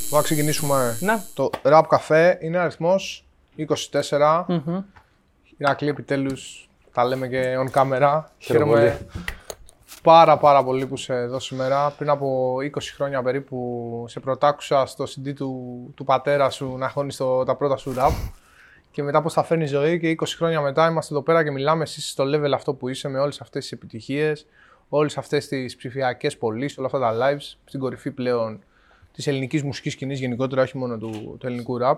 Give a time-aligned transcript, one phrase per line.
[0.00, 0.96] Μπορούμε να ξεκινήσουμε.
[1.00, 1.22] Ναι.
[1.34, 3.24] Το Rap Café είναι αριθμός
[4.10, 4.44] 24.
[4.48, 4.82] Μμμ.
[5.56, 6.32] Ηρακλή, επιτέλου
[6.92, 8.22] τα λέμε και on camera.
[8.38, 9.06] Χαίρομαι Χαίρομαι
[10.02, 11.90] πάρα πάρα πολύ που είσαι εδώ σήμερα.
[11.90, 17.16] Πριν από 20 χρόνια περίπου σε πρωτάκουσα στο CD του, του πατέρα σου να χώνεις
[17.16, 18.12] το, τα πρώτα σου rap.
[18.90, 21.50] Και μετά πώς θα φέρνει η ζωή και 20 χρόνια μετά είμαστε εδώ πέρα και
[21.50, 24.46] μιλάμε εσύ στο level αυτό που είσαι με όλες αυτές τις επιτυχίες,
[24.94, 28.62] όλες αυτές τις ψηφιακές πωλήσεις, όλα αυτά τα lives, στην κορυφή πλέον
[29.12, 31.96] της ελληνικής μουσικής σκηνής γενικότερα, όχι μόνο του, του ελληνικού rap.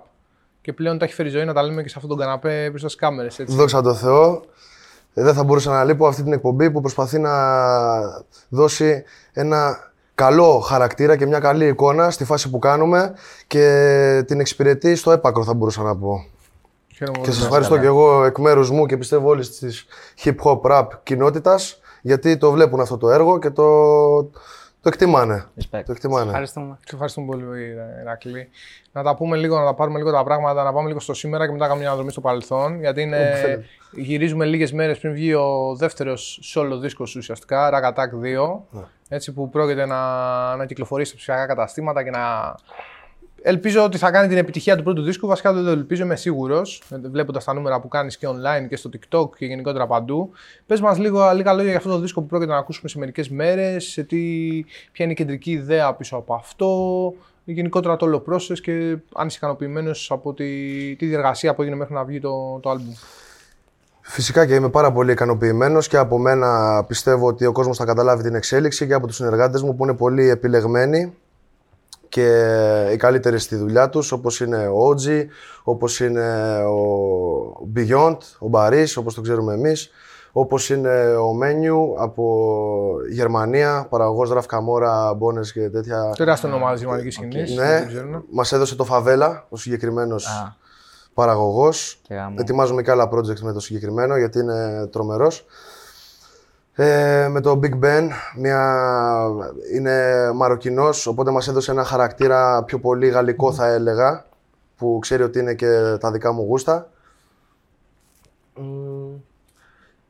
[0.61, 2.71] Και πλέον τα έχει φέρει η ζωή να τα λέμε και σε αυτόν τον καναπέ
[2.73, 3.57] πίσω στις κάμερες, έτσι.
[3.57, 4.43] Δόξα τω Θεώ.
[5.15, 7.33] Ε, Δεν θα μπορούσα να λείπω αυτή την εκπομπή που προσπαθεί να
[8.49, 13.15] δώσει ένα καλό χαρακτήρα και μια καλή εικόνα στη φάση που κάνουμε
[13.47, 16.27] και την εξυπηρετεί στο έπακρο θα μπορούσα να πω.
[16.95, 17.35] Χαίρομαι Και πολύ.
[17.35, 19.87] σας ευχαριστώ και εγώ εκ μέρους μου και πιστεύω όλης της
[20.25, 24.23] hip hop rap κοινότητας γιατί το βλέπουν αυτό το έργο και το,
[24.81, 25.45] το εκτιμάνε.
[25.59, 25.83] Respect.
[25.87, 26.27] Το εκτιμάνε.
[26.27, 26.79] Ευχαριστούμε.
[26.81, 27.45] Σε ευχαριστούμε πολύ,
[28.01, 28.49] Ηρακλή.
[28.93, 31.47] Να τα πούμε λίγο, να τα πάρουμε λίγο τα πράγματα, να πάμε λίγο στο σήμερα
[31.47, 32.81] και μετά κάνουμε μια αναδρομή στο παρελθόν.
[32.81, 33.65] Γιατί είναι, θέλετε.
[33.93, 38.61] γυρίζουμε λίγες μέρες πριν βγει ο δεύτερος solo δίσκος ουσιαστικά, Rag Attack 2.
[38.71, 38.83] Ναι.
[39.09, 42.55] Έτσι που πρόκειται να, να κυκλοφορήσει σε ψηφιακά καταστήματα και να.
[43.47, 45.27] Ελπίζω ότι θα κάνει την επιτυχία του πρώτου δίσκου.
[45.27, 46.83] Βασικά δεν το ελπίζω, είμαι σίγουρος.
[47.11, 50.31] Βλέποντας τα νούμερα που κάνεις και online και στο TikTok και γενικότερα παντού.
[50.67, 53.29] Πες μας λίγο λίγα λόγια για αυτό το δίσκο που πρόκειται να ακούσουμε σε μερικές
[53.29, 54.05] μέρες.
[54.93, 56.69] Ποια είναι η κεντρική ιδέα πίσω από αυτό.
[57.45, 60.45] Γενικότερα το όλο process και αν είσαι ικανοποιημένος από τη,
[60.97, 62.97] τη διεργασία που έγινε μέχρι να βγει το, το album.
[64.01, 68.23] Φυσικά και είμαι πάρα πολύ ικανοποιημένος και από μένα πιστεύω ότι ο κόσμος θα καταλάβει
[68.23, 71.15] την εξέλιξη και από τους συνεργάτες μου που είναι πολύ επιλεγμένοι
[72.15, 75.29] και οι καλύτεροι στη δουλειά τους όπως είναι ο Ότζι,
[75.63, 79.91] όπως είναι ο Beyond, ο Μπαρίς, όπως το ξέρουμε εμείς,
[80.33, 82.47] όπως είναι ο Μένιου από
[83.11, 86.13] Γερμανία, παραγωγός Ραφ Καμόρα, Μπόνες και τέτοια.
[86.17, 87.55] Τεράστιο όνομα τη γερμανική σκηνής.
[87.55, 87.87] Ναι,
[88.31, 90.57] μας έδωσε το Φαβέλα, ο συγκεκριμένος Α,
[91.15, 91.99] παραγωγός.
[92.03, 92.37] και γάμο.
[92.39, 95.45] Ετοιμάζουμε και άλλα projects με το συγκεκριμένο γιατί είναι τρομερός.
[96.77, 98.81] Ε, με το Big Ben, μια...
[99.75, 104.25] είναι Μαροκινός, οπότε μας έδωσε ένα χαρακτήρα πιο πολύ γαλλικό θα έλεγα,
[104.77, 106.89] που ξέρει ότι είναι και τα δικά μου γούστα.
[108.57, 109.15] Μμμ,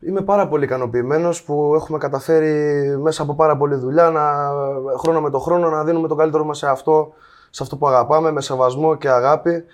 [0.06, 4.50] Είμαι πάρα πολύ ικανοποιημένος που έχουμε καταφέρει μέσα από πάρα πολλή δουλειά, να,
[4.98, 7.12] χρόνο με το χρόνο, να δίνουμε το καλύτερο μας σε αυτό,
[7.50, 9.64] σε αυτό που αγαπάμε, με σεβασμό και αγάπη,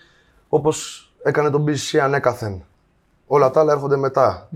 [0.49, 2.65] όπως έκανε το BCC ανέκαθεν.
[3.27, 4.49] Όλα τα άλλα έρχονται μετά.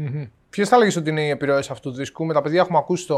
[0.55, 3.07] Ποιε θα έλεγε ότι είναι οι επιρροές αυτού του δίσκου; Με τα παιδιά έχουμε ακούσει
[3.07, 3.17] το...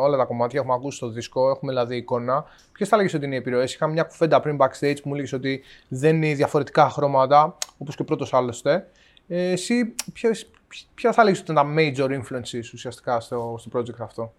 [0.00, 2.44] όλα τα κομμάτια, έχουμε ακούσει το δίσκο, έχουμε δηλαδή εικόνα.
[2.72, 5.32] Ποιε θα έλεγε ότι είναι οι επιρροές; Είχαμε μια κουβέντα πριν backstage που μου έλεγες
[5.32, 8.86] ότι δεν είναι διαφορετικά χρώματα, όπως και πρώτος άλλωστε.
[9.28, 10.50] Ε, εσύ, ποιες,
[10.94, 14.32] ποια θα έλεγε ότι είναι τα major influences ουσιαστικά στο, στο project αυτό;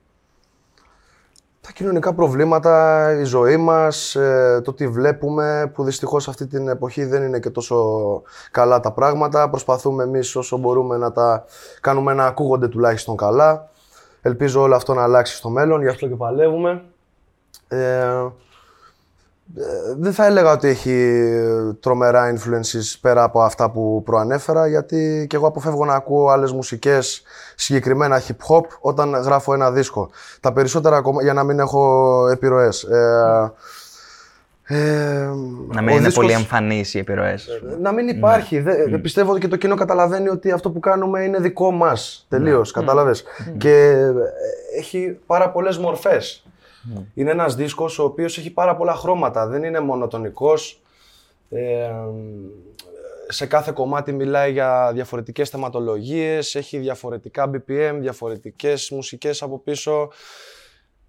[1.62, 7.06] Τα κοινωνικά προβλήματα, η ζωή μας, ε, το τι βλέπουμε, που δυστυχώς αυτή την εποχή
[7.06, 7.78] δεν είναι και τόσο
[8.52, 9.50] καλά τα πράγματα.
[9.50, 11.46] Προσπαθούμε εμείς όσο μπορούμε να τα
[11.82, 13.70] κάνουμε να ακούγονται τουλάχιστον καλά.
[14.22, 16.84] Ελπίζω όλο αυτό να αλλάξει στο μέλλον, γι' αυτό και παλεύουμε.
[17.68, 18.32] Ε, ε,
[19.98, 21.22] δεν θα έλεγα ότι έχει
[21.80, 27.22] τρομερά influences πέρα από αυτά που προανέφερα, γιατί και εγώ αποφεύγω να ακούω άλλες μουσικές,
[27.56, 30.10] συγκεκριμένα hip hop, όταν γράφω ένα δίσκο.
[30.40, 32.84] Τα περισσότερα ακόμα, για να μην έχω επιρροές.
[32.84, 33.52] Ε,
[34.64, 34.78] ε,
[35.68, 37.48] Να ο μην είναι δίσκος- πολύ εμφανείς οι επιρροές.
[37.82, 38.60] να μην υπάρχει.
[38.60, 42.26] Δε- Πιστεύω ότι και το κοινό καταλαβαίνει ότι αυτό που κάνουμε είναι δικό μας.
[42.30, 42.72] Τελείως.
[42.72, 43.12] Κατάλαβε.
[43.58, 44.12] Και ε,
[44.80, 46.46] έχει πάρα πολλές μορφές.
[47.14, 49.47] Είναι ένας δίσκος ο οποίος έχει πάρα πολλά χρώματα.
[49.47, 50.81] Δεν είναι μονοτονικός.
[51.50, 51.92] Ε,
[53.28, 60.12] σε κάθε κομμάτι μιλάει για διαφορετικές θεματολογίες, έχει διαφορετικά BPM, διαφορετικές μουσικές από πίσω.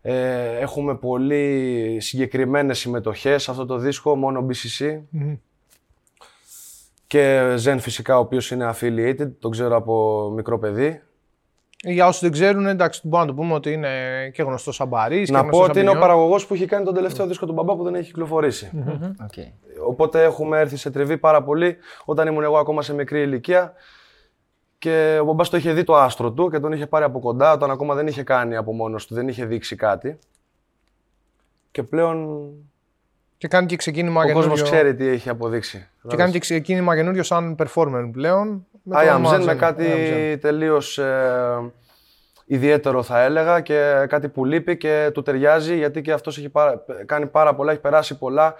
[0.02, 5.00] Ε, έχουμε πολύ συγκεκριμένες συμμετοχές σε αυτό το δίσκο, μόνο BCC.
[7.06, 11.02] Και Zen φυσικά, ο οποίος είναι affiliated, τον ξέρω από μικρό παιδί.
[11.84, 13.90] Για όσου δεν ξέρουν, εντάξει, μπορούμε να το πούμε ότι είναι
[14.34, 15.26] και γνωστός σαν Μπαρί.
[15.30, 17.82] Να πω ότι είναι ο παραγωγός που έχει κάνει τον τελευταίο δίσκο του μπαμπά που
[17.82, 18.70] δεν έχει κυκλοφορήσει.
[19.86, 23.72] Οπότε έχουμε έρθει σε τριβή πάρα πολύ όταν ήμουν εγώ ακόμα σε μικρή ηλικία.
[24.78, 27.52] Και ο μπαμπάς το είχε δει το άστρο του και τον είχε πάρει από κοντά
[27.52, 30.18] όταν ακόμα δεν είχε κάνει από μόνος του, δεν είχε δείξει κάτι.
[31.70, 32.48] Και πλέον
[33.42, 34.48] Και κάνει και ξεκίνημα ο καινούριο.
[34.48, 35.88] κόσμος ξέρει τι έχει αποδείξει.
[36.08, 38.66] Και κάνει και ξεκίνημα καινούριο σαν performer πλέον.
[38.82, 39.56] με το I am όνομα Zen με Zen.
[39.56, 40.38] κάτι I am Zen.
[40.40, 41.72] τελείως ε,
[42.44, 46.84] ιδιαίτερο θα έλεγα και κάτι που λείπει και του ταιριάζει γιατί και αυτός έχει πάρα-
[47.06, 48.54] κάνει πάρα πολλά, έχει περάσει πολλά.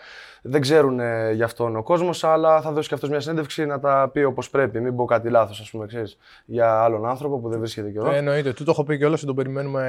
[0.45, 3.81] Δεν ξέρουν ε, γι' αυτόν ο κόσμος, αλλά θα δώσει και αυτός μια συνέντευξη να
[3.81, 4.81] τα πει όπως πρέπει.
[4.81, 8.11] Μην πω κάτι λάθος, ας πούμε, ξέρεις, για άλλον άνθρωπο που δεν βρίσκεται καιρό.
[8.11, 8.53] Ε, εννοείται.
[8.53, 9.83] Του το έχω πει κιόλας και τον περιμένουμε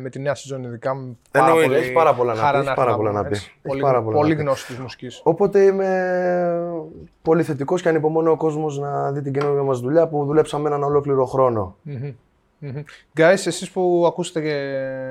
[0.00, 0.94] με τη νέα σεζόν ειδικά.
[0.94, 3.22] με πάρα Εννοείται, πολύ έχει πάρα πολλά να χαρά πει, έχει έρθει πάρα πολλά πούμε,
[3.22, 3.34] να πει.
[3.34, 3.46] έτσι.
[3.50, 4.42] Έχει Πολύ, πάρα πολλά πολύ να πει.
[4.42, 5.20] γνώση της μουσικής.
[5.24, 5.88] Οπότε είμαι
[7.22, 10.82] πολύ θετικός και ανυπομονώ ο κόσμος να δει την καινούργια μας δουλειά που δουλέψαμε έναν
[10.82, 11.76] ολόκληρο χρόνο.
[13.16, 14.58] Guys, εσείς που ακούσετε και,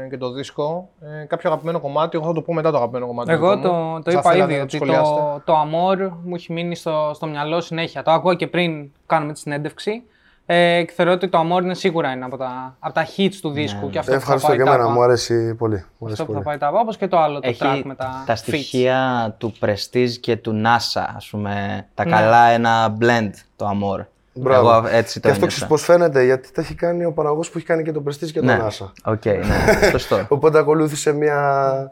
[0.10, 0.90] και το δίσκο,
[1.22, 3.32] ε, κάποιο αγαπημένο κομμάτι, εγώ θα το πω μετά το αγαπημένο κομμάτι.
[3.32, 3.96] Εγώ δικό μου.
[3.98, 6.76] το, το Θα είπα θέλατε ήδη να ότι σχολιάσετε; το, το Amor μου έχει μείνει
[6.76, 8.04] στο, στο μυαλό συνέχεια.
[8.04, 10.04] Το ακούω και πριν κάνουμε τη συνέντευξη.
[10.46, 13.50] Ε, και θεωρώ ότι το Amor είναι σίγουρα ένα από τα, από τα hits του
[13.50, 13.90] δίσκου.
[13.90, 14.92] Και αυτό που θα Ευχαριστώ πάει και εμένα, τάπα.
[14.92, 15.76] μου αρέσει πολύ.
[15.98, 16.44] Μου αρέσει Αυτό που θα πολύ.
[16.44, 18.38] πάει τάπα, όπως και το άλλο, το Έχει track με τα, τα feats.
[18.38, 21.86] στοιχεία του Prestige και του NASA, ας πούμε.
[21.94, 22.12] Τα Ναι.
[22.12, 24.06] καλά, ένα blend το Amor.
[24.34, 24.70] Μπράβο.
[24.70, 25.48] Εγώ έτσι το και αυτό ένιωσα.
[25.48, 28.32] ξέρεις πώς φαίνεται, γιατί τα έχει κάνει ο παραγωγός που έχει κάνει και το Prestige
[28.32, 28.58] και ναι.
[28.58, 28.92] τον NASA.
[29.04, 30.26] Οκ, ναι, σωστό.
[30.28, 31.92] Οπότε ακολούθησε μια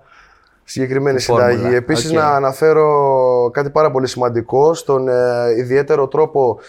[0.64, 1.52] συγκεκριμένη φόρμουλα.
[1.52, 1.76] συνταγή.
[1.76, 2.16] Επίσης Οκ.
[2.16, 6.60] να αναφέρω κάτι πάρα πολύ σημαντικό στον ε, ιδιαίτερο τρόπο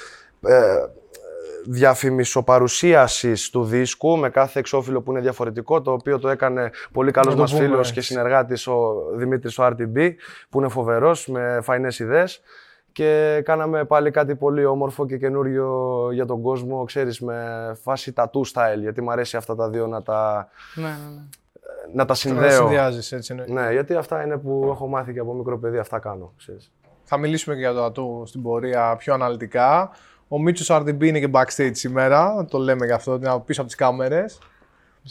[0.47, 0.55] ε,
[1.67, 7.29] διαφημισοπαρουσίασης του δίσκου με κάθε εξώφυλλο που είναι διαφορετικό, το οποίο το έκανε πολύ καλός
[7.31, 7.93] Να το μας πούμε, φίλος έτσι.
[7.93, 10.11] και συνεργάτης ο Δημήτρης ο RTB,
[10.49, 12.41] που είναι φοβερός με φαϊνές ιδέες.
[12.93, 17.37] Και κάναμε πάλι κάτι πολύ όμορφο και καινούριο για τον κόσμο, ξέρεις, με
[17.83, 21.23] φάση tattoo style, γιατί μου αρέσει αυτά τα δύο να τα, Ναι, ναι, ναι.
[21.93, 22.51] να τα Να συνδέω.
[22.51, 23.53] συνδυάζεις, έτσι εννοείται.
[23.63, 26.33] Ναι, γιατί αυτά είναι που έχω μάθει και από μικρό παιδί, αυτά κάνω.
[26.39, 26.73] Ξέρεις.
[27.05, 29.91] Θα μιλήσουμε και για το ατού στην πορεία πιο αναλυτικά.
[30.29, 33.71] Ο Μίτσος RDB είναι και backstage σήμερα, το λέμε γι' αυτό, ότι είναι πίσω από
[33.71, 34.39] τις κάμερες.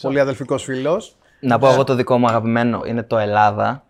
[0.01, 1.15] Πολύ αδελφικός φίλος.
[1.39, 3.83] Να πω εγώ το δικό μου αγαπημένο είναι το Ελλάδα.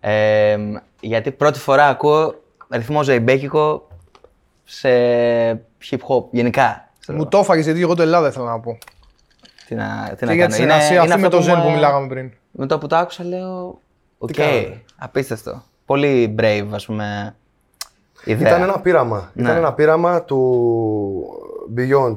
[0.00, 0.58] Ε,
[1.00, 2.34] γιατί πρώτη φορά ακούω
[2.74, 3.88] ρυθμό ζεϊμπέκικο
[4.64, 4.88] σε
[5.90, 6.88] hip hop γενικά.
[7.00, 7.18] ξέρω.
[7.18, 8.78] Μου το έφαγες γιατί εγώ το Ελλάδα ήθελα να πω.
[9.66, 10.54] Τι να, τι Και να για κάνω.
[10.54, 12.30] τη συνεργασία αυτή με αυτό το Zen που με- μιλάγαμε πριν.
[12.50, 13.78] Με το που το άκουσα λέω,
[14.18, 14.82] οκ, κάναμε.
[14.96, 15.62] απίστευτο.
[15.84, 17.36] Πολύ brave, ας πούμε,
[18.24, 18.48] ιδέα.
[18.48, 19.30] Ήταν ένα πείραμα.
[19.34, 19.42] Ναι.
[19.42, 21.24] Ήταν ένα πείραμα του
[21.76, 22.16] Beyond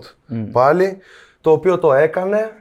[0.51, 0.98] πάλι,
[1.42, 2.51] το οποίο το έκανε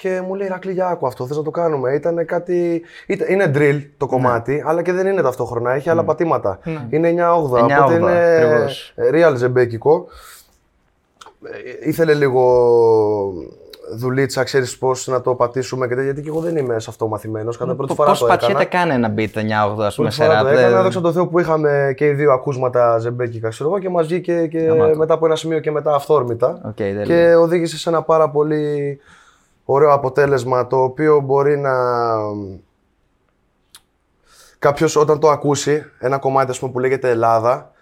[0.00, 1.92] και μου λέει Ρακλή, για άκου αυτό, θες να το κάνουμε.
[1.94, 2.82] Ήταν κάτι...
[3.06, 6.58] ήταν- Είναι drill το κομμάτι, αλλά και δεν είναι ταυτόχρονα, έχει άλλα πατήματα.
[6.90, 8.94] Είναι 9-8, 9-8, οπότε είναι ακριβώς.
[9.12, 10.06] real ζεμπέκικο.
[11.82, 12.42] Ε, Ήθελε λίγο
[13.96, 17.08] δουλίτσα, ξέρεις πώς να το πατήσουμε και τέτοια, γιατί και εγώ δεν είμαι σε αυτό
[17.08, 17.56] μαθημένος.
[17.56, 18.40] Κατά πρώτη φορά Πώς το έκανα.
[18.40, 20.42] πατιέται καν ένα beat 9-8, ας πούμε, Πρώτη σε φορά rap.
[20.42, 23.78] το δεν- έκανα, δόξα τω Θεώ που είχαμε και οι δύο ακούσματα ζεϊμπέκικα, ξέρω εγώ,
[23.78, 24.96] και μας βγήκε και Γαμάτο.
[24.96, 26.60] μετά από ένα σημείο και μετά αυθόρμητα.
[26.64, 27.02] Οκ, τέλεια.
[27.02, 28.98] και οδήγησε σε ένα πάρα πολύ
[29.70, 31.72] ωραίο αποτέλεσμα, το οποίο μπορεί να...
[34.58, 37.72] Κάποιος όταν το ακούσει, ένα κομμάτι ας πούμε, που λέγεται Ελλάδα,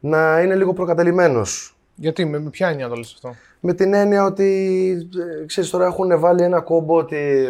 [0.00, 1.76] να είναι λίγο προκατειλημμένος.
[1.94, 5.08] Γιατί, με, με ποια έννοια το λες αυτό; Με την έννοια ότι,
[5.42, 7.46] ε, ξέρεις, τώρα έχουν βάλει ένα κόμπο ότι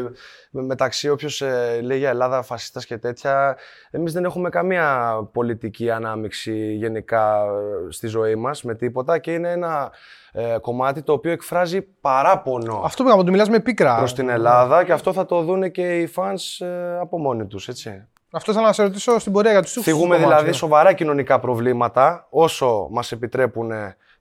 [0.50, 3.56] με- μεταξύ όποιος ε, λέει για Ελλάδα φασίστας και τέτοια,
[3.90, 9.50] εμείς δεν έχουμε καμία πολιτική ανάμειξη γενικά ε, στη ζωή μας με τίποτα και είναι
[9.50, 9.93] ένα
[10.38, 13.97] ε, κομμάτι το οποίο εκφράζει παράπονο Αυτό που είπαμε, ότι μιλάς με πίκρα.
[13.97, 17.69] προς την Ελλάδα και αυτό θα το δούνε και οι fans ε, από μόνοι τους,
[17.69, 18.09] έτσι.
[18.31, 20.37] Αυτό ήθελα να σε ρωτήσω στην πορεία για τους στίχους Φύγουμε του κομμάτιου.
[20.38, 23.71] δηλαδή σοβαρά κοινωνικά προβλήματα όσο μας επιτρέπουν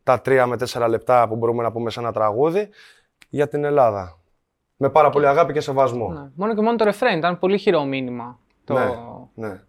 [0.04, 2.70] τα τρία με τέσσερα λεπτά που μπορούμε να πούμε σε ένα τραγούδι
[3.30, 4.18] για την Ελλάδα.
[4.78, 6.10] Με πάρα πολύ αγάπη και σεβασμό.
[6.12, 6.30] Ναι.
[6.36, 8.40] Μόνο και μόνο το refrain ήταν πολύ χειρό μήνυμα.
[8.64, 8.74] Το...
[8.74, 8.90] Ναι,
[9.48, 9.62] ναι.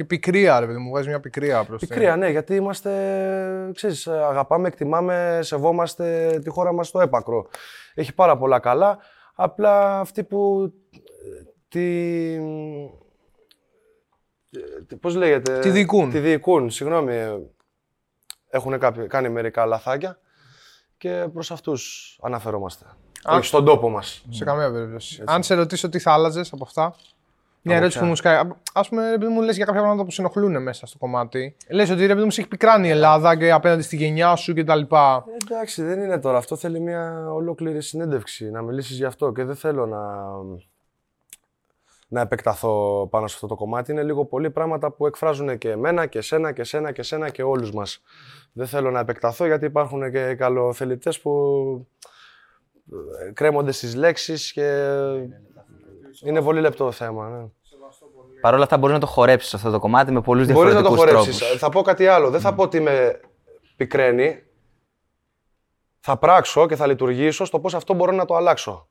[0.00, 2.90] Και πικρία, ρε παιδί μου, βγάζει μια πικρία προς την- Πικρία, ναι, γιατί είμαστε,
[3.74, 7.48] ξέρεις, αγαπάμε, εκτιμάμε, σεβόμαστε τη χώρα μας στο έπακρο.
[7.94, 8.98] Έχει πάρα πολλά καλά,
[9.34, 10.98] απλά αυτοί που ε,
[11.68, 12.34] τη...
[14.90, 15.58] ε, Πώς λέγεται...
[15.58, 16.10] Τη διοικούν.
[16.10, 17.14] Τη διοικούν, συγγνώμη.
[17.14, 17.36] ε,
[18.48, 20.18] Έχουν κάποιοι, κάνει μερικά λαθάκια
[20.96, 22.84] και προς αυτούς αναφερόμαστε.
[23.22, 23.36] Α.
[23.36, 24.24] Όχι στον τόπο μας.
[24.30, 25.22] Σε καμία περίπτωση.
[25.26, 26.94] Αν σε ρωτήσω τι θα άλλαζε από αυτά.
[27.62, 28.36] Μια Από ερώτηση ποια; που μου σκάει.
[28.72, 31.56] Α πούμε, ρε παιδί μου, λες για κάποια πράγματα που σε ενοχλούν μέσα στο κομμάτι.
[31.68, 34.54] Λες ότι ρε παιδί μου, σε έχει πικράνει η Ελλάδα και απέναντι στη γενιά σου
[34.54, 34.80] κτλ.
[34.80, 36.38] Ε, Εντάξει, δεν είναι τώρα.
[36.38, 40.00] Αυτό θέλει μια ολόκληρη συνέντευξη να μιλήσεις γι' αυτό και δεν θέλω να,
[42.08, 43.92] να επεκταθώ πάνω σε αυτό το κομμάτι.
[43.92, 47.42] Είναι λίγο πολύ πράγματα που εκφράζουν και εμένα και εσένα και εσένα και εσένα και
[47.42, 48.02] όλους μας.
[48.52, 51.86] Δεν θέλω να επεκταθώ γιατί υπάρχουν και καλοθελητές που
[53.28, 54.94] ε, κρέμονται στις λέξεις και
[56.24, 57.28] είναι πολύ λεπτό θέμα.
[57.28, 57.46] Ναι.
[58.40, 60.88] Παρ' όλα αυτά μπορείς να το χορέψεις αυτό το κομμάτι με πολλούς Μπορείς να το
[60.88, 61.38] διαφορετικούς τρόπους.
[61.38, 61.60] χορέψεις.
[61.60, 62.30] Θα πω κάτι άλλο.
[62.30, 63.20] Δεν θα πω ότι με
[63.76, 64.42] πικραίνει.
[66.00, 68.88] Θα πράξω και θα λειτουργήσω στο πώς αυτό μπορώ να το αλλάξω.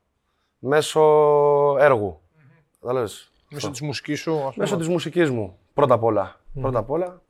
[0.58, 1.00] Μέσω
[1.78, 2.20] έργου.
[2.80, 3.30] Θα λες.
[3.50, 4.52] Μέσω της μουσικής σου, ας πούμε.
[4.56, 5.58] Μέσω της μουσικής μου.
[5.74, 6.40] Πρώτα απ' όλα.
[6.60, 7.22] Πρώτα απ' όλα.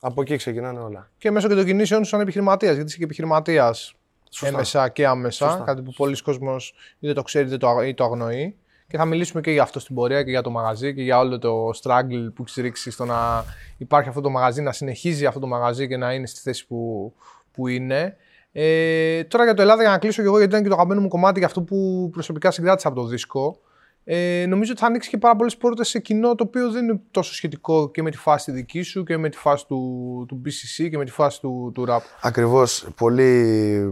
[0.00, 1.10] Από εκεί ξεκινάνε όλα.
[1.18, 2.72] Και μέσω και των κινήσεων σου σαν επιχειρηματίας.
[2.74, 3.94] Γιατί είσαι και επιχειρηματίας.
[4.30, 4.54] Σωστά.
[4.54, 5.48] έμεσα και άμεσα.
[5.48, 5.64] Σωστά.
[5.64, 8.56] Κάτι που πολλοί κόσμος είτε το ξέρει είτε το, α- ή το αγνοεί.
[8.92, 11.38] Και θα μιλήσουμε και για αυτό στην πορεία και για το μαγαζί και για όλο
[11.38, 13.44] το struggle που έχει ρίξει στο να
[13.78, 17.12] υπάρχει αυτό το μαγαζί, να συνεχίζει αυτό το μαγαζί και να είναι στη θέση που,
[17.52, 18.16] που είναι.
[18.52, 21.00] Ε, τώρα για το Ελλάδα, για να κλείσω και εγώ, γιατί ήταν και το αγαπημένο
[21.00, 23.60] μου κομμάτι για αυτό που προσωπικά συγκράτησα από το δίσκο.
[24.04, 27.00] Ε, νομίζω ότι θα ανοίξει και πάρα πολλές πόρτες σε κοινό το οποίο δεν είναι
[27.10, 30.42] τόσο σχετικό και με τη φάση τη δική σου και με τη φάση του, του
[30.44, 32.00] BCC και με τη φάση του, του rap.
[32.20, 32.88] Ακριβώς.
[32.96, 33.22] Πολύ
[33.72, 33.88] ε,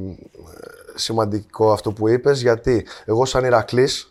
[0.95, 4.10] σημαντικό αυτό που είπες, γιατί εγώ σαν Ηρακλής,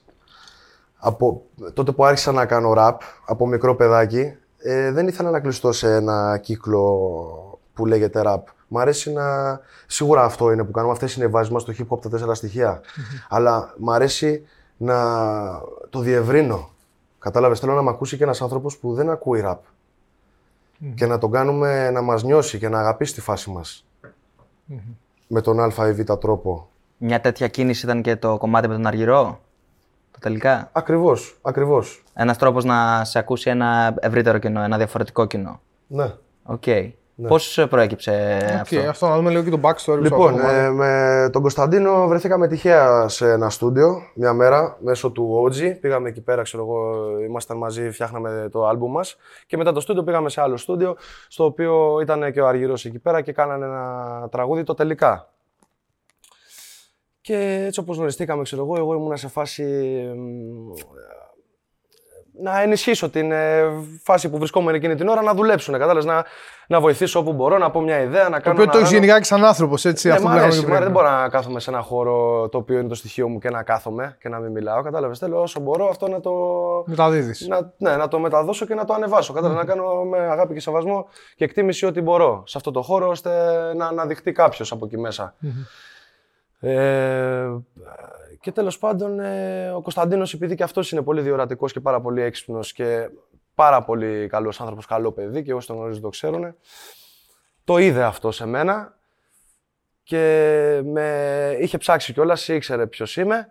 [0.99, 1.41] από
[1.73, 5.95] τότε που άρχισα να κάνω ραπ, από μικρό παιδάκι, ε, δεν ήθελα να κλειστώ σε
[5.95, 8.47] ένα κύκλο που λέγεται ραπ.
[8.67, 9.59] Μ' αρέσει να...
[9.85, 12.33] Σίγουρα αυτό είναι που κάνουμε, αυτές είναι οι βάσεις μας στο hip hop τα τέσσερα
[12.33, 12.81] στοιχεία.
[13.29, 14.43] Αλλά μ' αρέσει
[14.77, 14.95] να
[15.89, 16.69] το διευρύνω.
[17.19, 19.63] Κατάλαβες, θέλω να μ' ακούσει και ένας άνθρωπος που δεν ακούει ραπ.
[20.95, 23.85] Και να τον κάνουμε να μας νιώσει και να αγαπήσει τη φάση μας
[25.27, 26.69] με τον α ή β τρόπο.
[26.97, 29.39] Μια τέτοια κίνηση ήταν και το κομμάτι με τον Αργυρό;
[30.19, 30.69] Το τελικά.
[30.71, 32.03] Ακριβώς, ακριβώς.
[32.13, 35.59] Ένας τρόπος να σε ακούσει ένα ευρύτερο κοινό, ένα διαφορετικό κοινό.
[35.87, 36.13] Ναι.
[36.43, 36.63] Οκ.
[37.27, 39.77] Πώς προέκυψε Οκ, αυτό; αυτό να δούμε λίγο και το backstory.
[39.77, 40.55] σε αυτό Λοιπόν, το κομμάτι.
[40.57, 45.77] ε, με τον Κωνσταντίνο βρεθήκαμε τυχαία σε ένα στούντιο μια μέρα μέσω του OG.
[45.81, 49.17] Πήγαμε εκεί πέρα, ξέρω εγώ, ήμασταν μαζί, φτιάχναμε το άλμπουμ μας.
[49.47, 50.95] Και μετά το στούντιο πήγαμε σε άλλο στούντιο,
[51.27, 55.29] στο οποίο ήταν και ο Αργυρός εκεί πέρα και κάνανε ένα τραγούδι το τελικά.
[57.29, 59.63] Και έτσι όπως γνωριστήκαμε, ξέρω εγώ, εγώ ήμουνα σε φάση
[60.15, 60.71] μ,
[62.41, 63.63] να ενισχύσω την ε,
[64.03, 65.73] φάση που βρισκόμουν εκείνη την ώρα να δουλέψουν.
[65.73, 66.25] Κατάλαβες, να,
[66.67, 68.51] να βοηθήσω όπου μπορώ, να πω μια ιδέα, να Το κάνω.
[68.53, 68.99] οποίο να το έχεις κάνω.
[69.01, 70.07] γενικά και σαν άνθρωπος, έτσι.
[70.07, 70.85] Ναι, αυτό μ' που λέγαμε αρέσει, και μ' αρέσει.
[70.89, 71.01] πριν.
[71.03, 73.63] Δεν μπορώ να κάθομαι σε ένα χώρο το οποίο είναι το στοιχείο μου και να
[73.63, 74.81] κάθομαι και να μην μιλάω.
[74.81, 75.19] Κατάλαβες.
[75.19, 76.31] Θέλω όσο μπορώ αυτό να το.
[76.85, 77.47] Μεταδίδεις.
[77.47, 79.33] Να, ναι, να το μεταδώσω και να το ανεβάσω.
[79.33, 79.65] Κατάλαβες.
[79.65, 83.31] Να κάνω με αγάπη και σεβασμό και εκτίμηση ό,τι μπορώ σε αυτό το χώρο ώστε
[83.75, 85.35] να αναδειχθεί κάποιος από εκεί μέσα.
[86.59, 87.49] Ε,
[88.39, 92.21] και τέλος πάντων, ε, ο Κωνσταντίνος, επειδή και αυτός είναι πολύ διορατικός και πάρα πολύ
[92.21, 93.09] έξυπνος και
[93.55, 96.55] πάρα πολύ καλός άνθρωπος, καλό παιδί και όσοι τον γνωρίζουν το ξέρουν,
[97.63, 98.97] το είδε αυτό σε μένα
[100.03, 103.47] και με είχε ψάξει κιόλας, ήξερε ποιος είμαι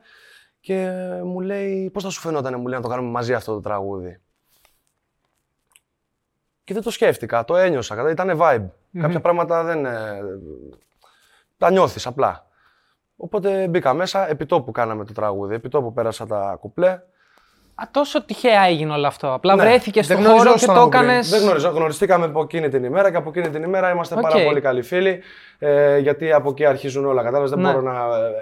[0.60, 0.90] και
[1.24, 4.20] μου λέει πώς θα σου φαινόταν μου λέει, να το κάνουμε μαζί αυτό το τραγούδι.
[6.64, 8.66] Και δεν το σκέφτηκα, το ένιωσα, κατά, ήταν vibe.
[9.00, 9.84] Κάποια πράγματα δεν...
[9.84, 10.20] ε,
[11.58, 12.47] τα νιώθεις απλά.
[13.20, 16.98] Οπότε μπήκα μέσα, επιτόπου κάναμε το τραγούδι, επιτόπου πέρασα τα κουπλέ.
[17.80, 19.32] Α, τόσο τυχαία έγινε όλο αυτό.
[19.32, 19.62] Απλά Ναι.
[19.62, 21.02] βρέθηκες Δεν στον χώρο και γνωριζόσασταν το από πριν.
[21.02, 21.28] έκανες.
[21.30, 24.20] Δεν γνωρίζω, γνωριστήκαμε από εκείνη την ημέρα και από εκείνη την ημέρα είμαστε Οκ.
[24.20, 25.20] πάρα πολύ καλοί φίλοι.
[25.58, 27.22] Ε, γιατί από εκεί αρχίζουν όλα.
[27.22, 27.68] Κατάλαβες, δεν Ναι.
[27.72, 27.92] μπορώ να.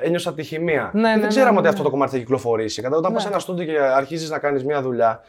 [0.03, 0.91] Ένιωσα τη χημεία.
[0.95, 1.69] Ναι, Και ναι, δεν ξέραμε ναι, ότι ναι.
[1.73, 2.83] αυτό το κομμάτι θα κυκλοφορήσει.
[2.83, 3.15] Κατάλαβε, όταν Ναι.
[3.17, 5.21] πας σε ένα στούντιο και αρχίζεις να κάνεις μια δουλειά.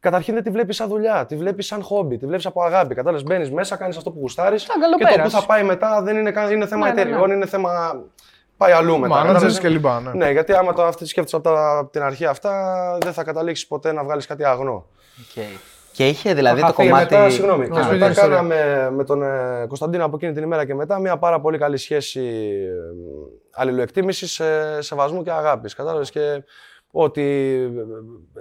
[0.00, 2.94] Καταρχήν δεν τη βλέπεις σαν δουλειά, τη βλέπεις σαν χόμπι, τη βλέπεις από αγάπη.
[2.94, 4.62] Κατάλαβες, μπαίνεις μέσα, κάνεις αυτό που γουστάρεις.
[4.62, 5.32] Σαν Και το που καλοπέρας.
[5.32, 7.08] θα πάει μετά δεν είναι, καν- είναι θέμα Ναι, ναι, ναι.
[7.10, 8.00] εταιριών, είναι θέμα.
[8.58, 9.14] Πάει αλλού μετά.
[9.14, 9.58] managers κατάλαβες.
[9.58, 10.00] και λοιπά.
[10.00, 10.10] Ναι.
[10.24, 12.52] Ναι, γιατί άμα το αυτή σκέφτεσαι από, τα- από την αρχή αυτά,
[13.00, 14.86] δεν θα καταλήξεις ποτέ να βγάλεις κάτι αγνό.
[15.20, 15.44] Οκ.
[15.92, 17.14] Και είχε δηλαδή Θα το χαθεί Και κομμάτι.
[17.14, 18.36] μετά, συγγνώμη, Να και σου πει μετά την ιστορία.
[18.36, 21.76] κάναμε με τον ε, Κωνσταντίνο από εκείνη την ημέρα και μετά μια πάρα πολύ καλή
[21.76, 22.70] σχέση ε,
[23.54, 25.74] αλληλοεκτίμησης, ε, σεβασμού και αγάπης.
[25.74, 26.42] Κατάλαβες; Και
[26.90, 27.22] ότι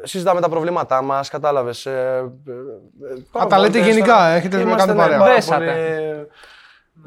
[0.04, 1.86] ε, συζητάμε τα προβλήματά μας, κατάλαβες.
[1.86, 4.28] ε, ε, ε, πάρα τα λέτε πολύ γενικά, τέσσερα.
[4.34, 5.18] έχετε Είμαστε, κάνει ναι, παρέα.
[5.20, 5.66] πάρα Δέσατε.
[5.66, 6.28] πολύ-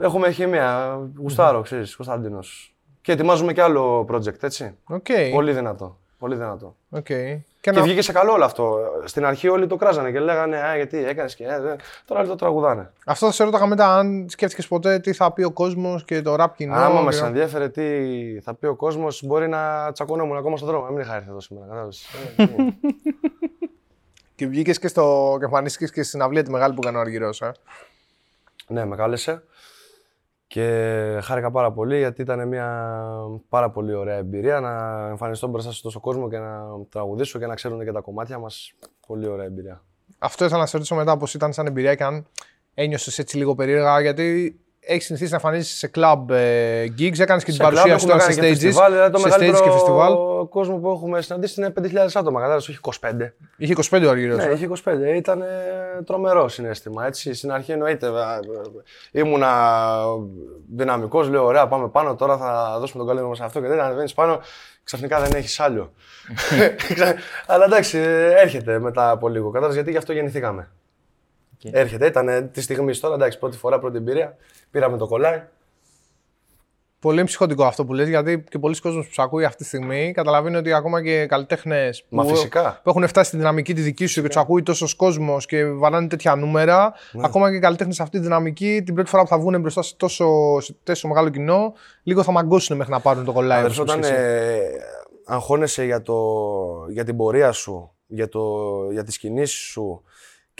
[0.06, 2.74] Έχουμε χημεία, γουστάρω, ξέρεις, Κωνσταντίνος.
[3.02, 4.74] Και ετοιμάζουμε και άλλο project, έτσι.
[4.84, 5.06] Οκ.
[5.32, 5.96] Πολύ δυνατό.
[6.18, 6.76] Πολύ δυνατό.
[6.90, 7.04] οκ.
[7.04, 8.78] Και Και να- βγήκε σε καλό όλο αυτό.
[9.04, 11.44] Στην αρχή όλοι το κράζανε και λέγανε Α, γιατί έκανες και.
[11.44, 11.76] Ε, δε».
[12.04, 12.92] Τώρα όλοι το τραγουδάνε.
[13.06, 16.34] Αυτό θα σε ρώταγα μετά, αν σκέφτηκες ποτέ τι θα πει ο κόσμος και το
[16.40, 16.74] rap κοινό.
[16.74, 17.82] Άμα και- μας ενδιαφέρε τι
[18.40, 20.84] θα πει ο κόσμος, μπορεί να τσακωνόμουν ακόμα στον δρόμο.
[20.84, 21.66] Να μην είχα έρθει εδώ σήμερα.
[21.66, 22.06] Κατάλαβες.
[22.36, 22.52] Ε, τι.
[24.34, 25.36] Και βγήκες και, στο...
[25.38, 27.40] και εμφανίστηκες και στην συναυλία τη μεγάλη που έκανε ο Αργυρός.
[27.40, 27.52] Ε.
[28.66, 29.42] ναι, με κάλεσε.
[30.52, 32.96] Και χάρηκα πάρα πολύ γιατί ήταν μια
[33.48, 37.54] πάρα πολύ ωραία εμπειρία να εμφανιστώ μπροστά σε τόσο κόσμο και να τραγουδήσω και να
[37.54, 38.72] ξέρουν και τα κομμάτια μας.
[39.06, 39.82] Πολύ ωραία εμπειρία.
[40.18, 42.26] Αυτό ήθελα να σε ρωτήσω μετά πώ ήταν σαν εμπειρία και αν
[42.74, 44.00] ένιωσες έτσι λίγο περίεργα.
[44.00, 47.98] Γιατί έχεις συνηθίσει να εμφανίσει σε club ε, gigs, έκανες και την Σε παρουσία κλαμπ
[47.98, 48.60] σου έχουμε τώρα σε κάνει και stages.
[48.60, 50.12] φεστιβάλ, δηλαδή το σε stages μεγαλύτερο και φεστιβάλ.
[50.48, 53.32] κόσμο που έχουμε συναντήσει είναι 5.000 άτομα, κατάλαβες, όχι 25.
[53.56, 54.36] Είχε 25 ο Αργυρός.
[54.36, 55.16] Ναι, είχε 25.
[55.16, 55.46] Ήταν ε,
[56.06, 57.06] τρομερό συνέστημα.
[57.06, 57.34] Έτσι.
[57.34, 58.06] Στην αρχή εννοείται.
[58.06, 59.50] ε, ε, Ήμουνα
[60.74, 62.14] δυναμικός, λέω: Ωραία, πάμε πάνω.
[62.16, 63.60] Τώρα θα δώσουμε τον καλύτερο μας αυτό.
[63.60, 64.40] Και δεν ανεβαίνεις πάνω,
[64.84, 65.92] ξαφνικά δεν έχεις άλλο.
[67.46, 69.46] Αλλά εντάξει, ε, έρχεται μετά από λίγο.
[69.46, 70.68] Κατάλαβες γιατί γι' αυτό γεννηθήκαμε.
[71.62, 74.36] Έρχεται, ήταν τη στιγμή τώρα, εντάξει, πρώτη φορά, πρώτη εμπειρία.
[74.70, 75.42] Πήραμε το κολλάι.
[77.00, 80.12] Πολύ ψυχοτικό αυτό που λες, γιατί και πολλοί κόσμοι που σε ακούει αυτή τη στιγμή
[80.12, 82.80] καταλαβαίνει ότι ακόμα και καλλιτέχνες Μα που, φυσικά.
[82.82, 86.06] που έχουν φτάσει στη δυναμική τη δική σου και τους ακούει τόσος κόσμος και βαράνε
[86.08, 87.22] τέτοια νούμερα, Ναι.
[87.24, 89.82] ακόμα και οι καλλιτέχνες σε αυτή τη δυναμική, την πρώτη φορά που θα βγουν μπροστά
[89.82, 90.26] σε τόσο,
[90.60, 93.58] σε τόσο μεγάλο κοινό, λίγο θα μαγκώσουν μέχρι να πάρουν το κολλάι.
[93.58, 94.22] Αδερφέ, όπως όταν και εσύ.
[94.22, 94.60] ε,
[95.24, 96.16] αγχώνεσαι για, το,
[96.88, 98.42] για την πορεία σου, για, το,
[98.90, 100.02] για τις κινήσεις σου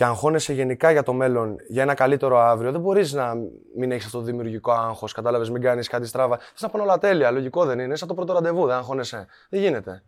[0.00, 3.34] και αγχώνεσαι γενικά για το μέλλον, για ένα καλύτερο αύριο, δεν μπορείς να
[3.76, 6.38] μην έχεις αυτό το δημιουργικό άγχος, κατάλαβες, μην κάνεις κάτι στράβα.
[6.38, 9.26] Θες να πάνε όλα τέλεια, λογικό δεν είναι, σαν το πρώτο ραντεβού, δεν αγχώνεσαι.
[9.48, 10.02] Δεν γίνεται.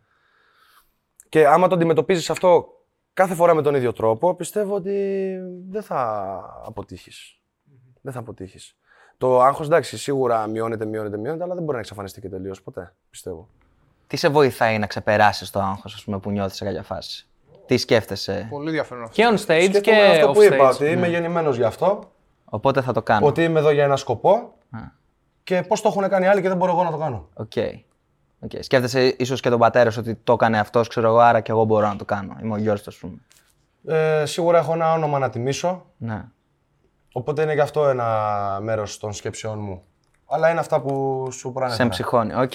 [1.29, 2.67] Και άμα το αντιμετωπίζεις αυτό
[3.13, 5.35] κάθε φορά με τον ίδιο τρόπο, πιστεύω ότι
[5.69, 6.01] δεν θα
[6.65, 7.39] αποτύχεις.
[8.01, 8.77] Δεν θα αποτύχεις.
[9.17, 12.95] Το άγχος, εντάξει, σίγουρα μειώνεται, μειώνεται, μειώνεται, αλλά δεν μπορεί να εξαφανιστεί και τελείως ποτέ,
[13.09, 13.47] πιστεύω.
[14.07, 17.27] Τι σε βοηθάει να ξεπεράσεις το άγχος, ας πούμε, που νιώθεις σε κάποια φάση;
[17.65, 19.15] Τι σκέφτεσαι; Πολύ ενδιαφέρον αυτό.
[19.15, 19.37] Και on stage
[19.69, 20.73] Σκέφτομαι και αυτό off που είπα, stage.
[20.73, 21.99] ότι είμαι γεννημένος γι' αυτό,
[22.45, 23.25] Οπότε θα το κάνω.
[23.27, 24.31] ότι είμαι εδώ για ένα σκοπό
[24.71, 24.79] Α.
[25.43, 27.29] και πώς το έχουν κάνει άλλοι και δεν μπορώ εγώ να το κάνω.
[27.33, 27.51] Οκ.
[28.39, 28.51] Οκ.
[28.59, 31.63] Σκέφτεσαι ίσως και τον πατέρα σου ότι το έκανε αυτός, ξέρω εγώ, άρα και εγώ
[31.63, 32.35] μπορώ να το κάνω.
[32.41, 33.15] Είμαι ο γιο του, ας πούμε.
[33.87, 36.25] Ε, σίγουρα έχω ένα όνομα να τιμήσω, Ναι.
[37.13, 38.07] οπότε είναι γι' αυτό ένα
[38.61, 39.83] μέρος των σκέψεών μου.
[40.27, 41.89] Αλλά είναι αυτά που σου Σε προανέφερα.
[41.89, 42.33] ψυχώνει.
[42.33, 42.51] Οκ.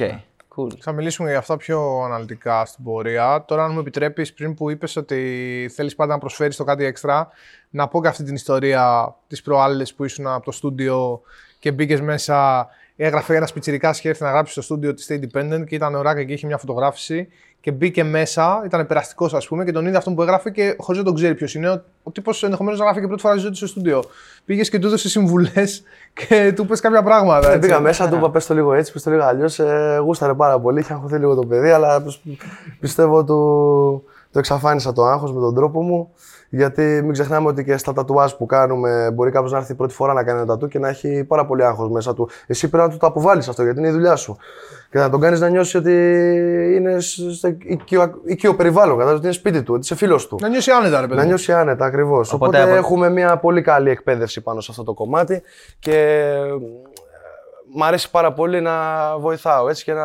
[0.59, 0.73] Cool.
[0.81, 3.45] Θα μιλήσουμε για αυτά πιο αναλυτικά στην πορεία.
[3.47, 7.29] Τώρα, αν μου επιτρέπεις, πριν που είπες ότι θέλεις πάντα να προσφέρεις το κάτι έξτρα,
[7.71, 11.21] να πω και αυτή την ιστορία τις προάλλες που ήσουν από το στούντιο
[11.59, 12.69] και μπήκες μέσα.
[12.97, 16.25] Έγραφε ένας πιτσιρικά και έρθει να γράψει στο στούντιο της Stay Independent και ήταν ωράκα
[16.25, 17.29] και είχε μια φωτογράφηση.
[17.61, 21.01] Και μπήκε μέσα, ήταν περαστικός ας πούμε, και τον είδε αυτόν που έγραφε και χωρίς
[21.01, 21.69] να τον ξέρει ποιος είναι.
[21.71, 24.03] Ο, ο τύπος ενδεχομένως να γράφει και πρώτη φορά στη ζωή του στο στούντιο.
[24.45, 27.47] Πήγες και του έδωσες συμβουλές και του είπες κάποια πράγματα.
[27.51, 27.69] Ε, έτσι.
[27.69, 29.59] πήγα μέσα, του είπα πες το λίγο έτσι, πες το λίγο αλλιώς.
[29.59, 32.41] Ε, γούσταρε πάρα πολύ, είχε αγχωθεί λίγο το παιδί, αλλά πι-
[32.81, 36.11] πιστεύω του, το εξαφάνισα το άγχος με τον τρόπο μου.
[36.51, 40.13] Γιατί μην ξεχνάμε ότι και στα τατουάζ που κάνουμε μπορεί κάποιο να έρθει πρώτη φορά
[40.13, 42.29] να κάνει ένα τατού και να έχει πάρα πολύ άγχος μέσα του.
[42.47, 44.37] Εσύ πρέπει να του το αποβάλει αυτό γιατί είναι η δουλειά σου.
[44.91, 45.93] Και να τον κάνει να νιώσει ότι
[46.77, 50.37] είναι στο οικείο, οικείο περιβάλλον, κατάλαβες, ότι είναι σπίτι του, ότι είσαι φίλο του.
[50.41, 51.17] Να νιώσει άνετα, ρε παιδί.
[51.17, 51.29] Να μου.
[51.29, 52.17] νιώσει άνετα, ακριβώ.
[52.19, 55.43] Οπότε, Οπότε από- έχουμε μια πολύ καλή εκπαίδευση πάνω σε αυτό το κομμάτι
[55.79, 56.41] και ε,
[57.75, 58.73] μ' αρέσει πάρα πολύ να
[59.19, 60.03] βοηθάω έτσι και να.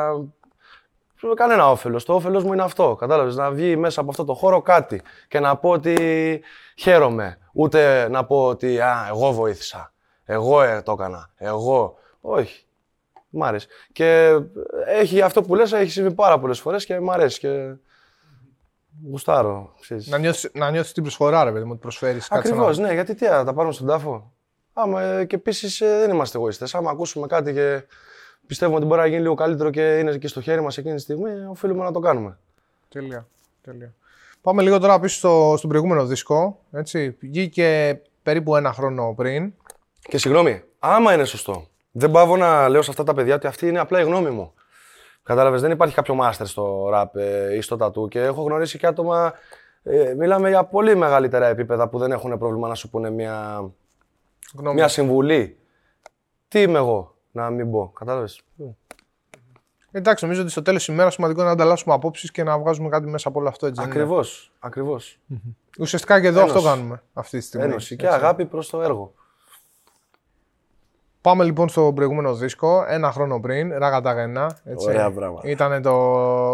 [1.27, 2.05] Με Κανένα όφελος.
[2.05, 2.95] Το όφελος μου είναι αυτό.
[2.99, 3.35] Κατάλαβες.
[3.35, 5.95] Να βγει μέσα από αυτό το χώρο κάτι και να πω ότι
[6.77, 7.37] χαίρομαι.
[7.53, 9.93] Ούτε να πω ότι α, εγώ βοήθησα.
[10.25, 11.29] Εγώ ε, το έκανα.
[11.37, 11.97] Εγώ.
[12.21, 12.65] Όχι.
[13.29, 13.67] Μ' άρεσε.
[13.91, 14.37] Και
[14.85, 17.39] έχει αυτό που λες, έχει συμβεί πάρα πολλές φορές και μ' αρέσει.
[17.39, 17.73] Και
[19.09, 19.73] γουστάρω.
[19.81, 20.07] ξέρεις.
[20.07, 22.81] Να νιώσεις, να νιώσεις την προσφορά, ρε παιδί μου, ότι προσφέρεις κάτι σε Ακριβώ, έναν.
[22.81, 24.31] ναι, γιατί τι, να τα πάρουμε στον τάφο.
[24.73, 26.75] Άμα, ε, και επίσης δεν είμαστε εγωιστές.
[26.75, 27.83] Άμα ακούσουμε κάτι και
[28.47, 31.01] πιστεύουμε ότι μπορεί να γίνει λίγο καλύτερο και είναι και στο χέρι μας εκείνη τη
[31.01, 32.37] στιγμή, οφείλουμε να το κάνουμε.
[32.89, 33.27] Τέλεια.
[33.61, 33.93] Τέλεια.
[34.41, 36.59] Πάμε λίγο τώρα πίσω στο, στον προηγούμενο δίσκο.
[36.71, 37.17] Έτσι.
[37.19, 39.53] Βγήκε περίπου ένα χρόνο πριν.
[40.01, 43.67] Και συγγνώμη, άμα είναι σωστό, δεν πάω να λέω σε αυτά τα παιδιά ότι αυτή
[43.67, 44.53] είναι απλά η γνώμη μου.
[45.23, 48.87] Κατάλαβες, δεν υπάρχει κάποιο μάστερ στο ραπ ε, ή στο τατού και έχω γνωρίσει και
[48.87, 49.33] άτομα.
[49.83, 53.65] Ε, μιλάμε για πολύ μεγαλύτερα επίπεδα που δεν έχουν πρόβλημα να σου πούνε μια,
[54.55, 54.75] Γνώμη.
[54.75, 55.57] μια συμβουλή.
[56.47, 57.91] Τι είμαι εγώ, να μην πω.
[57.99, 58.41] Κατάλαβες.
[59.91, 62.89] Εντάξει, νομίζω ότι στο τέλος της ημέρας σημαντικό είναι να ανταλλάσσουμε απόψεις και να βγάζουμε
[62.89, 63.65] κάτι μέσα από όλο αυτό.
[63.67, 64.51] Έτσι, δεν είναι; Ακριβώς.
[64.59, 65.19] Ακριβώς.
[65.79, 66.57] Ουσιαστικά και εδώ Ένωση.
[66.57, 67.65] αυτό κάνουμε αυτή τη στιγμή.
[67.65, 68.17] Ένωση και έτσι.
[68.17, 69.13] αγάπη προς το έργο.
[71.21, 74.57] Πάμε λοιπόν στο προηγούμενο δίσκο, ένα χρόνο πριν, Ράγατα Γένα.
[74.63, 74.89] Έτσι.
[74.89, 75.49] Ωραία πράγματα.
[75.49, 75.93] Ήταν το,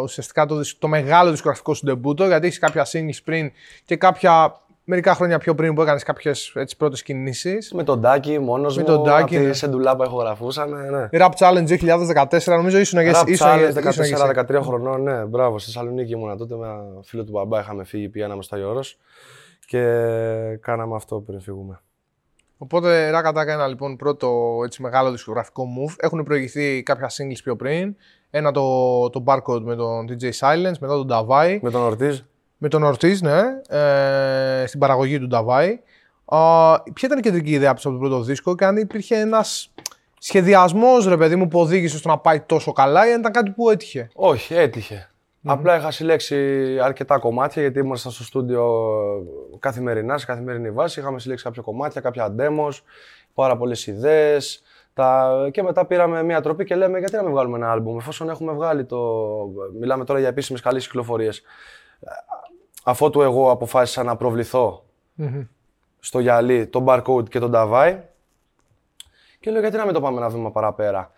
[0.03, 3.51] ουσιαστικά το, δισ- το μεγάλο δισκογραφικό σου ντεμπούτο, γιατί έχεις κάποια singles πριν
[3.85, 7.71] και κάποια μερικά χρόνια πιο πριν που έκανες κάποιες πρώτες κινήσεις.
[7.73, 8.83] Με τον Τάκη, μόνος μου.
[8.83, 9.53] Με τον Τάκη, απ' τη ναι.
[9.53, 10.89] Σεντουλάπα ηχογραφούσαμε.
[10.89, 11.09] Ναι.
[11.11, 15.59] Rap Challenge 2014, νομίζω ήσουν για Rap ήσουν- Challenge ήσουν- ήσουν- 14-13 χρονών, ναι, μπράβο.
[15.59, 17.59] Στη Θεσσαλονίκη ήμουνα τότε με ένα φίλο του μπαμπά.
[17.59, 18.97] Είχαμε φύγει, πηγαίναμε στο Αγιώρος
[19.65, 19.79] και
[20.61, 21.79] κάναμε αυτό πριν φύγουμε.
[22.57, 25.93] Οπότε Ράγατα ένα λοιπόν πρώτο έτσι, μεγάλο δισκογραφικό move.
[25.97, 27.95] Έχουν προηγηθεί κάποια singles πιο πριν.
[28.29, 31.59] Ένα το, το Barcode με τον DJ Silence, μετά τον Davai.
[31.61, 32.19] Με τον Ορτίζ.
[32.61, 33.41] Με τον Ortiz, ναι,
[33.77, 35.73] ε, στην παραγωγή του Davai.
[36.25, 39.73] Α, ποια ήταν η κεντρική ιδέα πίσω από τον πρώτο δίσκο και αν υπήρχε ένας
[40.19, 43.51] σχεδιασμός, ρε παιδί μου, που οδήγησε στο να πάει τόσο καλά ή αν ήταν κάτι
[43.51, 45.09] που έτυχε; Όχι, έτυχε.
[45.43, 46.37] Απλά είχα συλλέξει
[46.81, 48.65] αρκετά κομμάτια γιατί ήμασταν στο στούντιο
[49.59, 50.99] καθημερινά, σε καθημερινή βάση.
[50.99, 52.71] Είχαμε συλλέξει κάποια κομμάτια, κάποια demos,
[53.33, 54.61] πάρα πολλές ιδέες.
[54.93, 55.31] Τα...
[55.51, 58.53] Και μετά πήραμε μια τροπή και λέμε γιατί να μην βγάλουμε ένα άλμπουμ, εφόσον έχουμε
[58.53, 58.97] βγάλει το.
[59.79, 61.41] Μιλάμε τώρα για επίσημες καλές κυκλοφορίες.
[62.89, 64.85] Αφότου εγώ αποφάσισα να προβληθώ
[65.99, 67.97] στο γυαλί, τον barcode και τον Davai.
[69.39, 71.11] Και λέω γιατί να μην το πάμε ένα βήμα παραπέρα;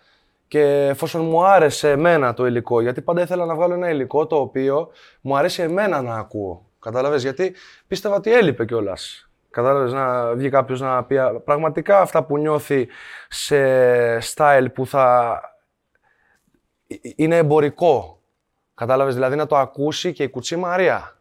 [0.48, 4.36] Και εφόσον μου άρεσε εμένα το υλικό, γιατί πάντα ήθελα να βγάλω ένα υλικό το
[4.36, 6.66] οποίο μου αρέσει εμένα να ακούω.
[6.78, 7.54] Κατάλαβες, γιατί
[7.86, 9.30] πίστευα ότι έλειπε κιόλας.
[9.50, 12.88] Κατάλαβες, να βγει κάποιος να πει α, πραγματικά αυτά που νιώθει
[13.28, 13.56] σε
[14.18, 15.40] style που θα
[17.16, 18.20] είναι εμπορικό.
[18.74, 21.16] Κατάλαβες, δηλαδή να το ακούσει και η κουτσή Μαρία.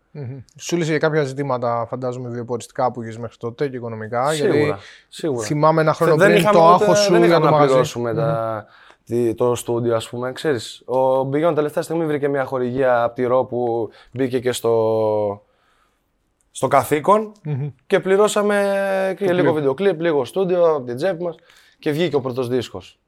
[0.59, 4.31] Σου λύσει για κάποια ζητήματα, φαντάζομαι, βιοποριστικά που είχες μέχρι τότε και οικονομικά.
[4.31, 5.45] Σίγουρα, γιατί σίγουρα.
[5.45, 7.51] θυμάμαι ένα χρόνο δεν πριν είχαμε το ούτε- άγχος σου δεν για είχαμε το να
[7.51, 7.71] μαγαζί.
[7.71, 8.65] πληρώσουμε τα,
[9.05, 10.31] τη- το στούντιο, ας πούμε.
[10.31, 15.41] Ξέρεις, ο Μπιγιόν τελευταία στιγμή βρήκε μια χορηγία από τη ΡΟ που μπήκε και στο,
[16.51, 17.31] στο καθηκον
[17.87, 21.35] και πληρώσαμε και λίγο βίντεο κλιπ, λίγο στούντιο από την τσέπη μας
[21.79, 22.99] και βγήκε ο πρώτος δίσκος.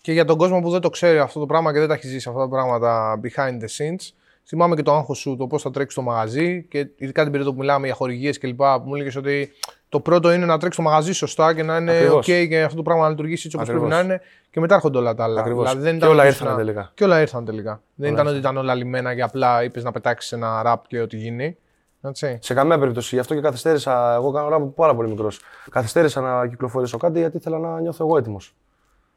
[0.00, 2.06] Και για τον κόσμο που δεν το ξέρει αυτό το πράγμα και δεν τα έχει
[2.06, 4.12] ζήσει αυτά τα πράγματα behind the scenes,
[4.48, 7.52] θυμάμαι και το άγχος σου το πώς θα τρέξεις το μαγαζί και ειδικά την περίοδο
[7.52, 8.56] που μιλάμε για χορηγίες κλπ.
[8.56, 9.50] που μου έλεγες ότι
[9.88, 12.26] το πρώτο είναι να τρέξεις το μαγαζί σωστά και να είναι Ακριβώς.
[12.26, 14.06] OK και αυτό το πράγμα να λειτουργήσει έτσι όπως πρέπει Ακριβώς.
[14.06, 15.40] να είναι και μετά έρχονται όλα τα άλλα.
[15.40, 15.64] Ακριβώς.
[15.68, 16.90] Δηλαδή, δεν Και ήταν όλα ότι ήρθαν ήσουν- τελικά.
[16.94, 17.82] Και όλα ήρθαν τελικά.
[17.94, 21.16] δεν ήταν ότι ήταν όλα λιμένα και απλά είπες να πετάξεις ένα ραπ και ό,τι
[21.16, 21.56] γίνει.
[22.02, 22.38] Έτσι.
[22.42, 23.14] Σε καμία περίπτωση.
[23.14, 24.14] Γι' αυτό και καθυστέρησα.
[24.14, 25.40] Εγώ κάνω ράπ πάρα πολύ μικρός.
[25.70, 28.54] Καθυστέρησα να κυκλοφορήσω κάτι γιατί ήθελα να νιώθω εγώ έτοιμος.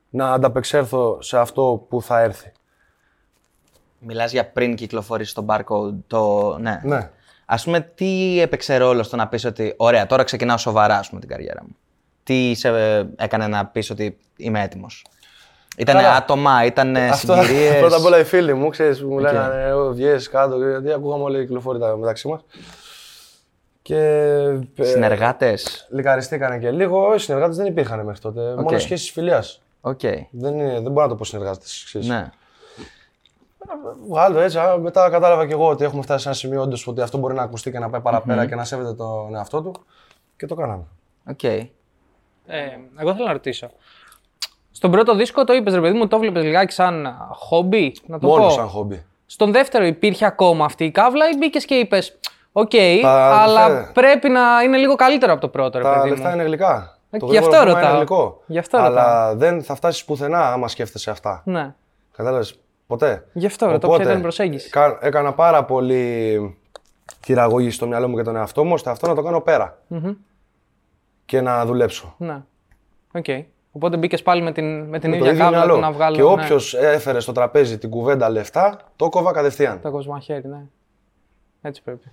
[0.09, 2.51] Να ανταπεξέλθω σε αυτό που θα έρθει.
[4.03, 5.95] Μιλάς για πριν κυκλοφορήσει το barcode.
[6.07, 6.57] Το...
[6.59, 6.81] Ναι.
[6.83, 7.09] Ναι.
[7.45, 11.19] Α πούμε, τι έπαιξε ρόλο στο να πεις ότι ωραία, τώρα ξεκινάω σοβαρά ας πούμε,
[11.19, 11.75] την καριέρα μου.
[12.23, 15.05] Τι σε ε, έκανε να πεις ότι είμαι έτοιμος;
[15.77, 16.15] Ήταν Καλά.
[16.15, 19.91] άτομα, ήταν Αυτό συγκυρίες; πρώτα απ' όλα οι φίλοι μου, ξέρεις, που μου λέγανε «Ε,
[19.91, 22.41] βγες κάτω, γιατί ακούγαμε όλοι κυκλοφορία μεταξύ μας.
[23.81, 23.97] Και
[24.75, 27.07] ε, Συνεργάτες; λικαριστήκανε και λίγο.
[27.07, 28.55] Όχι, συνεργάτες δεν υπήρχαν μέχρι τότε.
[28.55, 29.61] Μόνο σχέσεις φιλίας.
[29.81, 29.99] Οκ.
[30.31, 31.83] Δεν, είναι, δεν μπορώ να το πω συνεργάτες.
[31.85, 32.07] ξέρεις.
[32.07, 32.29] Ναι.
[34.09, 34.57] Βγάλω έτσι.
[34.57, 37.33] α, Μετά κατάλαβα και εγώ ότι έχουμε φτάσει σε ένα σημείο όντως ότι αυτό μπορεί
[37.33, 39.73] να ακουστεί και να πάει παραπέρα και να σέβεται τον εαυτό του.
[40.37, 40.83] Και το κάναμε.
[41.29, 41.43] Οκ.
[41.43, 41.67] Ε,
[42.97, 43.69] εγώ θέλω να ρωτήσω.
[44.71, 48.27] Στον πρώτο δίσκο το είπες, ρε παιδί μου, το βλέπεις λιγάκι σαν χόμπι, να το
[48.27, 48.49] Μόνο πω.
[48.49, 49.05] σαν χόμπι.
[49.25, 52.19] Στον δεύτερο υπήρχε ακόμα αυτή η καύλα ή μπήκες και είπες,
[52.53, 52.69] Οκ,
[53.01, 53.09] Τα
[53.41, 56.33] αλλά λεφτά- πρέπει να είναι λίγο καλύτερο από το πρώτο, ρε Τα παιδί λεφτά μου.
[56.35, 56.97] είναι γλυκά.
[57.09, 57.89] Ε, Το γι' αυτό γρήγορο βήμα ρωτάω.
[57.95, 58.41] Είναι γλυκό.
[58.45, 59.35] Γι' αυτό Αλλά ρωτάω.
[59.35, 61.41] δεν θα φτάσεις πουθενά άμα σκέφτεσαι αυτά.
[61.45, 61.73] Ναι.
[62.11, 62.55] Κατάλαβες.
[62.91, 63.25] Ποτέ.
[63.33, 64.69] Γι' αυτό ρωτάω, ποια ήταν η προσέγγιση.
[64.69, 66.57] κα- έκανα πάρα πολύ
[67.25, 69.81] χειραγώγηση στο μυαλό μου και τον εαυτό μου, ώστε αυτό να το κάνω πέρα.
[71.25, 72.15] Και να δουλέψω.
[72.17, 72.41] Ναι.
[73.13, 73.25] Οκ.
[73.71, 75.73] Οπότε μπήκες πάλι με την, με την Με το ίδια ίδιο καύλα μυαλό.
[75.73, 76.15] του να βγάλω.
[76.15, 79.81] και ναι, όποιος έφερε στο τραπέζι την κουβέντα λεφτά, το έκοβα κατευθείαν.
[79.81, 80.61] Το κοσμαχέρι, ναι.
[81.61, 82.11] Έτσι πρέπει.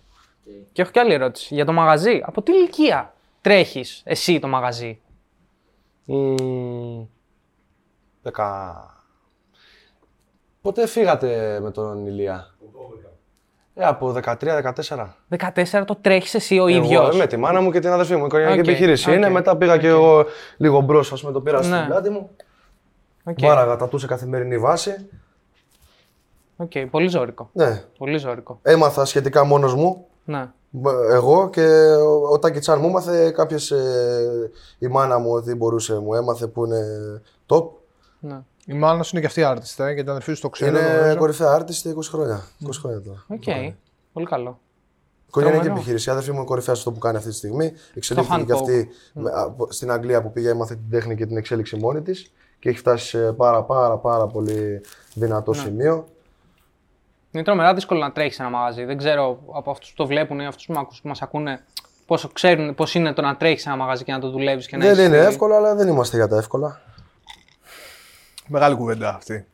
[0.72, 1.54] Και έχω και άλλη ερώτηση.
[1.54, 2.20] Για το μαγαζί.
[2.24, 5.00] Από τι ηλικία τρέχεις εσύ το μαγαζί;
[6.04, 7.04] Μμμ,
[8.22, 8.74] Δέκα...
[10.62, 12.46] Πότε φύγατε με τον Ηλία;
[13.74, 15.16] Ε, από 13-14.
[15.28, 17.14] 14 το τρέχεις εσύ ο Εγώ, ίδιος.
[17.14, 18.22] ε, με τη μάνα μου και την αδερφή μου.
[18.22, 19.28] Η οικογενειακή Οκ, επιχείρηση οκ, είναι.
[19.30, 20.24] Μετά πήγα και εγώ
[20.56, 21.64] λίγο μπρος, ας πούμε, το πήρα Ναι.
[21.76, 22.30] στην πλάτη μου.
[23.24, 23.38] Οκ.
[23.40, 25.08] Βάραγα τατού σε καθημερινή βάση.
[26.56, 27.50] Οκ, Πολύ ζώρικο.
[27.52, 27.82] Ναι.
[27.98, 28.58] Πολύ ζώρικο.
[28.62, 30.06] Έμαθα σχετικά μόνος μου.
[30.24, 30.48] Ναι.
[31.10, 35.98] Εγώ και ο- ο Τάκι Τσαν μου έμαθε κάποιες, ε, η μάνα μου ότι μπορούσε,
[35.98, 36.82] μου έμαθε που είναι
[37.46, 37.64] top.
[38.20, 38.38] ναι.
[38.70, 40.70] Η μάνα σου είναι και αυτή artist ε, και την αδερφή σου το ξέρει.
[40.70, 42.42] είναι κορυφαία artist 20 χρόνια.
[42.66, 43.24] 20 χρόνια τώρα.
[43.28, 43.42] Οκ.
[44.12, 44.58] Πολύ καλό.
[45.28, 45.80] Οικογενειακή Τρομερό.
[45.80, 46.08] επιχείρηση.
[46.08, 47.72] Η αδερφή μου είναι κορυφαία σε αυτό που κάνει αυτή τη στιγμή.
[47.94, 51.36] Εξελίχθηκε hand και αυτή με- από- στην Αγγλία που πήγε, έμαθε την τέχνη και την
[51.36, 54.80] εξέλιξη μόνη της και έχει φτάσει σε πάρα πάρα πάρα πολύ
[55.14, 55.58] δυνατό Ναι.
[55.58, 56.06] σημείο.
[57.30, 58.84] Είναι τρομερά δύσκολο να τρέχεις ένα μαγαζί.
[58.84, 61.60] Δεν ξέρω από αυτούς που το βλέπουν ή αυτούς που, μα- που μας ακούνε
[62.06, 64.84] πόσο ξέρουν πώς είναι το να τρέχεις ένα μαγαζί και να το δουλεύεις και να
[64.84, 66.80] Δεν έχεις- είναι εύκολο, αλλά δεν είμαστε για τα εύκολα.
[68.48, 69.46] Μεγάλη κουβέντα αυτή.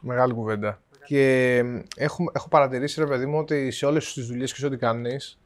[0.00, 0.80] Μεγάλη κουβέντα.
[1.06, 1.56] Και
[1.96, 5.38] έχω, έχω παρατηρήσει, ρε παιδί μου, ότι σε όλες τις δουλειές και σε ό,τι κάνεις,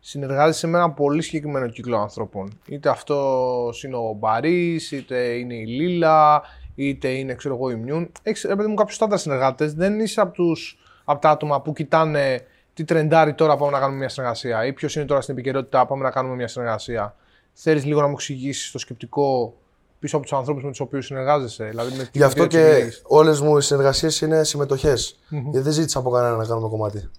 [0.00, 2.60] συνεργάζεσαι με ένα πολύ συγκεκριμένο κύκλο ανθρώπων.
[2.66, 6.42] Είτε αυτό είναι ο Μπαρίς, είτε είναι η Λίλα,
[6.74, 8.12] είτε είναι ξέρω εγώ η Μιούν.
[8.22, 9.74] Έχεις ρε παιδί μου κάποιους στάνταρ συνεργάτες.
[9.74, 13.98] Δεν είσαι από, τους, από τα άτομα που κοιτάνε τι τρεντάρει τώρα πάμε να κάνουμε
[13.98, 17.16] μια συνεργασία ή ποιος είναι τώρα στην επικαιρότητα πάμε να κάνουμε μια συνεργασία.
[17.52, 19.54] Θέλεις λίγο να μου εξηγήσεις το σκεπτικό
[20.02, 21.64] πίσω από τους ανθρώπους με τους οποίους συνεργάζεσαι.
[21.64, 23.02] Δηλαδή με τι Γι' αυτό ιδέες τους και επιλέγεις.
[23.04, 25.18] όλες μου οι συνεργασίες είναι συμμετοχές.
[25.28, 27.10] Γιατί δεν ζήτησα από κανένα να κάνουμε κομμάτι.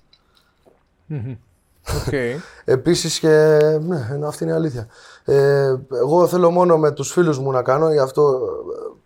[1.98, 2.14] Οκ.
[2.66, 3.30] Επίσης και.
[3.82, 4.88] Ναι, ενώ αυτή είναι η αλήθεια.
[5.26, 8.40] Ε, εγώ θέλω μόνο με τους φίλους μου να κάνω, γι' αυτό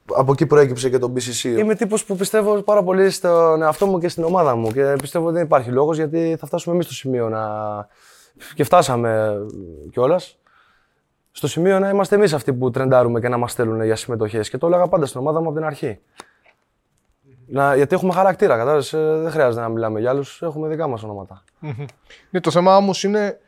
[0.09, 1.57] ε, από εκεί προέκυψε και το BCC.
[1.57, 5.25] Είμαι τύπος που πιστεύω πάρα πολύ στον εαυτό μου και στην ομάδα μου και πιστεύω
[5.25, 7.41] ότι δεν υπάρχει λόγος γιατί θα φτάσουμε εμείς στο σημείο να.
[8.55, 9.37] και φτάσαμε
[9.91, 10.37] κιόλας.
[11.37, 14.49] Στο σημείο να είμαστε εμείς αυτοί που τρεντάρουμε και να μας στέλνουν για συμμετοχές.
[14.49, 15.99] Και το έλεγα πάντα στην ομάδα μου από την αρχή.
[17.47, 21.03] Να, γιατί έχουμε χαρακτήρα, κατάλαβες, ε, δεν χρειάζεται να μιλάμε για άλλους, έχουμε δικά μας
[21.03, 21.43] ονόματα.
[22.29, 23.39] Ναι, το θέμα όμως είναι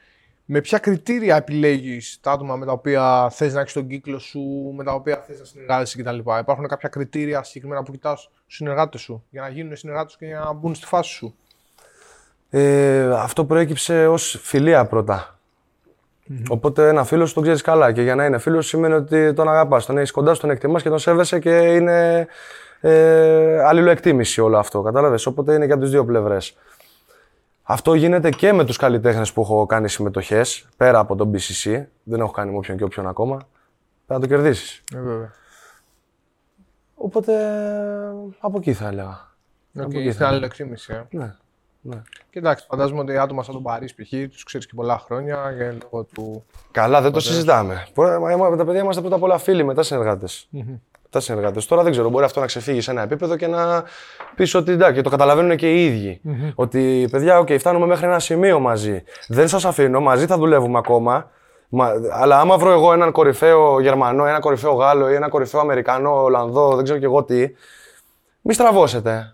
[0.45, 4.73] με ποια κριτήρια επιλέγεις τα άτομα με τα οποία θες να έχεις τον κύκλο σου,
[4.75, 6.17] με τα οποία θες να συνεργάζεσαι κτλ.
[6.39, 10.39] Υπάρχουν κάποια κριτήρια συγκεκριμένα που κοιτάς στους συνεργάτες σου για να γίνουν συνεργάτες και για
[10.39, 11.36] να μπουν στη φάση σου;
[12.49, 15.38] Ε, αυτό προέκυψε ως φιλία πρώτα.
[16.50, 17.92] Οπότε ένα φίλος τον ξέρεις καλά.
[17.92, 20.82] Και για να είναι φίλος σημαίνει ότι τον αγαπάς, τον έχεις κοντά σου, τον εκτιμάς
[20.82, 22.28] και τον σέβεσαι και είναι
[22.80, 24.82] ε, αλληλοεκτίμηση όλο αυτό.
[24.82, 26.58] Κατάλαβες; Οπότε είναι και από τις δύο πλευρές.
[27.63, 31.84] Αυτό γίνεται και με τους καλλιτέχνες που έχω κάνει συμμετοχές, πέρα από τον BCC.
[32.04, 33.36] Δεν έχω κάνει με όποιον και όποιον ακόμα.
[33.36, 34.84] Πρέπει να το κερδίσεις.
[34.96, 35.32] Ε, βέβαια.
[36.96, 37.34] Οπότε
[38.39, 39.28] από εκεί θα έλεγα.
[39.78, 40.94] Okay, εκεί στην θα άλλη εκτίμηση.
[40.94, 41.18] Ε.
[41.18, 41.36] Ναι.
[41.82, 42.02] Ναι.
[42.32, 44.30] Κοιτάξτε, φαντάζομαι ότι άτομα σαν τον Παρίσι π.χ.
[44.32, 46.44] τους ξέρεις και πολλά χρόνια για λόγω του.
[46.72, 47.88] Καλά, δεν το συζητάμε.
[47.94, 50.48] Προ- μα- μα- Τα παιδιά είμαστε πρώτα απ' όλα φίλοι, μετά συνεργάτες.
[51.04, 51.65] Μετά συνεργάτες.
[51.65, 53.84] Τώρα δεν ξέρω, μπορεί αυτό να ξεφύγει σε ένα επίπεδο και να
[54.36, 56.22] πεις ότι εντάξει, και το καταλαβαίνουν και οι ίδιοι.
[56.56, 59.04] Ότι παιδιά, οκ, φτάνουμε μέχρι ένα σημείο μαζί.
[59.28, 61.30] Δεν σας αφήνω, μαζί θα δουλεύουμε ακόμα.
[61.70, 66.24] Μα, αλλά άμα βρω εγώ έναν κορυφαίο Γερμανό, ένα κορυφαίο Γάλλο ή ένα κορυφαίο Αμερικανό,
[66.24, 67.48] Ολλανδό, δεν ξέρω κι εγώ τι,
[68.42, 69.34] μη στραβώσετε.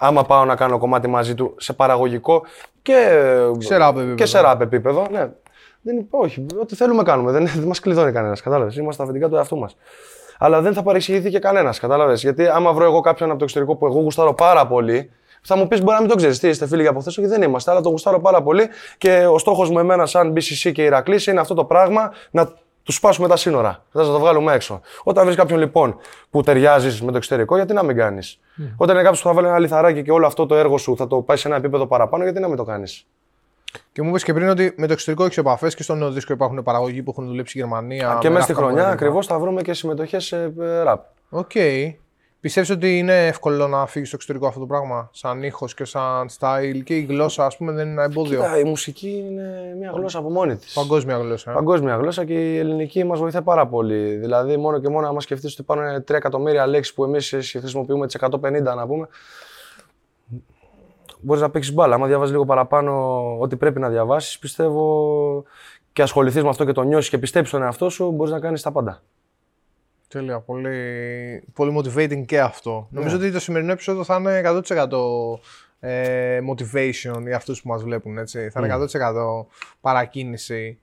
[0.00, 2.44] Άμα πάω να κάνω κομμάτι μαζί του σε παραγωγικό
[2.82, 2.94] και
[3.58, 4.14] Σε rap επίπεδο.
[4.14, 5.28] Και σε rap επίπεδο, ναι.
[5.80, 7.32] Δεν, όχι, ό,τι θέλουμε κάνουμε.
[7.32, 8.40] Δεν, δεν μας κλειδώνει κανένας.
[8.40, 8.76] Κατάλαβες.
[8.76, 9.76] Είμαστε στα αφεντικά του εαυτού μας.
[10.38, 11.78] Αλλά δεν θα παρεξηγηθεί και κανένας.
[11.78, 12.22] Κατάλαβες.
[12.22, 15.10] Γιατί άμα βρω εγώ κάποιον από το εξωτερικό που εγώ γουστάρω πάρα πολύ,
[15.42, 16.38] θα μου πεις μπορεί να μην το ξέρεις.
[16.38, 17.70] Τι είστε φίλοι από χθες, όχι δεν είμαστε.
[17.70, 21.40] Αλλά το γουστάρω πάρα πολύ και ο στόχος μου εμένα, σαν BCC και Ηρακλής, είναι
[21.40, 22.52] αυτό το πράγμα να
[22.88, 23.84] τους σπάσουμε τα σύνορα.
[23.92, 24.80] Θα σας το βγάλουμε έξω.
[25.02, 25.96] Όταν βρεις κάποιον λοιπόν
[26.30, 28.40] που ταιριάζεις με το εξωτερικό, γιατί να μην κάνεις;
[28.76, 31.06] Όταν είναι κάποιος που θα βάλει ένα λιθαράκι και όλο αυτό το έργο σου θα
[31.06, 33.06] το πάει σε ένα επίπεδο παραπάνω, γιατί να μην το κάνεις;
[33.92, 36.32] Και μου είπες και πριν ότι με το εξωτερικό έχεις επαφές και στο νέο δίσκο
[36.32, 38.18] υπάρχουν παραγωγοί που έχουν δουλέψει στη Γερμανία.
[38.20, 38.92] Και με μέσα στη ράφκα χρονιά κτλ.
[38.92, 41.04] ακριβώς θα βρούμε και συμμετοχές σε ε, ραπ.
[41.28, 41.52] Οκ.
[42.40, 46.28] Πιστεύεις ότι είναι εύκολο να φύγεις στο εξωτερικό αυτό το πράγμα, σαν ήχος και σαν
[46.38, 49.90] style και η γλώσσα, ας πούμε, δεν είναι ένα εμπόδιο; Κοίτα, η μουσική είναι μια
[49.94, 50.72] γλώσσα από μόνη της.
[50.72, 51.50] Παγκόσμια γλώσσα.
[51.50, 51.54] ε.
[51.54, 54.14] Παγκόσμια γλώσσα και η ελληνική μας βοηθάει πάρα πολύ.
[54.16, 58.14] Δηλαδή, μόνο και μόνο, άμα σκεφτείς ότι υπάρχουν 3 εκατομμύρια λέξεις που εμείς χρησιμοποιούμε τις
[58.14, 59.08] 150 να πούμε.
[61.20, 61.94] Μπορείς να παίξεις μπάλα.
[61.94, 65.44] Άμα διαβάζεις λίγο παραπάνω ό,τι πρέπει να διαβάσεις, πιστεύω
[65.92, 68.62] και ασχοληθείς με αυτό και το νιώσεις και πιστέψεις στον εαυτό σου, μπορείς να κάνεις
[68.62, 69.02] τα πάντα.
[70.08, 70.40] Τέλεια.
[70.40, 72.86] Πολύ, πολύ motivating και αυτό.
[72.90, 72.98] Ναι.
[72.98, 75.40] Νομίζω ότι το σημερινό επεισόδιο θα είναι 100%
[75.80, 78.18] ε, motivation για αυτούς που μας βλέπουν.
[78.18, 78.50] Έτσι.
[78.50, 78.66] Θα Ναι.
[78.66, 79.46] είναι 100%
[79.80, 80.78] παρακίνηση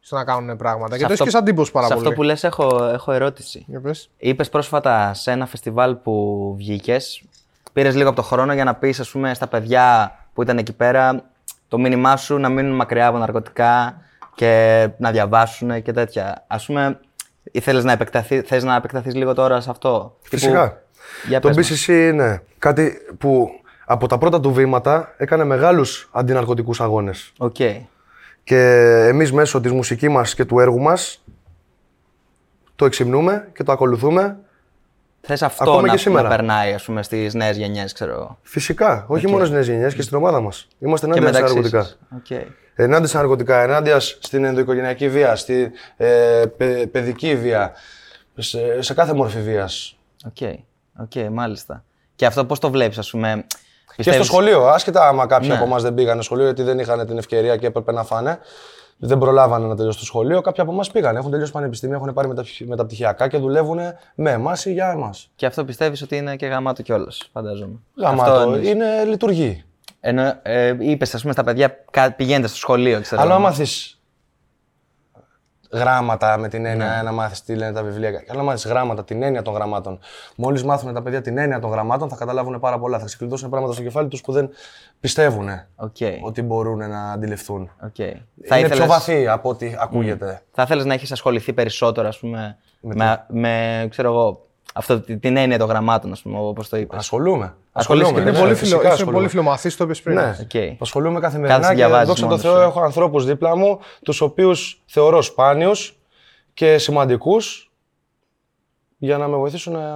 [0.00, 0.92] στο να κάνουν πράγματα.
[0.92, 2.06] Σε Και το έχεις αυτό- και σαν τύπος πάρα Σε πολύ.
[2.06, 3.64] αυτό που λες έχω, έχω ερώτηση.
[3.68, 4.10] Για πες.
[4.16, 7.22] Είπες πρόσφατα σε ένα φεστιβάλ που βγήκες,
[7.72, 10.72] πήρες λίγο από το χρόνο για να πεις, ας πούμε, στα παιδιά που ήταν εκεί
[10.72, 11.24] πέρα
[11.68, 14.00] το μήνυμά σου να μείνουν μακριά από ναρκωτικά
[14.34, 16.44] και να διαβάσουν και τέτοια.
[16.46, 17.00] Α πούμε,
[17.52, 20.68] ήθελες να επεκταθεί, θες να επεκταθείς λίγο τώρα σε αυτό; Φυσικά.
[20.68, 20.80] Τύπου,
[21.28, 21.86] για Το πες μας.
[21.86, 23.48] BCC είναι κάτι που
[23.84, 27.32] από τα πρώτα του βήματα έκανε μεγάλους αντιναρκωτικούς αγώνες.
[27.38, 27.56] Οκ.
[28.44, 28.58] Και
[29.08, 31.24] εμείς μέσω της μουσικής μας και του έργου μας
[32.76, 34.36] το εξυμνούμε και το ακολουθούμε.
[35.20, 36.22] Θες αυτό Ακόμα να, και σήμερα.
[36.22, 38.38] να περνάει, ας πούμε, στις νέες γενιές, ξέρω εγώ.
[38.42, 40.68] Φυσικά, όχι μόνο στις νέες γενιές και στην ομάδα μας.
[40.78, 42.46] Είμαστε Και ενάντια στα μεταξύ ναρκωτικά.
[42.76, 42.84] Σας.
[42.84, 42.84] Οκ.
[42.86, 47.72] Ενάντια στα ναρκωτικά, ενάντια στην ενδοοικογενειακή βία, στη ε, παι- παιδική βία,
[48.38, 49.96] σε, σε κάθε μορφή βίας.
[50.26, 50.50] Οκ,
[51.00, 51.84] οκ, μάλιστα.
[52.16, 53.44] Και αυτό πώς το βλέπεις, ας πούμε.
[53.96, 55.56] Και στο πιστεύεις- σχολείο, άσχετα άμα κάποιοι Ναι.
[55.56, 58.38] από εμάς δεν πήγανε σχολείο γιατί δεν είχαν την ευκαιρία και έπρεπε να φάνε,
[58.96, 60.40] δεν προλάβανε να τελειώσουν το σχολείο.
[60.40, 63.78] Κάποιοι από εμάς πήγαν, έχουν τελειώσει πανεπιστήμια, έχουν πάρει μεταπτυχ- μεταπτυχιακά και δουλεύουν
[64.14, 65.30] με εμάς ή για εμάς.
[65.36, 67.78] Και αυτό πιστεύεις ότι είναι και γαμάτο κιόλας, φαντάζομαι.
[68.02, 68.68] Αυτό Γαμάτο, εννοείς.
[68.68, 69.64] είναι λειτουργεί.
[70.06, 73.20] Ενώ ε, είπες, ας πούμε, στα παιδιά, κα- πηγαίνετε στο σχολείο, ξέρω.
[73.22, 73.40] Αλλά εγώ.
[73.40, 73.98] άμα μάθεις
[75.72, 77.02] γράμματα με την έννοια Ναι.
[77.02, 78.24] να μάθεις τι λένε τα βιβλία.
[78.28, 79.98] Αλλά μάθεις γράμματα, την έννοια των γραμμάτων.
[80.36, 82.98] Μόλις μάθουν τα παιδιά την έννοια των γραμμάτων, θα καταλάβουν πάρα πολλά.
[82.98, 84.50] Θα ξεκλειδώσουν πράγματα στο κεφάλι τους που δεν
[85.00, 87.70] πιστεύουν Οκ, ότι μπορούν να αντιληφθούν.
[87.84, 87.98] οκ.
[87.98, 90.42] Είναι Θα πιο ήθελες, βαθύ από ό,τι ακούγεται.
[90.52, 94.43] θα ήθελες να έχεις ασχοληθεί περισσότερο, ας πούμε, με, με, ξέρω εγώ,
[94.76, 96.98] αυτό, τη- την έννοια των γραμμάτων, ας πούμε, όπως το είπες.
[96.98, 97.54] Ασχολούμαι.
[97.72, 98.12] Ασχολείσαι Ασχολούμαι.
[98.12, 99.16] και Είναι Ναι, πολύ, φυσικά φιλο, είσαι ασχολούμαι.
[99.16, 100.16] πολύ φιλομαθή, το είπε πριν.
[100.16, 100.36] Ναι.
[100.40, 100.80] Οκ.
[100.80, 102.60] Ασχολούμαι καθημερινά Κάθεσαι, και διαβάζεις δόξα τω μόνος Θεώ σου.
[102.60, 105.98] έχω ανθρώπους δίπλα μου, τους οποίους θεωρώ σπάνιους
[106.54, 107.72] και σημαντικούς
[108.98, 109.94] για να με βοηθήσουν να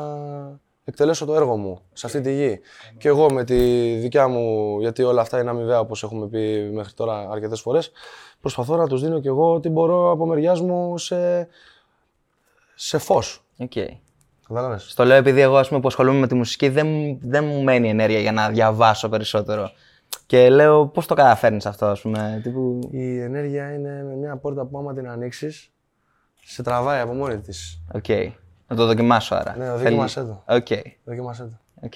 [0.85, 2.61] εκτελέσω το έργο μου σε αυτή τη γη.
[2.99, 3.57] Και εγώ με τη
[3.95, 7.91] δικιά μου, γιατί όλα αυτά είναι αμοιβαία όπως έχουμε πει μέχρι τώρα αρκετές φορές,
[8.41, 11.49] προσπαθώ να τους δίνω κι εγώ ό,τι μπορώ από μεριάς μου σε,
[12.75, 13.43] σε φως.
[13.59, 13.73] Οκ.
[14.49, 14.83] Κατάλαβες.
[14.91, 17.63] Στο λέω επειδή εγώ, ας πούμε, που ασχολούμαι με τη μουσική, δεν, μου- δεν μου
[17.63, 19.71] μένει ενέργεια για να διαβάσω περισσότερο.
[20.27, 22.89] Και λέω, πώς το καταφέρνεις αυτό, ας πούμε, τύπου...
[22.93, 25.71] Η ενέργεια είναι μια πόρτα που άμα την ανοίξεις,
[26.45, 27.81] σε τραβάει από μόνη της.
[27.95, 28.09] Οκ.
[28.69, 29.55] Να το δοκιμάσω άρα.
[29.59, 30.43] Ναι, Θέλει- δοκίμασέ το.
[30.47, 30.67] Οκ.
[31.05, 31.59] Δοκίμασέ το.
[31.81, 31.93] Οκ.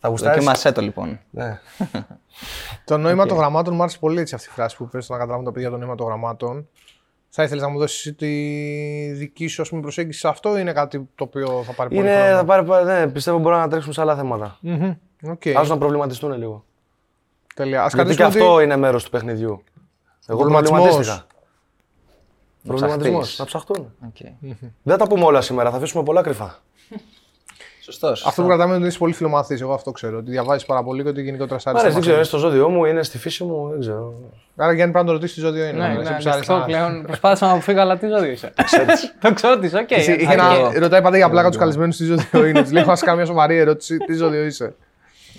[0.00, 1.18] Θα γουστάρεις; Δοκίμασέ το λοιπόν.
[1.30, 1.60] Ναι.
[2.84, 5.44] Το νόημα των γραμμάτων μου άρεσε πολύ έτσι αυτή η φράση που πες να καταλάβουν
[5.44, 6.68] τα παιδιά το νόημα των γραμμάτων.
[7.30, 8.26] Θα ήθελες να μου δώσεις τη
[9.12, 12.00] δική σου ας πούμε, προσέγγιση σε αυτό ή είναι κάτι το οποίο θα πάρει πολύ
[12.00, 14.58] Είναι, χρόνο; θα πάρει, πάρει- ναι, πιστεύω μπορούμε να τρέξουμε σε άλλα θέματα.
[14.60, 14.94] Μμμ.
[15.30, 15.42] Οκ.
[15.56, 16.64] Άσου να προβληματιστούν λίγο.
[17.54, 17.84] Τέλεια.
[17.84, 19.62] Ας Γιατί και κρατήσουμε αυτό ότι- είναι μέρος του παιχνιδιού.
[20.26, 20.80] Εγώ προβληματισμός.
[20.80, 21.26] προβληματίστηκα.
[22.62, 23.20] Να Προβληματισμός.
[23.32, 23.38] ψαχτείς.
[23.38, 23.92] Να ψαχτούν.
[24.06, 24.16] Οκ.
[24.82, 26.58] Δεν θα τα πούμε όλα σήμερα, θα αφήσουμε πολλά κρυφά.
[27.90, 28.26] Σωστός.
[28.26, 29.60] Αυτό που κρατάμε είναι ότι είσαι πολύ φιλομαθής.
[29.60, 30.16] Εγώ αυτό ξέρω.
[30.18, 31.84] Ότι διαβάζεις πάρα πολύ και ότι γενικότερα σ' Μ' άρεσε.
[31.86, 32.52] αρέσει, να δεν ξέρω, είναι μαθαίνεις.
[32.52, 34.14] στο ζώδιό μου, είναι στη φύση μου, δεν ξέρω.
[34.56, 35.78] Άρα Γιάννη πρέπει να το ρωτήσεις τι ζώδιο είναι.
[35.78, 38.30] Ναι, νομίζω, ναι, που σ' άρεσε αυτό να- πλέον προσπάθησα να αποφύγω, αλλά τι ζώδιο
[38.30, 38.52] είσαι.
[39.20, 39.90] Το ξέρω τι, οκ.
[39.90, 40.36] Εσύ, είχε οκ.
[40.36, 42.62] να- Ρωτάει πάντα για πλάκα τους καλεσμένους τι ζώδιο είναι.
[42.62, 43.96] Του λέει: Μα κάνει μια σοβαρή ερώτηση.
[43.96, 44.74] Τι ζώδιο είσαι.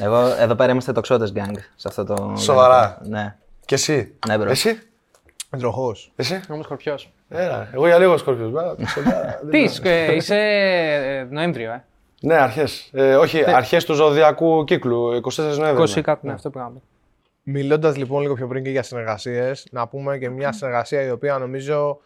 [0.02, 2.34] Εγώ εδώ πέρα είμαστε τοξότες gang σε αυτό το.
[2.38, 2.98] Σοβαρά.
[3.04, 3.36] Ναι.
[3.66, 4.48] Και εσύ; Ναι, bro.
[4.48, 4.80] Εσύ;
[5.60, 5.96] Τροχό.
[6.16, 7.12] Εσύ; Είμαι σκορπιός.
[7.30, 8.52] Έλα, εγώ για λίγο σκορπιός.
[9.52, 11.84] Τι, ε, είσαι ε, Νοέμβριο, ε.
[12.22, 12.90] Ναι, αρχές.
[12.94, 15.92] Ε, όχι, αρχές του ζωδιακού κύκλου, 24 Νοέμβρη.
[15.96, 16.82] 20 κάτι, ναι, αυτό πήγαμε.
[17.44, 21.38] Μιλώντας λοιπόν λίγο πιο πριν και για συνεργασίες, να πούμε και μια συνεργασία η οποία
[21.38, 22.00] νομίζω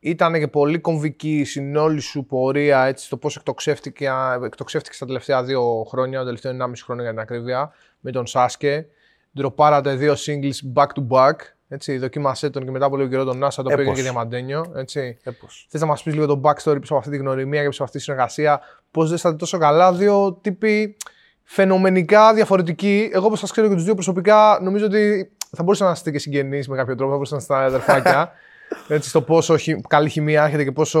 [0.00, 4.10] ήταν και πολύ κομβική στην όλη σου πορεία, έτσι, στο πώς εκτοξεύτηκε,
[4.44, 8.86] εκτοξεύτηκες τα τελευταία δύο χρόνια, το τελευταίο 1,5 χρόνο για την ακρίβεια, με τον Σάσκε.
[9.34, 11.34] Ντροπάρατε δύο singles back to back.
[11.72, 13.86] Έτσι, δοκίμασέ τον και μετά από λίγο καιρό τον Νάσα, το οποίο Έπος.
[13.98, 14.72] έγινε και διαμαντένιο.
[14.76, 15.18] Έτσι.
[15.22, 15.66] Έπως.
[15.70, 17.84] Θες να μας πεις λίγο το backstory πίσω από αυτή τη γνωριμία και πίσω από
[17.84, 20.96] αυτή τη συνεργασία, πώς δεν είστε τόσο καλά, δύο τύποι
[21.44, 23.10] φαινομενικά διαφορετικοί.
[23.12, 26.18] Εγώ, όπως σας ξέρω και τους δύο προσωπικά, νομίζω ότι θα μπορούσατε να είστε και
[26.18, 28.32] συγγενείς με κάποιο τρόπο, θα μπορούσατε να είστε αδερφάκια.
[28.88, 31.00] Έτσι, στο πόσο χι- καλή χημεία έχετε και πόσο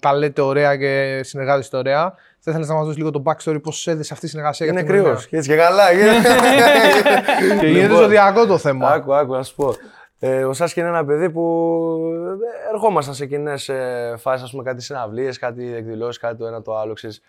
[0.00, 2.14] τα λέτε ωραία και συνεργάζεστε ωραία.
[2.40, 4.66] Θα ήθελα να μας δώσεις λίγο το backstory, πώς έδεσε αυτή η συνεργασία.
[4.66, 5.26] Είναι για αυτή την κρύος.
[5.26, 5.84] Και έτσι και καλά.
[7.60, 8.88] Και γίνεται Λοιπόν, ζωδιακό το θέμα.
[8.88, 9.74] Άκου, άκου, να σου πω.
[10.20, 11.96] Ε, ο Σάσκι είναι ένα παιδί που
[12.68, 16.62] ε, ερχόμασταν σε κοινές ε, φάσεις, ας πούμε, κάτι συναυλίες, κάτι εκδηλώσεις, κάτι το ένα
[16.62, 16.92] το άλλο.
[16.92, 17.20] Ξέρεις.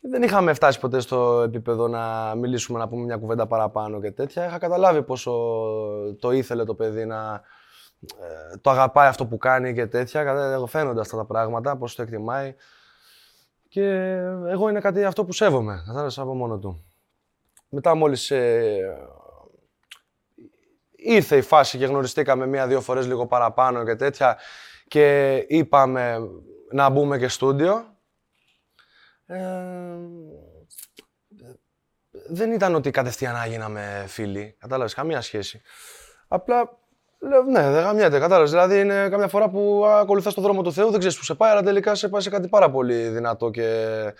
[0.00, 4.46] Δεν είχαμε φτάσει ποτέ στο επίπεδο να μιλήσουμε, να πούμε μια κουβέντα παραπάνω και τέτοια.
[4.46, 5.32] Είχα καταλάβει πόσο
[6.20, 7.42] το ήθελε το παιδί να
[8.52, 10.24] ε, το αγαπάει αυτό που κάνει και τέτοια.
[10.24, 12.54] Κατα- Φαίνονται αυτά τα πράγματα, πώς το εκτιμάει.
[13.68, 13.84] Και
[14.48, 16.84] εγώ είναι κάτι αυτό που σέβομαι, κατάλαβες από μόνο του.
[17.68, 18.98] Μετά μόλις ε,
[21.06, 24.38] ήρθε η φάση και γνωριστήκαμε μία-δύο φορές λίγο παραπάνω και τέτοια
[24.88, 26.18] και είπαμε
[26.70, 27.96] να μπούμε και στούντιο.
[29.26, 29.36] Ε,
[32.28, 35.60] δεν ήταν ότι κατευθείαν να γίναμε φίλοι, κατάλαβες, καμία σχέση.
[36.28, 36.78] Απλά
[37.18, 38.50] λέω, ναι, δεν γαμιέται, κατάλαβες.
[38.50, 41.50] Δηλαδή είναι καμιά φορά που ακολουθάς το δρόμο του Θεού, δεν ξέρεις που σε πάει,
[41.50, 44.12] αλλά τελικά σε πάει σε κάτι πάρα πολύ δυνατό και,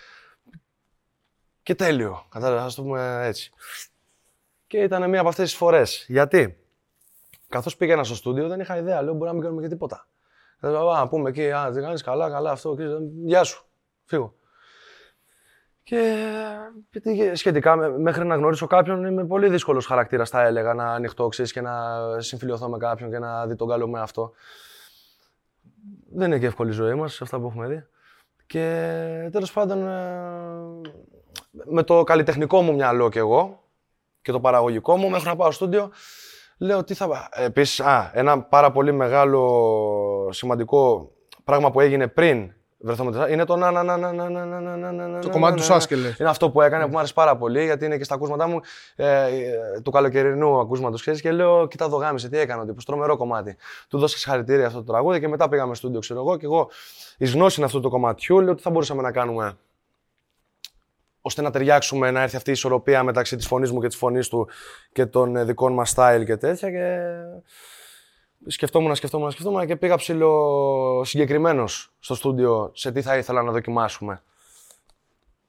[1.63, 2.25] και τέλειο.
[2.29, 3.51] Κατάλαβες, ας το πούμε έτσι.
[4.67, 6.05] Και ήταν μία από αυτές τις φορές.
[6.07, 6.66] Γιατί,
[7.49, 9.01] καθώς πήγαινα στο στούντιο, δεν είχα ιδέα.
[9.01, 10.07] Λέω, μπορεί να μην κάνουμε και τίποτα.
[10.61, 12.83] Λέω, α, πούμε εκεί, α, δεν κάνεις καλά, καλά, αυτό, και,
[13.25, 13.65] γεια σου,
[14.05, 14.33] φύγω.
[15.83, 16.15] Και
[16.91, 21.27] γιατί σχετικά με- μέχρι να γνωρίσω κάποιον είμαι πολύ δύσκολος χαρακτήρας, θα έλεγα, να ανοιχτώ,
[21.27, 21.81] ξέρεις, και να
[22.21, 24.31] συμφιλειωθώ με κάποιον και να δει τον καλό με αυτό.
[26.13, 27.85] Δεν είναι και εύκολη η ζωή μας, αυτά που έχουμε δει.
[28.45, 30.91] Και τέλος πάντων, ε,
[31.51, 33.63] με το καλλιτεχνικό μου μυαλό κι εγώ
[34.21, 35.91] και το παραγωγικό μου, μέχρι να πάω στο στούντιο,
[36.57, 37.29] λέω τι θα...
[37.31, 41.11] Επίσης, α, ένα πάρα πολύ μεγάλο σημαντικό
[41.43, 44.59] πράγμα που έγινε πριν βρεθούμε τεσσάρι, είναι το να να να να να να να
[44.59, 45.73] να να να να Το κομμάτι να του να.
[45.73, 46.17] Σάσκε, λες.
[46.17, 48.59] Είναι αυτό που έκανε που μου άρεσε πάρα πολύ, γιατί είναι και στα ακούσματά μου
[48.95, 50.97] ε, ε, του καλοκαιρινού ακούσματο.
[50.97, 53.55] Ξέρει και λέω: Κοίτα, εδώ γάμισε, τι έκανε ο τύπος, τρομερό κομμάτι.
[53.87, 56.37] Του 'δωσα συγχαρητήρια αυτό το τραγούδι και μετά πήγαμε στο στούντιο, ξέρω εγώ.
[56.37, 56.69] Και εγώ,
[57.17, 59.57] εν γνώσει αυτού του κομματιού, λέω: Τι θα μπορούσαμε να κάνουμε
[61.21, 64.27] ώστε να ταιριάξουμε, να έρθει αυτή η ισορροπία μεταξύ της φωνής μου και της φωνής
[64.27, 64.49] του
[64.91, 66.97] και των ε, δικών μας style και τέτοια και
[68.47, 74.21] σκεφτόμουν, σκεφτόμουν, σκεφτόμουν και πήγα ψιλοσυγκεκριμένος στο στούντιο σε τι θα ήθελα να δοκιμάσουμε.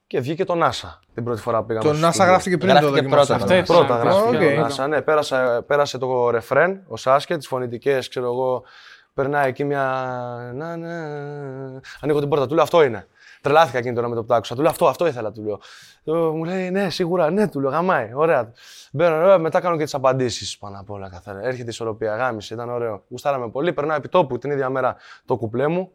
[0.07, 2.31] Και βγήκε το NASA την πρώτη φορά που πήγαμε Το στο NASA στούντιο.
[2.31, 3.39] γράφτηκε πριν το Γράφτηκε δοκιμάσαμε.
[3.39, 3.61] πρώτα.
[3.61, 4.07] Αυτό Πρώτα έτσι.
[4.19, 4.69] γράφτηκε Οκ.
[4.69, 5.03] το NASA, ναι.
[5.03, 8.63] Πέρασε, πέρασε το ρεφρέν, ο Σάσκε, τις φωνητικές, ξέρω εγώ,
[9.15, 9.83] περνάει εκεί μια...
[10.55, 10.91] Να, ναι.
[12.01, 13.07] Ανοίγω την πόρτα, του λέω αυτό είναι.
[13.41, 14.55] Τρελάθηκα εκείνη τώρα με το που το άκουσα.
[14.55, 15.61] Του λέω αυτό, αυτό ήθελα, του λέω.
[16.05, 18.53] Ε, Μου λέει ναι, σίγουρα, ναι, του λέω, γαμάει, ωραία.
[18.93, 21.39] Μπαίνω, ε, μετά κάνω και τις απαντήσεις πάνω απ' όλα καθαρά.
[21.43, 23.05] Έρχεται η ισορροπία, γάμισε, ήταν ωραίο.
[23.09, 25.91] Γουστάραμε πολύ, περνάω επί τόπου την ίδια μέρα το κουπλέ μου.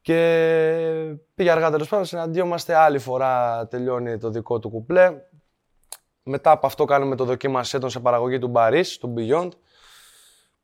[0.00, 0.16] Και
[1.34, 5.12] πήγε αργά τέλος πάντων, συναντιόμαστε άλλη φορά, τελειώνει το δικό του κουπλέ.
[6.22, 9.48] Μετά από αυτό κάνουμε το δοκίμασέ τον σε παραγωγή του Μπαρίς, του Beyond,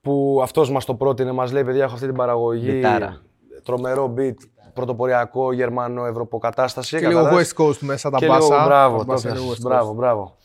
[0.00, 3.20] που αυτός μας το πρότεινε, μας λέει παιδιά έχω αυτή την παραγωγή, Μπιτάρα.
[3.64, 4.34] τρομερό beat,
[4.78, 6.98] πρωτοποριακό γερμανο-ευρωποκατάσταση.
[6.98, 7.54] Και λίγο καταλάβες.
[7.56, 8.54] West Coast μέσα, τα Και μπάσα.
[8.54, 9.54] λίγο μπράβο, Τα το μπάσα είναι πιάσες.
[9.56, 9.68] West Coast.
[9.68, 10.36] μπράβο, μπράβο.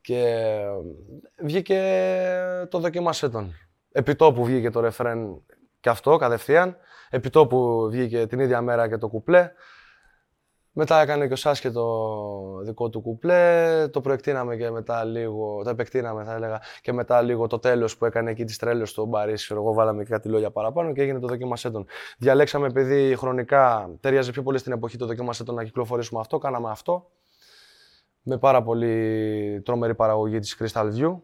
[0.00, 1.80] Και ε, βγήκε
[2.70, 3.54] το δοκίμασέ τον.
[3.92, 5.42] Επιτόπου βγήκε το ρεφρέν
[5.80, 6.76] και αυτό κατευθείαν.
[7.10, 9.50] Επιτόπου βγήκε την ίδια μέρα και το κουπλέ.
[10.72, 11.86] Μετά έκανε και ο Σάσκε το
[12.62, 17.46] δικό του κουπλέ, το προεκτείναμε και μετά λίγο, το επεκτείναμε θα έλεγα και μετά λίγο
[17.46, 20.50] το τέλος που έκανε εκεί τη τρέλος στο Μπαρίς, ξέρω εγώ βάλαμε και κάτι λόγια
[20.50, 21.86] παραπάνω και έγινε το δοκίμασέ τον.
[22.18, 26.70] Διαλέξαμε επειδή χρονικά ταιριάζει πιο πολύ στην εποχή το δοκίμασέ τον να κυκλοφορήσουμε αυτό, κάναμε
[26.70, 27.10] αυτό
[28.22, 31.16] με πάρα πολύ τρομερή παραγωγή της Crystal View.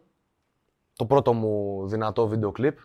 [0.97, 2.79] Το πρώτο μου δυνατό βίντεο κλιπ.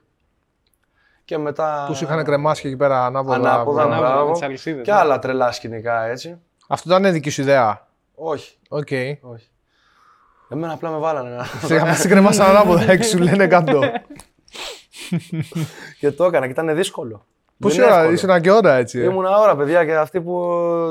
[1.26, 1.86] Και μετά...
[1.88, 3.36] Που σου είχαν κρεμάσει και εκεί πέρα ανάποδα.
[3.36, 3.94] Ανάποδα, Μπράβο.
[3.94, 4.28] Ανάποδα, μπράβο.
[4.28, 4.98] με τις αλυσίδες, Και ναι.
[4.98, 6.42] άλλα τρελά σκηνικά έτσι.
[6.72, 8.58] Αυτό ήταν δική σου ιδέα; Όχι.
[8.70, 8.88] Οκ.
[9.22, 9.48] όχι.
[10.50, 13.80] Εμένα απλά με βάλανε να- Σιγά μα κρεμάσαν ανάποδα έξω, σου λένε κάτω.
[16.00, 17.26] και το έκανα και ήταν δύσκολο.
[17.60, 18.34] Πόση Δεν είναι ώρα, εύκολο.
[18.34, 19.00] ήσουν και ώρα έτσι.
[19.00, 20.42] ε; Ήμουν ώρα, παιδιά, και αυτή που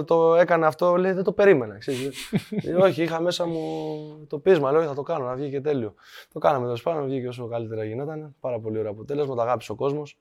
[0.06, 1.78] το έκανε αυτό λέει δεν το περίμενα.
[1.78, 2.30] ξέρεις.
[2.64, 3.60] Ε, Όχι, είχα μέσα μου
[4.28, 4.70] το πείσμα.
[4.72, 5.94] Λέω θα το κάνω, να βγει και τέλειο.
[6.32, 8.34] Το κάναμε τέλος πάντων, βγήκε όσο καλύτερα γινόταν.
[8.40, 10.18] Πάρα πολύ ωραίο αποτέλεσμα, το αγάπησε ο κόσμος.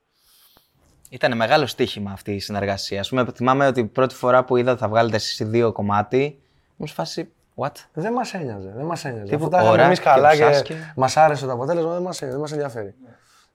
[1.09, 3.01] Ήταν μεγάλο στοίχημα αυτή η συνεργασία.
[3.01, 5.71] Α πούμε, θυμάμαι ότι η πρώτη φορά που είδα ότι θα βγάλετε εσείς οι δύο
[5.71, 6.39] κομμάτι,
[6.75, 7.29] μου σε φάση.
[7.55, 7.71] What?
[7.93, 8.71] Δεν μας ένοιαζε.
[8.75, 9.23] Δεν μας ένοιαζε.
[9.31, 10.93] Τύπου Αφού τα είχαμε ώρα εμείς και καλά το και, Σάσκε.
[10.95, 12.93] μας άρεσε το αποτέλεσμα, δεν μα δεν μας ενδιαφέρει.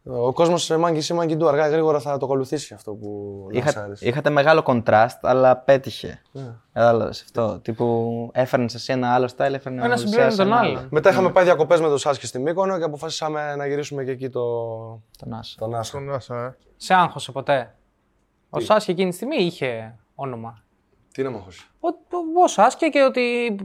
[0.06, 3.64] Ο κόσμος μάγκη ή μάγκη του αργά ή γρήγορα θα το ακολουθήσει αυτό που μας
[3.64, 4.08] Είχα, άρεσε.
[4.08, 6.20] είχατε μεγάλο κοντράστ, αλλά πέτυχε.
[6.32, 6.50] Ναι.
[6.72, 7.58] Κατάλαβε αυτό.
[7.58, 10.86] Τύπου έφερνες εσύ ένα άλλο style, έφερνε Ένα ο συμπλήρωνε Οδυσσέας τον ένα άλλον.
[10.90, 14.28] Μετά είχαμε πάει διακοπές με το Σάσκε στη Μύκονο και αποφασίσαμε να γυρίσουμε και εκεί
[14.30, 14.42] το,
[15.18, 15.56] Τον Άσο.
[15.58, 15.82] τον Άσο.
[15.90, 16.54] Στον Άσα, ε.
[16.84, 17.74] Σε άγχωσε ποτέ.
[18.50, 20.62] Ο Σάσκε εκείνη τη στιγμή είχε όνομα.
[21.12, 21.66] Τι να με χώσει.
[21.80, 23.56] Ο, ο, ο Σάσκε και ότι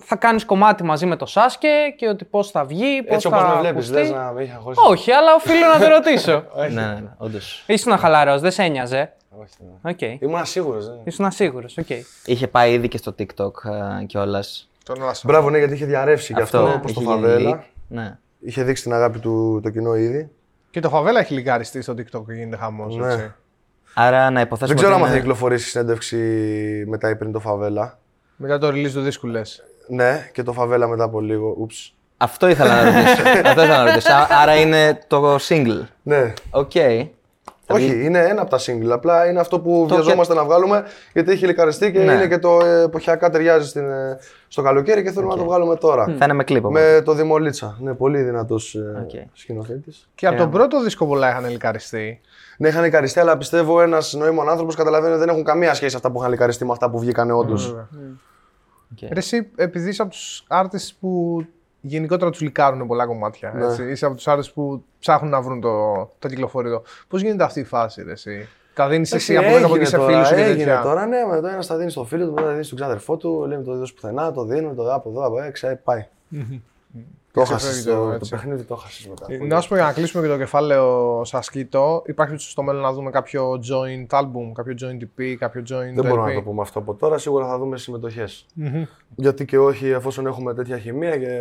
[0.00, 3.36] θα κάνεις κομμάτι μαζί με το Σάσκε και ότι πώς θα βγει, πώς Έτσι θα
[3.36, 3.92] όπως με βλέπεις, ακουστεί.
[3.92, 4.80] λες να με είχε χωρίσει.
[4.88, 6.44] Όχι, αλλά οφείλω να το ρωτήσω.
[6.58, 7.64] ναι, ναι, ναι, όντως.
[7.66, 9.12] Ήσουν χαλαρός, δεν σε ένοιαζε.
[9.40, 9.90] Όχι, ναι.
[9.90, 10.22] Οκ.
[10.22, 10.78] Ήμουν σίγουρος.
[10.78, 11.00] Ναι.
[11.04, 11.86] Ήσουν σίγουρος, οκ.
[12.24, 13.50] Είχε πάει ήδη και στο TikTok
[14.06, 14.70] κιόλας.
[14.84, 15.22] Το NASA.
[15.26, 17.60] Μπράβο, ναι, γιατί είχε διαρρεύσει και αυτό, Αυτό προς το είχε γίνει φαβέλα.
[17.62, 17.66] leak.
[17.88, 18.18] Ναι.
[18.40, 20.30] Είχε δείξει την αγάπη του το κοινό ήδη.
[20.76, 22.96] Και το φαβέλα έχει λικαριστεί στο TikTok και γίνεται χαμός.
[22.96, 23.32] Ναι.
[23.94, 24.66] Άρα να υποθέσουμε.
[24.66, 26.16] Δεν ξέρω αν ότι θα είναι- κυκλοφορήσει συνέντευξη
[26.88, 27.98] μετά ή πριν το φαβέλα.
[28.36, 29.62] Μετά το release του δίσκου λες.
[29.88, 31.54] Ναι, και το φαβέλα μετά από λίγο.
[31.58, 31.94] Oops.
[32.16, 33.22] Αυτό ήθελα να ρωτήσω.
[33.48, 34.12] Αυτό ήθελα να ρωτήσω.
[34.12, 35.82] Ά- Άρα είναι το single.
[36.02, 36.32] Ναι.
[36.50, 36.70] Οκ.
[37.68, 38.90] Όχι, είναι ένα από τα single.
[38.90, 42.12] Απλά είναι αυτό που βιαζόμαστε να βγάλουμε γιατί έχει λικαριστεί και Ναι.
[42.12, 45.76] είναι και το ε, εποχιακά ταιριάζει στην, ε, στο καλοκαίρι και θέλουμε να το βγάλουμε
[45.76, 46.04] τώρα.
[46.04, 46.64] Θα είναι με κλιπ.
[46.64, 46.94] οπότε.
[46.94, 47.76] Με το Δημολίτσα.
[47.80, 49.28] Ναι, πολύ δυνατός ε, Οκ.
[49.32, 50.08] σκηνοθέτης.
[50.14, 52.20] Και από τον πρώτο δίσκο πολλά είχαν λικαριστεί.
[52.58, 56.10] Ναι, είχαν λικαριστεί, αλλά πιστεύω ένας νοήμων άνθρωπος καταλαβαίνει ότι δεν έχουν καμία σχέση αυτά
[56.10, 57.68] που είχαν λικαριστεί με αυτά που βγήκαν όντως.
[58.92, 59.00] Οκ.
[59.12, 61.40] Ρε Εσύ, επειδή είσαι από τους artists που
[61.86, 63.52] γενικότερα τους λικάρουν πολλά κομμάτια.
[63.54, 63.64] Ναι.
[63.64, 63.90] Έτσι.
[63.90, 66.82] Είσαι από τους artists που ψάχνουν να βρουν το, το κυκλοφορητό.
[67.08, 69.98] Πώς γίνεται αυτή η φάση, ρε, εσύ; Τα δίνεις εσύ από εδώ από εκεί σε
[70.00, 72.32] φίλους σου και έγινε τέτοια; τώρα, ναι, με το ένας θα δίνει στο φίλο του,
[72.32, 75.26] μετά θα δίνει στον ξάδερφό του, λέμε το δίνει πουθενά, το δίνουμε, το από εδώ,
[75.26, 76.06] από έξω, πάει.
[77.36, 77.70] Το Και έχασες.
[77.70, 78.30] ξεφεύγει το Το, το έτσι.
[78.30, 79.26] παιχνίδι το έχασες μετά.
[79.28, 82.92] Ε, Να σου πω για να κλείσουμε και το κεφάλαιο Σασκίτο, υπάρχει στο μέλλον να
[82.92, 86.34] δούμε κάποιο joint album, κάποιο joint EP, κάποιο joint Δεν μπορούμε LP.
[86.34, 87.18] να το πούμε αυτό από τώρα.
[87.18, 88.46] Σίγουρα θα δούμε συμμετοχές.
[89.14, 91.38] Γιατί και όχι, εφόσον έχουμε τέτοια χημεία και,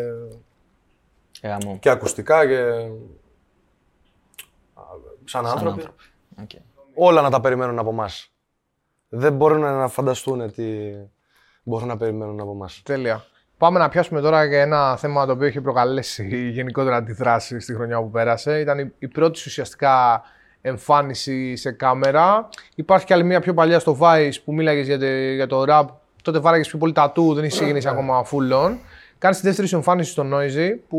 [1.32, 1.78] Και γαμώ.
[1.80, 2.62] και ακουστικά και.
[5.26, 5.68] σαν άνθρωποι.
[5.80, 6.04] άνθρωποι.
[6.42, 6.50] Οκ.
[6.96, 8.32] Όλα να τα περιμένουν από εμάς.
[9.10, 10.66] Δεν μπορούν να φανταστούν τι
[11.64, 12.82] μπορούν να περιμένουν από εμάς.
[12.86, 13.24] Τέλεια.
[13.58, 18.00] Πάμε να πιάσουμε τώρα για ένα θέμα το οποίο έχει προκαλέσει γενικότερα αντιδράσει στη χρονιά
[18.02, 18.60] που πέρασε.
[18.60, 20.24] Ήταν η, η πρώτη σου ουσιαστικά
[20.62, 22.50] εμφάνιση σε κάμερα.
[22.76, 25.86] Υπάρχει και άλλη μια πιο παλιά στο Vice που μίλαγες για, το- για το rap.
[26.22, 28.78] Τότε βάραγες πιο πολύ τατού, δεν είσαι γίνει ακόμα full on.
[29.18, 30.98] Κάνεις τη δεύτερη σου εμφάνιση στο Noisy που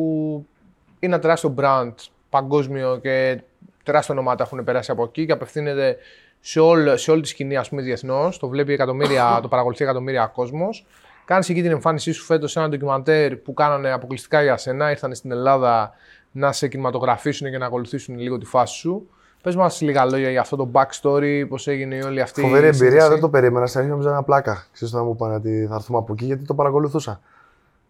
[0.98, 1.92] είναι ένα τεράστιο brand
[2.30, 3.40] παγκόσμιο και
[3.82, 5.96] τεράστια ονόματα έχουν περάσει από εκεί και απευθύνεται
[6.40, 8.38] σε, όλη, σε όλη τη σκηνή, ας πούμε, διεθνώς.
[8.38, 10.86] Το βλέπει εκατομμύρια, το παρακολουθεί εκατομμύρια κόσμος.
[11.26, 14.90] Κάνεις εκεί την εμφάνισή σου φέτος σε ένα ντοκιμαντέρ που κάνανε αποκλειστικά για σένα.
[14.90, 15.92] Ήρθαν στην Ελλάδα
[16.32, 19.08] να σε κινηματογραφήσουν και να ακολουθήσουν λίγο τη φάση σου.
[19.42, 22.68] Πες μας λίγα λόγια για αυτό το backstory, πώς έγινε η όλη αυτή Φοβερή η
[22.68, 23.08] εμπειρία, σύνδεση.
[23.08, 23.66] δεν το περίμενα.
[23.66, 24.66] Στην αρχή νόμιζα ένα πλάκα.
[24.72, 27.20] Ξέρεις όταν μου είπαν ότι θα έρθουμε από εκεί, γιατί το παρακολουθούσα.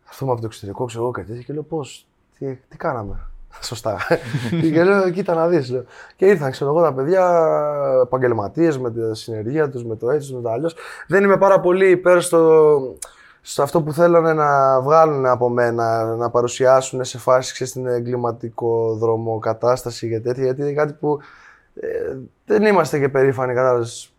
[0.03, 2.07] Θα έρθουμε από το εξωτερικό, ξέρω εγώ κάτι τέτοιο και λέω πώς,
[2.39, 3.18] τι, τι κάναμε.
[3.61, 3.97] Σωστά.
[4.72, 5.72] και λέω, κοίτα να δεις.
[6.16, 7.47] Και ήρθαν, ξέρω εγώ, τα παιδιά
[8.03, 10.74] επαγγελματίες με τη συνεργεία τους, με το έτσι, με το αλλιώς.
[11.07, 12.78] Δεν είμαι πάρα πολύ υπέρ στο,
[13.49, 18.94] σε αυτό που θέλανε να βγάλουν από μένα, να παρουσιάσουν σε φάση ξέρεις, στην εγκληματικό
[18.94, 21.18] δρόμο κατάσταση και τέτοια, γιατί είναι κάτι που
[21.74, 22.16] ε,
[22.47, 24.14] δεν είμαστε και περήφανοι κατάλαβες,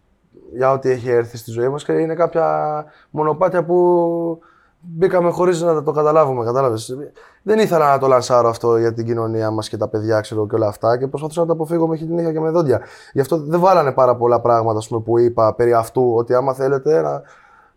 [0.53, 4.39] για ό,τι έχει έρθει στη ζωή μας και είναι κάποια μονοπάτια που
[4.79, 6.97] μπήκαμε χωρίς να το καταλάβουμε, κατάλαβες.
[7.43, 10.55] Δεν ήθελα να το λανσάρω αυτό για την κοινωνία μας και τα παιδιά, ξέρω και
[10.55, 12.81] όλα αυτά και προσπαθούσα να το αποφύγω με χιτινίχα και με δόντια.
[13.13, 16.53] Γι' αυτό δεν βάλανε πάρα πολλά πράγματα ας πούμε, που είπα περί αυτού, ότι άμα
[16.53, 17.21] θέλετε να...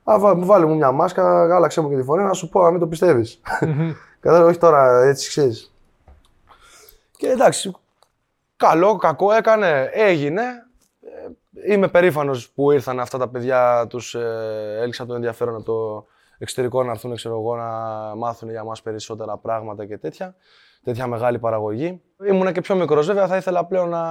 [0.04, 2.70] Α, βά- βάλε μου μια μάσκα, γάλαξε μου και τη φωνή να σου πω, να
[2.70, 3.40] μην το πιστεύεις.
[4.20, 5.74] Κατάλαβες, όχι τώρα, έτσι ξέρεις.
[7.16, 7.74] Και εντάξει,
[8.56, 10.42] καλό, κακό έκανε, έγινε.
[11.00, 16.06] Ε, Είμαι περήφανος που ήρθαν αυτά τα παιδιά, τους ε, έλξα το ενδιαφέρον από το
[16.38, 17.68] εξωτερικό να έρθουν, ξέρω εγώ, να
[18.16, 20.34] μάθουν για μας περισσότερα πράγματα και τέτοια.
[20.84, 22.00] Τέτοια μεγάλη παραγωγή.
[22.26, 24.02] Ήμουν και πιο μικρός βέβαια, θα ήθελα πλέον να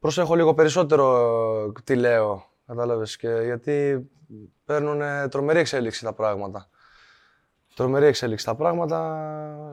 [0.00, 1.26] προσέχω λίγο περισσότερο
[1.76, 2.44] ε, τι λέω.
[2.66, 4.08] Κατάλαβες, και γιατί
[4.72, 6.68] παίρνουν τρομερή εξέλιξη τα πράγματα.
[7.74, 9.26] Τρομερή εξέλιξη τα πράγματα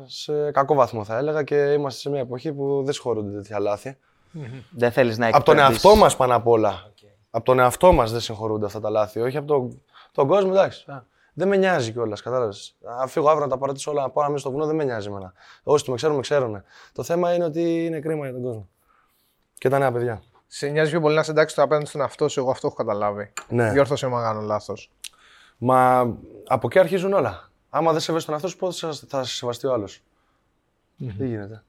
[0.05, 3.97] σε κακό βαθμό θα έλεγα και είμαστε σε μια εποχή που δεν συγχωρούνται τέτοια λάθη.
[4.69, 6.91] Δεν θέλεις να Από τον εκπαιδεύσεις- εαυτό μας πάνω απ' όλα.
[7.31, 9.19] Από τον εαυτό μας δεν συγχωρούνται αυτά τα λάθη.
[9.19, 9.81] Όχι από τον,
[10.11, 10.91] τον κόσμο, εντάξει.
[10.91, 12.75] α, Δεν με νοιάζει κιόλας, κατάλαβες.
[12.99, 14.83] Αν φύγω αύριο να τα παρατήσω όλα, να πάω να μείνω στο βουνό, δεν με
[14.83, 15.33] νοιάζει εμένα.
[15.63, 16.63] Όσοι με ξέρουν, με ξέρουν.
[16.93, 18.69] Το θέμα είναι ότι είναι κρίμα για τον κόσμο.
[19.57, 20.21] Και τα νέα παιδιά.
[20.51, 22.75] Σε νοιάζει πιο πολύ να σε εντάξει το απέναντι στον εαυτό σου, εγώ αυτό έχω
[22.75, 23.33] καταλάβει.
[23.49, 23.71] Ναι.
[23.71, 24.91] Διόρθωσε με αν κάνω λάθος.
[25.57, 25.99] Μα
[26.47, 27.49] από εκεί αρχίζουν όλα.
[27.69, 30.01] Άμα δεν σεβαίσαι τον εαυτό σου, πώ θα, θα σε σεβαστεί ο άλλος;
[30.97, 31.63] Τι γίνεται;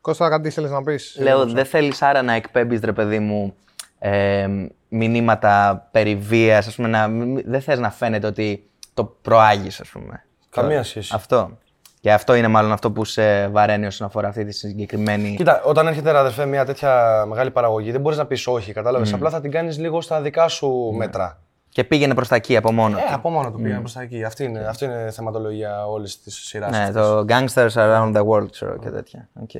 [0.00, 3.56] Κώστα, κάτι ήθελε να πεις; Λέω, δεν θέλεις άρα να εκπέμπεις, ρε παιδί μου,
[3.98, 4.48] ε,
[4.88, 9.88] μηνύματα περί βίας, ας πούμε, να, μη- δεν θες να φαίνεται ότι το προάγεις, ας
[9.88, 10.24] πούμε.
[10.50, 11.12] Καμία σχέση.
[11.14, 11.58] Αυτό.
[12.04, 15.34] Και αυτό είναι μάλλον αυτό που σε βαραίνει όσον αφορά αυτή τη συγκεκριμένη.
[15.36, 19.12] Κοίτα, όταν έρχεται ρε αδερφέ μια τέτοια μεγάλη παραγωγή, δεν μπορείς να πεις όχι, κατάλαβες.
[19.12, 21.40] Απλά θα την κάνεις λίγο στα δικά σου μέτρα.
[21.68, 23.14] Και πήγαινε προς τα εκεί από μόνο Ε, του.
[23.14, 24.24] από μόνο του πήγαινε προς τα εκεί.
[24.24, 26.70] Αυτή είναι, αυτή είναι θεματολογία όλης της σειράς.
[26.70, 29.28] Ναι, το Gangsters Around the World, ξέρω και τέτοια.
[29.42, 29.50] Οκ.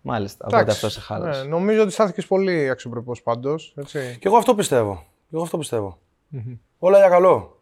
[0.00, 1.42] Μάλιστα, οπότε Εντάξει, αυτό σε χάλασε.
[1.42, 3.74] ναι, νομίζω ότι στάθηκε πολύ αξιοπρεπώς πάντως.
[3.90, 4.94] Και εγώ αυτό πιστεύω.
[5.28, 5.98] Και εγώ αυτό πιστεύω.
[6.78, 7.59] Όλα για καλό.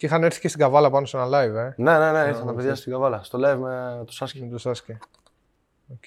[0.00, 1.72] Και είχαν έρθει και στην Καβάλα πάνω σε ένα live, ε.
[1.76, 3.22] Ναι, ναι, ναι, ήρθαν τα παιδιά στην Καβάλα.
[3.22, 4.42] Στο live με το Σάσκε.
[4.42, 4.98] Με το Σάσκε.
[5.88, 6.04] Οκ.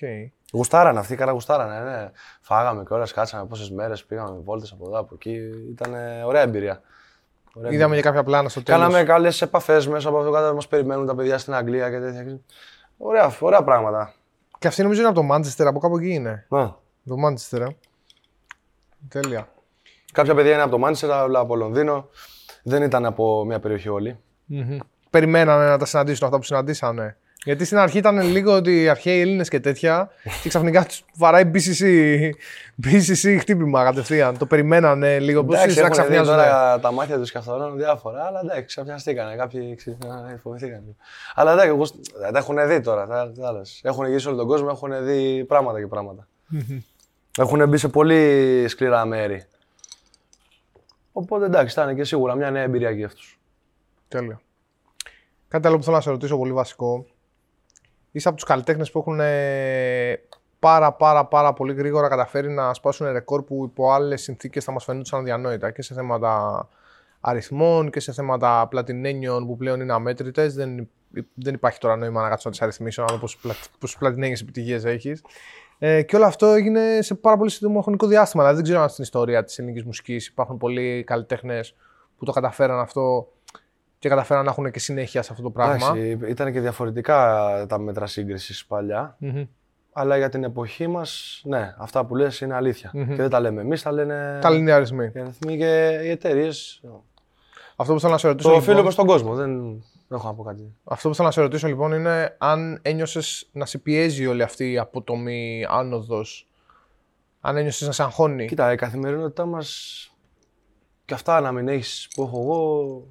[0.53, 1.91] Γουστάρανε αυτοί, καλά γουστάρανε.
[1.91, 2.11] Ναι.
[2.41, 5.39] Φάγαμε κιόλας, κάτσαμε πόσες μέρες, πήγαμε βόλτες από εδώ, από εκεί.
[5.71, 6.81] Ήταν ωραία εμπειρία.
[7.53, 8.81] Ωραία Είδαμε και κάποια πλάνα στο τέλος.
[8.81, 10.53] Κάναμε καλές επαφές μέσα από αυτό κάτω.
[10.53, 12.39] Μας περιμένουν τα παιδιά στην Αγγλία και τέτοια.
[12.97, 14.13] Ωραία, ωραία πράγματα.
[14.59, 16.45] Και αυτή νομίζω είναι από το Manchester, από κάπου εκεί είναι.
[16.49, 16.77] Να.
[17.05, 17.67] Το Manchester, ε.
[19.09, 19.47] Τέλεια.
[20.11, 22.09] Κάποια παιδιά είναι από το Μάντσερ, άλλα από Λονδίνο.
[22.63, 24.17] Δεν ήταν από μια περιοχή όλοι.
[25.09, 27.17] Περιμένανε να τα συναντήσουν αυτά που συναντήσανε.
[27.45, 30.09] Γιατί στην αρχή ήταν λίγο ότι οι αρχαίοι Έλληνες και τέτοια
[30.43, 31.83] και ξαφνικά τους βαράει BCC,
[32.83, 34.37] BCC χτύπημα κατευθείαν.
[34.37, 35.43] Το περιμένανε λίγο.
[35.43, 36.33] Πώς Εντάξει, να έχουν δει ξαφνιάζουν.
[36.35, 39.35] τώρα τα μάτια τους και αυτών διάφορα, αλλά εντάξει, ξαφνιαστήκανε.
[39.35, 40.95] Κάποιοι ξε- α, φοβηθήκαν.
[41.35, 41.83] Αλλά εντάξει, εγώ,
[42.31, 43.07] τα έχουν δει τώρα.
[43.07, 43.79] Τα, τα άλλες.
[43.83, 46.27] Έχουν γυρίσει όλο τον κόσμο, έχουν δει πράγματα και πράγματα.
[47.37, 49.43] έχουν μπει σε πολύ σκληρά μέρη.
[51.13, 53.39] Οπότε εντάξει, ήταν και σίγουρα μια νέα εμπειρία και για αυτούς.
[54.07, 54.41] Τέλεια.
[55.47, 57.05] Κάτι άλλο που θέλω να σε ρωτήσω πολύ βασικό.
[58.11, 60.19] Είσαι από τους καλλιτέχνες που έχουν ε,
[60.59, 64.83] πάρα πάρα πάρα πολύ γρήγορα καταφέρει να σπάσουν ρεκόρ που υπό άλλες συνθήκες θα μας
[64.83, 66.67] φαινόντουσαν αδιανόητα και σε θέματα
[67.19, 70.53] αριθμών και σε θέματα πλατινένιων που πλέον είναι αμέτρητες.
[70.53, 70.89] Δεν,
[71.33, 73.27] δεν υπάρχει τώρα νόημα να κάτσω να τις αριθμίσω, να δω
[73.79, 75.21] πόσε πλατινένιες επιτυχίες έχεις.
[75.85, 78.43] Ε, και όλο αυτό έγινε σε πάρα πολύ σύντομο χρονικό διάστημα.
[78.43, 81.75] Δηλαδή, δεν ξέρω αν στην ιστορία της ελληνικής μουσικής υπάρχουν πολλοί καλλιτέχνες
[82.17, 83.27] που το καταφέραν αυτό
[83.99, 85.73] και καταφέραν να έχουν και συνέχεια σε αυτό το πράγμα.
[85.95, 87.15] Εντάξει, ήταν και διαφορετικά
[87.69, 89.15] τα μέτρα σύγκρισης παλιά.
[89.19, 89.43] Μμμ.
[89.93, 92.89] Αλλά για την εποχή μας, ναι, αυτά που λες είναι αλήθεια.
[92.93, 95.11] Και δεν τα λέμε εμείς, τα λένε Τα λένε οι αριθμοί.
[95.15, 96.81] οι αριθμοί και οι εταιρείες.
[97.75, 99.35] Αυτό που θέλω να σε ρωτήσω, Το λοιπόν, οφείλουμε στον κόσμο.
[99.35, 100.75] Δεν, δεν έχω να πω κάτι.
[100.83, 104.71] αυτό που θέλω να σε ρωτήσω λοιπόν είναι αν ένιωσες να σε πιέζει όλη αυτή
[104.71, 106.47] η απότομη άνοδος.
[107.41, 108.45] Αν ένιωσες να σε αγχώνει.
[108.47, 109.97] Κοίτα, η καθημερινότητά μας
[111.05, 113.07] και αυτά να μην έχεις που έχω εγώ.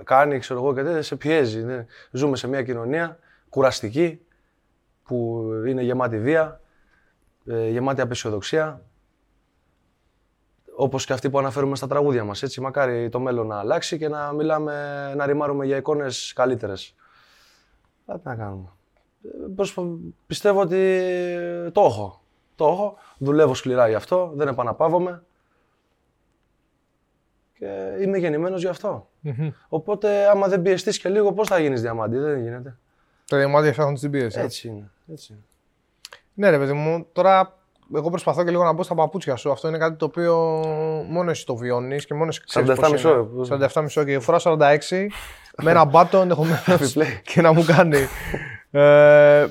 [0.00, 1.62] α, Κάνει, ξέρω εγώ και τέτοια, σε πιέζει.
[1.64, 1.86] ναι.
[2.10, 4.20] Ζούμε σε μια κοινωνία κουραστική
[5.04, 6.60] που είναι γεμάτη βία,
[7.46, 8.82] ε, γεμάτη απεσιοδοξία.
[10.82, 12.42] Όπως και αυτή που αναφέρουμε στα τραγούδια μας.
[12.42, 16.94] Έτσι, μακάρι το μέλλον να αλλάξει και να μιλάμε, να ρημάρουμε για εικόνες καλύτερες.
[18.06, 18.68] Τι να κάνουμε.
[19.24, 21.00] Ε, προσπα- Πιστεύω ότι
[21.72, 22.22] το έχω.
[22.54, 22.96] Το έχω.
[23.18, 24.32] Δουλεύω σκληρά γι' αυτό.
[24.34, 25.22] Δεν επαναπαύομαι.
[27.58, 29.08] Και είμαι γεννημένος γι' αυτό.
[29.68, 32.76] Οπότε, άμα δεν πιεστείς και λίγο, πώς θα γίνεις διαμάντη; Δεν γίνεται.
[33.26, 34.40] Τα διαμάντια φτιάχνουν την πίεση.
[34.40, 34.90] Έτσι είναι.
[35.12, 35.42] Έτσι είναι.
[36.34, 37.58] Ναι, ρε παιδί μου, τώρα
[37.96, 39.50] εγώ προσπαθώ και λίγο να μπω στα παπούτσια σου.
[39.50, 40.36] Αυτό είναι κάτι το οποίο
[41.08, 42.70] μόνο εσύ το βιώνεις και μόνο εσύ ξέρεις.
[42.80, 43.68] 47 μισό, ε.
[43.74, 45.06] 47 μισό και φορά 46
[45.62, 47.10] με ένα μπάτον ενδεχομένως Επιπλέον.
[47.22, 47.98] και να μου κάνει.
[48.70, 49.46] Ε,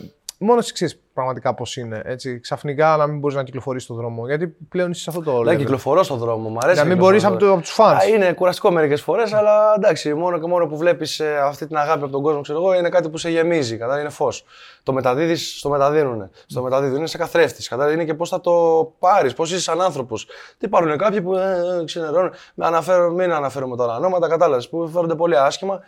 [0.45, 2.01] μόνος εσύ ξέρεις πραγματικά πώς είναι.
[2.05, 4.27] Έτσι, ξαφνικά να μην μπορείς να κυκλοφορήσει στον δρόμο.
[4.27, 5.57] Γιατί πλέον είσαι σε αυτό το Να level.
[5.57, 6.49] κυκλοφορώ στον δρόμο.
[6.49, 7.61] Μ' αρέσει Να μην κυκλοφορώ μπορείς στον από, δρόμο.
[7.61, 8.11] το, από τους fans.
[8.11, 12.03] Α, Είναι κουραστικό μερικές φορές, αλλά εντάξει, μόνο και μόνο που βλέπεις αυτή την αγάπη
[12.03, 13.77] από τον κόσμο, ξέρω εγώ, είναι κάτι που σε γεμίζει.
[13.77, 14.43] Κατά είναι φως.
[14.83, 16.29] Το μεταδίδεις, στο μεταδίδουν.
[16.45, 17.67] Στο μεταδίδουν, είναι σε καθρέφτης.
[17.67, 18.51] Κατά είναι και πώς θα το
[18.99, 20.25] πάρεις, πώς είσαι σαν άνθρωπος.
[20.57, 22.31] Τι υπάρχουν κάποιοι που ε, ε, ξενερώνουν.
[22.53, 25.79] Με αναφέρω, μην αναφέρουμε τώρα ονόματα, κατάλαβες, που φέρονται πολύ άσχημα.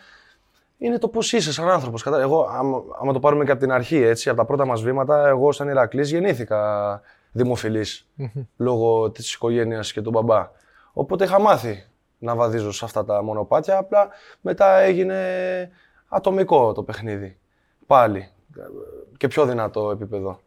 [0.84, 2.06] Είναι το πώς είσαι σαν άνθρωπος.
[2.06, 5.28] Εγώ, άμα, άμα το πάρουμε και από την αρχή, έτσι, από τα πρώτα μας βήματα,
[5.28, 8.08] εγώ σαν Ηρακλής γεννήθηκα δημοφιλής
[8.58, 10.52] λόγω της οικογένειας και του μπαμπά.
[10.94, 11.86] Οπότε είχα μάθει
[12.18, 13.78] να βαδίζω σε αυτά τα μονοπάτια.
[13.78, 14.10] Απλά
[14.42, 15.22] μετά έγινε
[16.08, 17.38] ατομικό το παιχνίδι.
[17.88, 18.30] Πάλι.
[19.18, 20.40] Και πιο δυνατό επίπεδο.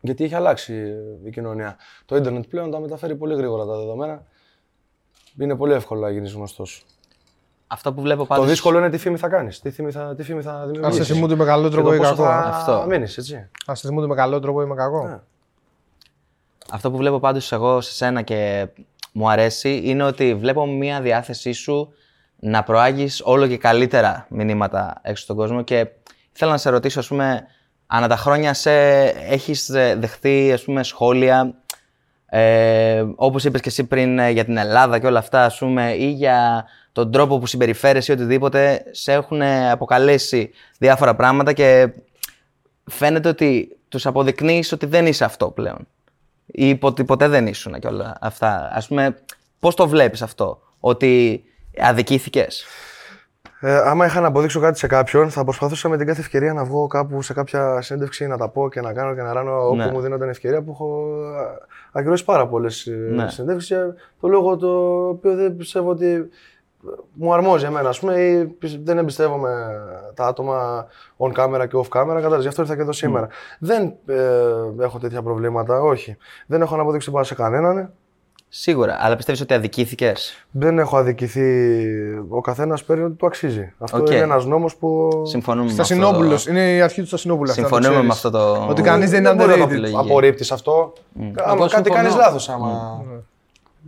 [0.00, 1.76] Γιατί έχει αλλάξει η κοινωνία.
[2.04, 4.22] Το ίντερνετ πλέον τα μεταφέρει πολύ γρήγορα τα δεδομένα.
[5.40, 6.84] Είναι πολύ εύκολο να γίνεις γνωστός.
[7.70, 8.46] Αυτό που βλέπω Το πάντως...
[8.46, 11.12] δύσκολο είναι τι φήμη θα κάνεις, τι φήμη θα, τι φήμη θα Αν σε δημιουργήσει.
[11.12, 12.22] θυμούνται με καλό τρόπο ή κακό.
[12.22, 12.84] Θα Αυτό.
[12.88, 13.48] μείνεις, έτσι.
[13.66, 15.06] Αν σε θυμούνται με καλό τρόπο ή με κακό.
[15.06, 15.18] Ναι.
[16.70, 18.66] Αυτό που βλέπω πάντως εγώ σε σένα και
[19.12, 21.92] μου αρέσει είναι ότι βλέπω μια διάθεσή σου
[22.38, 25.86] να προάγεις όλο και καλύτερα μηνύματα έξω στον κόσμο και
[26.34, 27.46] ήθελα να σε ρωτήσω, ας πούμε,
[27.86, 28.72] ανά τα χρόνια σε
[29.08, 31.54] έχεις ε, δεχτεί, ας πούμε, σχόλια
[32.26, 35.94] ε, όπως είπες και εσύ πριν ε, για την Ελλάδα και όλα αυτά, ας πούμε,
[35.94, 36.64] ή για
[36.98, 41.92] τον τρόπο που συμπεριφέρεσαι ή οτιδήποτε, σε έχουν αποκαλέσει διάφορα πράγματα και
[42.84, 45.86] φαίνεται ότι τους αποδεικνύεις ότι δεν είσαι αυτό πλέον.
[46.46, 48.70] Ή ότι ποτέ δεν ήσουν και όλα αυτά.
[48.72, 49.16] Ας πούμε,
[49.58, 51.42] πώς το βλέπεις αυτό, ότι
[51.80, 52.64] αδικήθηκες;
[53.60, 56.64] Ε, άμα είχα να αποδείξω κάτι σε κάποιον, θα προσπαθούσα με την κάθε ευκαιρία να
[56.64, 59.76] βγω κάπου σε κάποια συνέντευξη να τα πω και να κάνω και να ράνω όπου
[59.76, 59.90] Ναι.
[59.90, 61.08] μου δίνονταν ευκαιρία που έχω
[61.92, 63.22] ακυρώσει πάρα πολλές Ναι.
[63.22, 63.30] ναι.
[63.30, 63.76] συνέντευξεις.
[64.20, 64.68] Το λόγο το
[65.08, 66.28] οποίο δεν πιστεύω ότι
[67.12, 69.80] μου αρμόζει εμένα, ας πούμε, ή πι- δεν εμπιστεύομαι
[70.14, 73.28] τα άτομα on camera και off camera, κατάλαβες, γι' αυτό ήρθα και εδώ σήμερα.
[73.58, 74.14] Δεν ε,
[74.80, 76.16] έχω τέτοια προβλήματα, όχι.
[76.46, 77.78] Δεν έχω να αποδείξω τίποτα σε κανέναν.
[77.78, 77.90] ε.
[78.50, 81.76] Σίγουρα, αλλά πιστεύεις ότι αδικήθηκες; Δεν έχω αδικηθεί.
[82.28, 83.72] Ο καθένας παίρνει ό,τι του αξίζει.
[83.78, 84.06] Αυτό Οκ.
[84.10, 85.10] είναι ένας νόμος που.
[85.24, 85.84] Συμφωνούμε με αυτό.
[85.84, 86.46] Στασινόπουλος.
[86.46, 87.50] Είναι η αρχή του Στασινόπουλου.
[87.50, 88.24] αυτή, να το Συμφωνούμε με ξέρεις.
[88.26, 88.66] αυτό το...
[88.70, 89.78] Ότι κανείς δεν είναι Δεν μπορεί να το underrated.
[89.80, 89.98] Λογική.
[89.98, 90.92] απορρίπτεις αυτό.
[91.18, 91.94] Άμα Εγώ κάτι συμφωνώ.
[91.94, 93.02] κάνεις λάθος, άμα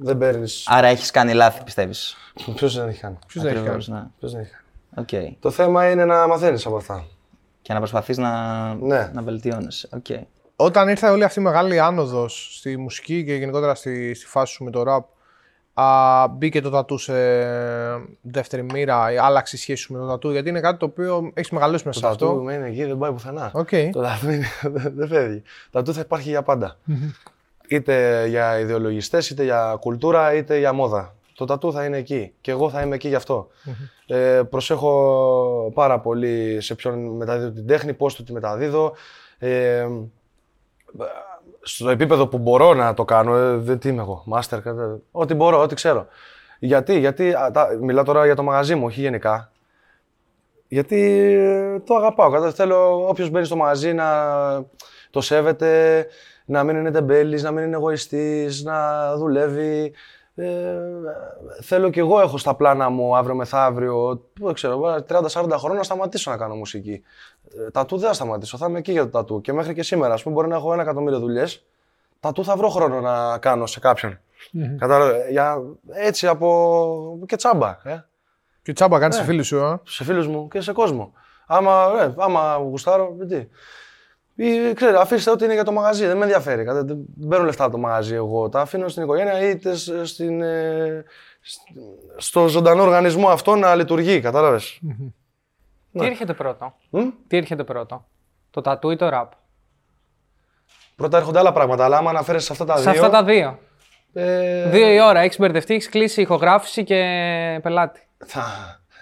[0.02, 0.64] δεν παίρνεις.
[0.66, 2.16] Άρα έχεις κάνει λάθη, πιστεύεις.
[2.54, 3.18] Ποιος δεν έχει κάνει.
[3.26, 3.98] Ποιος δεν έχει Ακριβώς, κάνει.
[4.00, 4.06] ναι.
[4.18, 5.28] Ποιος δεν έχει κάνει.
[5.34, 5.38] Οκ.
[5.40, 7.04] Το θέμα είναι να μαθαίνεις από αυτά.
[7.62, 9.10] Και να προσπαθείς να, Ναι.
[9.14, 9.88] να βελτιώνεσαι.
[9.92, 10.06] Οκ.
[10.56, 14.64] Όταν ήρθε όλη αυτή η μεγάλη άνοδος στη μουσική και γενικότερα στη, στη φάση σου
[14.64, 15.04] με το rap,
[15.82, 17.12] α, μπήκε το τατού σε
[18.20, 21.30] δεύτερη μοίρα, ή άλλαξε η σχέση σου με το τατού, γιατί είναι κάτι το οποίο
[21.34, 22.26] έχεις μεγαλώσει μέσα Το σε αυτό.
[22.26, 23.50] τατού είναι εκεί, δεν πάει πουθενά.
[23.54, 23.68] Οκ.
[23.92, 25.42] Το τατού είναι, δεν δεν φεύγει.
[25.70, 26.76] Το τατού θα υπάρχει για πάντα.
[27.70, 31.14] Είτε για ιδεολογιστές, είτε για κουλτούρα, είτε για μόδα.
[31.34, 33.48] Το τατού θα είναι εκεί και εγώ θα είμαι εκεί γι' αυτό.
[34.06, 38.92] Ε, προσέχω πάρα πολύ σε ποιον μεταδίδω την τέχνη, πώς του τη μεταδίδω.
[39.38, 39.86] Ε,
[41.62, 45.34] στο επίπεδο που μπορώ να το κάνω, ε, δεν τι είμαι εγώ, master, κατά- ό,τι
[45.34, 46.06] μπορώ, ό,τι ξέρω.
[46.58, 49.52] Γιατί, γιατί α, τα, μιλάω τώρα για το μαγαζί μου, όχι γενικά.
[50.68, 51.00] Γιατί
[51.32, 52.30] ε, το αγαπάω.
[52.30, 54.06] Κατά, θέλω όποιος μπαίνει στο μαγαζί να
[55.10, 56.06] το σέβεται,
[56.50, 59.92] να μην είναι τεμπέλης, να μην είναι εγωιστής, να δουλεύει.
[60.34, 60.78] Ε,
[61.62, 66.30] θέλω και εγώ έχω στα πλάνα μου αύριο μεθαύριο, δεν ξέρω, 30-40 χρόνια να σταματήσω
[66.30, 67.02] να κάνω μουσική.
[67.66, 69.40] Ε, τατού δεν θα σταματήσω, θα είμαι εκεί για το τατού.
[69.40, 71.64] Και μέχρι και σήμερα, ας πούμε, μπορεί να έχω ένα εκατομμύριο δουλειές.
[72.20, 74.18] Τατού θα βρω χρόνο να κάνω σε κάποιον.
[74.78, 77.78] Κατάλαβε, για, έτσι από και τσάμπα.
[77.84, 78.04] Ε
[78.62, 79.22] Και τσάμπα κάνεις Ναι.
[79.22, 79.80] σε φίλους σου, ε.
[79.84, 81.12] σε φίλους μου και σε κόσμο.
[81.46, 83.46] Άμα, ε, άμα γουστάρω, τι.
[84.42, 86.64] Ή, ξέρει, αφήστε ό,τι είναι για το μαγαζί, δεν με ενδιαφέρει.
[86.64, 88.48] Κατά- Δεν παίρνω λεφτά από το μαγαζί εγώ.
[88.48, 91.04] Τα αφήνω στην οικογένεια είτε σ- στην, ε,
[91.40, 91.60] σ-
[92.16, 94.80] στο ζωντανό οργανισμό αυτό να λειτουργεί, κατάλαβες.
[95.92, 98.04] Τι έρχεται πρώτο; Μμ; Τι έρχεται πρώτο;
[98.50, 99.32] Το τατού ή το ραπ;
[100.96, 103.04] Πρώτα έρχονται άλλα πράγματα, αλλά άμα αναφέρεσαι σε αυτά τα Σε δύο.
[103.04, 103.58] αυτά τα δύο.
[104.12, 105.20] ε, Δύο η ώρα.
[105.20, 106.96] Έχεις μπερδευτεί, έχεις κλείσει ηχογράφηση και
[107.62, 108.00] πελάτη.
[108.26, 108.42] θα...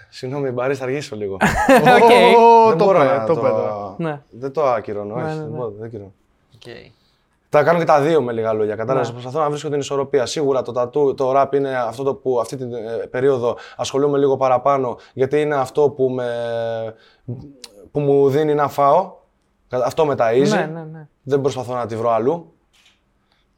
[0.09, 1.33] Συγγνώμη, Μπαρί, θα αργήσω λίγο.
[1.97, 2.09] Οκ.
[2.39, 3.41] Ω, δεν το μπορώ πέ, να το το...
[3.41, 3.95] πέ τώρα.
[3.97, 4.21] Ναι.
[4.29, 5.23] Δεν το ακυρώνω, όχι.
[5.23, 5.57] ναι, δεν ναι.
[5.57, 6.13] μπορώ, δεν ακυρώνω.
[7.49, 8.75] Τα κάνω και τα δύο με λίγα λόγια.
[8.75, 9.07] Κατάλαβες.
[9.07, 9.13] Ναι.
[9.13, 10.25] Προσπαθώ να βρίσκω την ισορροπία.
[10.25, 12.79] Σίγουρα το τατού, το rap είναι αυτό το που αυτή την ε,
[13.11, 16.27] περίοδο ασχολούμαι λίγο παραπάνω γιατί είναι αυτό που, με,
[17.91, 19.11] που μου δίνει να φάω.
[19.69, 20.49] Κα- Αυτό με ταΐζει.
[20.49, 21.07] Ναι, ναι, ναι.
[21.23, 22.53] Δεν προσπαθώ να τη βρω αλλού.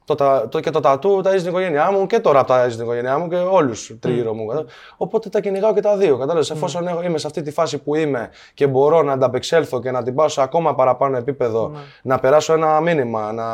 [0.04, 2.80] Το, τα- το, και το τατού ταΐζει την οικογένειά μου και το rap ταΐζει την
[2.80, 4.46] οικογένειά μου και όλους τριγύρω μου.
[4.46, 4.72] κατάλαβες.
[4.96, 6.18] Οπότε τα κυνηγάω και τα δύο.
[6.18, 6.50] Κατάλαβες.
[6.50, 10.02] Εφόσον έχω, είμαι σε αυτή τη φάση που είμαι και μπορώ να ανταπεξέλθω και να
[10.02, 11.72] την πάω σε ακόμα παραπάνω επίπεδο,
[12.02, 13.44] να περάσω ένα μήνυμα, να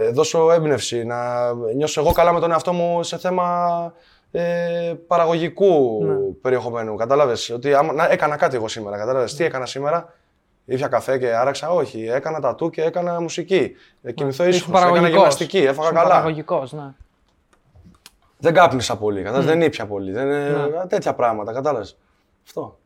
[0.00, 3.92] ε, δώσω έμπνευση, να νιώσω εγώ καλά με τον εαυτό μου σε θέμα
[4.30, 5.98] ε, παραγωγικού
[6.42, 6.94] περιεχομένου.
[6.96, 7.50] Κατάλαβες.
[7.50, 8.96] Ότι άμα, να, έκανα κάτι εγώ σήμερα.
[8.96, 9.34] Κατάλαβες.
[9.34, 10.12] Τι έκανα σήμερα;
[10.68, 11.68] Ήπια καφέ και άραξα.
[11.70, 12.06] Όχι.
[12.08, 13.72] Έκανα τατού και έκανα μουσική.
[14.02, 14.68] Ε, κοιμηθώ Ήσουν ήσυχος.
[14.68, 15.16] Έκανα παραγωγικός.
[15.16, 15.58] γυμναστική.
[15.58, 16.08] Έφαγα Ήσουν καλά.
[16.08, 16.94] Παραγωγικός, ναι.
[18.38, 19.22] Δεν κάπνισα πολύ.
[19.22, 19.46] Κατάλαβες.
[19.46, 20.12] Δεν ήπια πολύ.
[20.12, 20.54] Δεν, ε,
[20.88, 21.52] Τέτοια πράγματα.
[21.52, 21.96] Κατάλαβες.
[22.44, 22.78] Αυτό.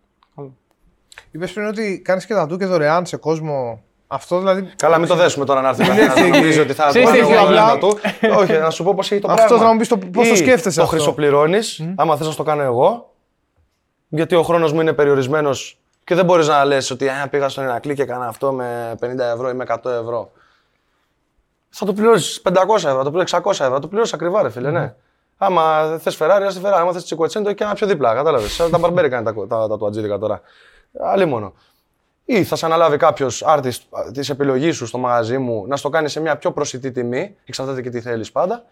[1.30, 3.82] Είπες πριν ότι κάνεις και τατού και δωρεάν σε κόσμο.
[4.06, 4.70] Αυτό δηλαδή.
[4.76, 6.38] Καλά, μην το δέσουμε τώρα να έρθει Είναι κανένας να ευθύνη.
[6.38, 7.98] νομίζει ότι θα το Ξέρεις κάνω τι, εγώ απλά- απλά; του.
[8.38, 9.64] Όχι, να σου πω πώς έχει το Αυτό πράγμα.
[9.66, 12.42] θα μου πεις το πώς το Ή σκέφτεσαι Το αυτό; χρυσοπληρώνεις, άμα θες να το
[12.42, 13.14] κάνω εγώ,
[14.08, 15.79] γιατί ο χρόνος μου είναι περιορισμένος
[16.10, 19.18] και δεν μπορείς να λες ότι «Α, πήγα στον Ηρακλή και έκανα αυτό με 50
[19.18, 20.32] ευρώ ή με 100 ευρώ.
[21.68, 24.50] Θα το πληρώσεις 500 ευρώ, θα το πληρώσεις 600 ευρώ, θα το πληρώσεις ακριβά, ρε
[24.50, 24.94] φίλε, ναι.
[25.36, 26.74] Άμα θες Ferrari, α τη Ferrari.
[26.74, 28.14] Άμα θες Τσικοτσέντο, και ένα πιο δίπλα.
[28.14, 28.52] Κατάλαβες.
[28.52, 30.40] Σαν τα μπαρμπέρικα είναι τα, τα, τα, του Ατζίδικα τώρα.
[31.00, 31.52] Άλλη μόνο.
[32.24, 33.80] Ή θα σε αναλάβει κάποιος artist
[34.12, 37.82] της επιλογής σου στο μαγαζί μου να στο κάνει σε μια πιο προσιτή τιμή, εξαρτάται
[37.82, 38.64] και τι θέλεις πάντα.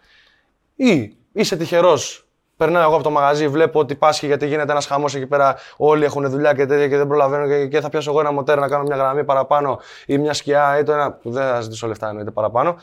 [0.75, 2.27] Ή είσαι τυχερός,
[2.59, 5.55] περνάω εγώ από το μαγαζί, βλέπω ότι πάσχει γιατί γίνεται ένας χαμός εκεί πέρα.
[5.77, 8.59] Όλοι έχουν δουλειά και τέτοια και δεν προλαβαίνω και, και θα πιάσω εγώ ένα μοτέρ
[8.59, 11.11] να κάνω μια γραμμή παραπάνω ή μια σκιά ή το ένα.
[11.11, 12.75] που Δεν θα ζητήσω λεφτά εννοείται παραπάνω.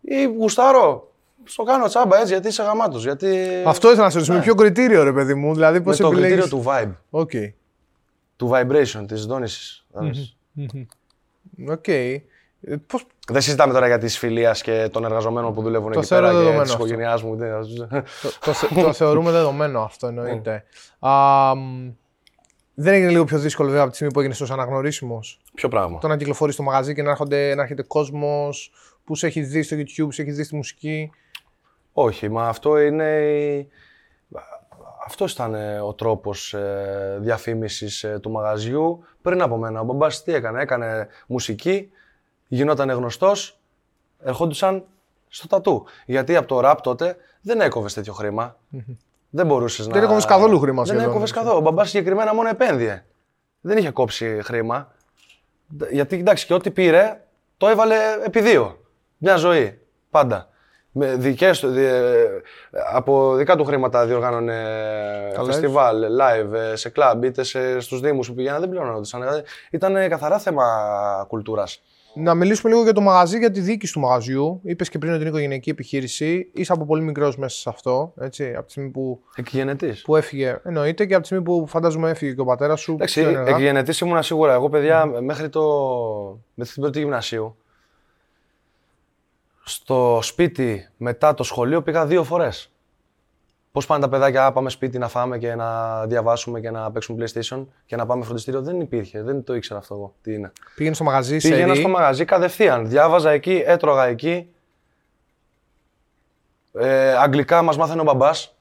[0.00, 1.12] Ή γουστάρω.
[1.44, 3.04] Στο κάνω τσάμπα έτσι γιατί είσαι γαμάτος.
[3.04, 3.48] Γιατί...
[3.66, 4.36] Αυτό ήθελα να σε ρωτήσω.
[4.36, 5.54] Με ποιο κριτήριο, ρε παιδί μου.
[5.54, 6.50] Δηλαδή, πώς με τι κριτήριο επιλέγεις.
[6.50, 6.92] του vibe.
[7.10, 7.30] Οκ.
[8.36, 9.86] Του vibration, της δόνησης.
[11.68, 11.88] Οκ.
[11.88, 12.22] Ε,
[12.86, 13.06] Πώς...
[13.30, 16.38] Δεν συζητάμε τώρα για τη φιλία και των εργαζομένων που δουλεύουν Το εκεί θεωρώ πέρα
[16.38, 16.84] και δεδομένο τη αυτό.
[16.84, 17.36] οικογένειά μου.
[18.22, 20.64] το, το, θε- το θεωρούμε δεδομένο αυτό εννοείται.
[20.98, 21.90] Α, μ,
[22.74, 25.20] δεν έγινε λίγο πιο δύσκολο βέβαια από τη στιγμή που έγινε τόσο αναγνωρίσιμο.
[25.54, 28.72] Ποιο πράγμα; Το να κυκλοφορείς στο μαγαζί και να, έρχονται, να έρχεται κόσμος
[29.04, 31.10] που σε έχει δει στο YouTube, που σε έχει δει στη μουσική.
[31.92, 33.04] Όχι, μα αυτό είναι.
[33.20, 33.68] η-
[35.06, 39.80] Αυτό ήταν ε, ο τρόπος ε, διαφήμισης ε, του μαγαζιού πριν από μένα.
[39.80, 41.90] Ο μπαμπάς τι έκανε, έκανε μουσική,
[42.50, 43.58] γινόταν γνωστός,
[44.24, 44.84] ερχόντουσαν
[45.28, 45.84] στο τατού.
[46.06, 48.56] Γιατί από το ραπ τότε δεν έκοβες τέτοιο χρήμα.
[49.30, 49.92] Δεν μπορούσες να...
[49.94, 51.42] Δεν έκοβες καθόλου χρήμα Δεν σχεδόν, έκοβες έτσι.
[51.42, 51.56] καθόλου.
[51.58, 53.04] Ο μπαμπάς συγκεκριμένα μόνο επένδυε.
[53.60, 54.92] Δεν είχε κόψει χρήμα.
[55.90, 57.24] Γιατί εντάξει και ό,τι πήρε
[57.56, 58.78] το έβαλε επί δύο.
[59.16, 59.78] Μια ζωή.
[60.10, 60.48] Πάντα.
[60.92, 61.90] Με δικές, του- δι-
[62.92, 64.62] από δικά του χρήματα διοργάνωνε
[65.34, 65.46] Τα live.
[65.46, 69.22] φεστιβάλ, live, ε, σε κλαμπ, είτε σε, στους δήμους που πήγαιναν, δεν πληρώνονταν.
[69.70, 70.64] Ήταν καθαρά θέμα
[71.28, 71.82] κουλτούρας.
[72.14, 74.60] Να μιλήσουμε λίγο για το μαγαζί, για τη διοίκηση του μαγαζιού.
[74.64, 76.50] Είπες και πριν ότι είναι οικογενειακή επιχείρηση.
[76.52, 78.12] Είσαι από πολύ μικρός μέσα σε αυτό.
[78.20, 80.02] Έτσι, από τη στιγμή που, Εκγενετής.
[80.02, 82.92] που έφυγε, εννοείται, και από τη στιγμή που φαντάζομαι έφυγε και ο πατέρας σου.
[82.92, 83.54] Εντάξει, πιο ενεργά.
[83.56, 84.52] εκγενετής ήμουνα σίγουρα.
[84.52, 85.62] Εγώ, παιδιά, μέχρι, το,
[86.54, 87.56] μέχρι την πρώτη γυμνασίου,
[89.64, 92.69] στο σπίτι μετά το σχολείο πήγα δύο φορές.
[93.72, 97.24] Πώς πάνε τα παιδάκια, «Α, πάμε σπίτι να φάμε και να διαβάσουμε και να παίξουμε
[97.24, 98.62] PlayStation και να πάμε φροντιστήριο.
[98.62, 100.52] Δεν υπήρχε, δεν το ήξερα αυτό εγώ τι είναι.
[100.74, 102.88] Πήγαινε στο μαγαζί, σε Πήγαινα στο μαγαζί κατευθείαν.
[102.88, 104.54] Διάβαζα εκεί, έτρωγα εκεί.
[106.72, 108.54] Ε, αγγλικά μας μάθανε ο μπαμπάς.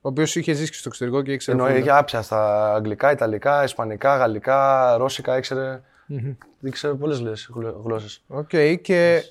[0.00, 1.56] ο οποίος είχε ζήσει και στο εξωτερικό και ήξερε.
[1.56, 1.72] Εννοείται.
[1.72, 5.80] Φουλ άπταιστα αγγλικά, ιταλικά, ισπανικά, γαλλικά, ρώσικα, ήξερε.
[6.60, 7.50] Ήξερε πολλές γλώσσες-
[7.84, 8.22] γλώσσες.
[8.28, 8.48] Οκ,
[8.82, 9.22] και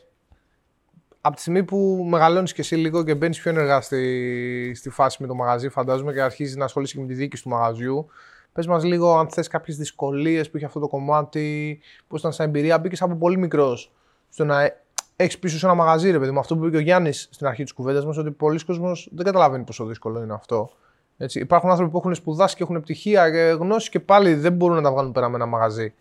[1.26, 5.18] από τη στιγμή που μεγαλώνεις και εσύ λίγο και μπαίνεις πιο ενεργά στη, στη φάση
[5.22, 8.08] με το μαγαζί, φαντάζομαι, και αρχίζεις να ασχολείσαι και με τη διοίκηση του μαγαζιού.
[8.54, 12.48] Πες μας λίγο αν θες κάποιες δυσκολίες που είχε αυτό το κομμάτι, πώς ήταν σαν
[12.48, 12.80] εμπειρία.
[12.80, 13.92] Μπήκες από πολύ μικρός
[14.30, 14.72] στο να
[15.16, 16.40] έχεις πίσω σε ένα μαγαζί, ρε παιδί μου.
[16.40, 19.26] Αυτό που είπε και ο Γιάννης στην αρχή της κουβέντας μας, ότι πολλοί κόσμος δεν
[19.26, 20.70] καταλαβαίνει πόσο δύσκολο είναι αυτό.
[21.18, 24.76] Έτσι, υπάρχουν άνθρωποι που έχουν σπουδάσει και έχουν πτυχία και γνώση και πάλι δεν μπορούν
[24.76, 25.94] να τα βγάλουν πέρα με ένα μαγαζί.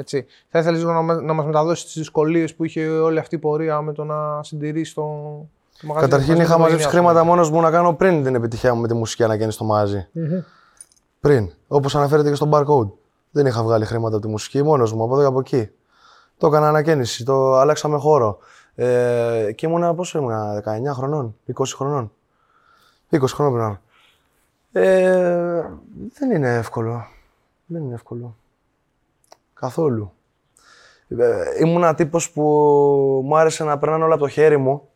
[0.00, 0.26] Έτσι.
[0.48, 3.38] Θα ήθελες λίγο να, μα- να μας μεταδώσεις τις δυσκολίες που είχε όλη αυτή η
[3.38, 5.02] πορεία με το να συντηρήσει το,
[5.80, 6.08] το μαγαζί.
[6.08, 6.88] Καταρχήν μαζί με είχα την μαζέψει οικογένειά σου.
[6.90, 10.08] χρήματα μόνος μου να κάνω πριν την επιτυχία μου με τη μουσική αναγέννηση στο μαγαζι
[11.20, 11.50] Πριν.
[11.68, 12.90] Όπως αναφέρεται και στο barcode.
[13.30, 15.70] Δεν είχα βγάλει χρήματα από τη μουσική μόνος μου από εδώ και από εκεί.
[16.38, 18.38] Το έκανα ανακαίνιση, το αλλάξαμε χώρο.
[18.74, 22.12] Ε, και ήμουνα, πόσο ήμουνα, 19 χρονών, 20 χρονών.
[23.10, 23.62] 20 χρονών πριν.
[23.62, 24.98] να είμαι.
[24.98, 25.64] Ε,
[26.18, 27.06] δεν είναι εύκολο.
[27.66, 28.36] Δεν είναι εύκολο.
[29.60, 30.12] Καθόλου.
[31.08, 32.42] Ε, ήμουνα τύπος που
[33.24, 34.88] μου άρεσε να περνάνε όλα από το χέρι μου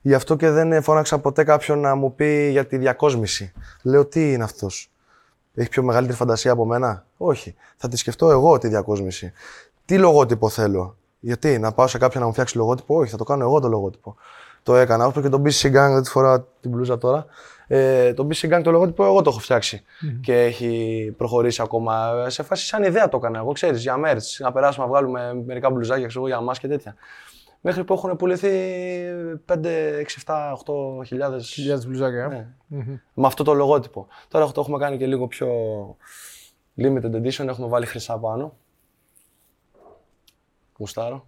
[0.00, 3.52] Γι' αυτό και δεν φώναξα ποτέ κάποιον να μου πει για τη διακόσμηση.
[3.82, 4.90] Λέω τι είναι αυτός;
[5.54, 7.54] Έχει πιο μεγαλύτερη φαντασία από μένα; Όχι.
[7.76, 9.32] Θα τη σκεφτώ εγώ τη διακόσμηση.
[9.84, 13.24] Τι λογότυπο θέλω; Γιατί να πάω σε κάποιον να μου φτιάξει λογότυπο; Όχι, θα το
[13.24, 14.16] κάνω εγώ το λογότυπο.
[14.62, 15.06] Το έκανα.
[15.06, 17.26] Όπω και τον BC Gang, δεν τη φοράω την μπλούζα τώρα.
[17.70, 19.82] Ε, το BC Gang το λογότυπο εγώ το έχω φτιάξει.
[20.20, 22.24] Και έχει προχωρήσει ακόμα.
[22.30, 23.38] Σε φάση σαν ιδέα το έκανα.
[23.38, 24.36] Εγώ ξέρεις για merch.
[24.38, 26.94] Να περάσουμε να βγάλουμε μερικά μπλουζάκια ξέρω, εγώ, για μας και τέτοια.
[27.60, 28.48] Μέχρι που έχουν πουληθεί
[29.46, 29.56] 5,
[29.98, 30.52] 6, 7,
[31.00, 31.48] 8 χιλιάδες.
[31.48, 32.24] Χιλιάδες μπλουζάκια.
[32.24, 32.28] ε.
[32.68, 32.84] Ναι.
[33.14, 34.06] Με αυτό το λογότυπο.
[34.28, 35.48] Τώρα το έχουμε κάνει και λίγο πιο
[36.78, 37.46] limited edition.
[37.46, 38.56] Έχουμε βάλει χρυσά πάνω.
[40.78, 41.26] Γουστάρω.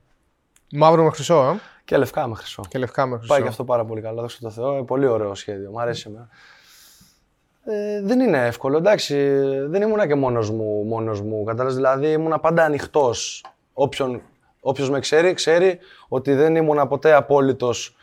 [0.73, 1.59] Μαύρο με χρυσό, ε.
[1.91, 2.63] Και λευκά με χρυσό.
[2.69, 3.33] Και λευκά με χρυσό.
[3.33, 4.77] Πάει και αυτό πάρα πολύ καλά, δόξα τω Θεώ.
[4.77, 5.71] Ε, Πολύ ωραίο σχέδιο.
[5.71, 6.29] Μ' αρέσει εμένα.
[7.65, 9.15] Ε, δεν είναι εύκολο, εντάξει.
[9.67, 11.45] Δεν ήμουνα και μόνος μου, μόνος μου.
[11.45, 13.45] Κατάλαβες, δηλαδή ήμουνα πάντα ανοιχτός.
[13.73, 14.23] Όποιον,
[14.61, 15.79] όποιος με ξέρει, ξέρει
[16.09, 17.97] ότι δεν ήμουνα ποτέ απόλυτος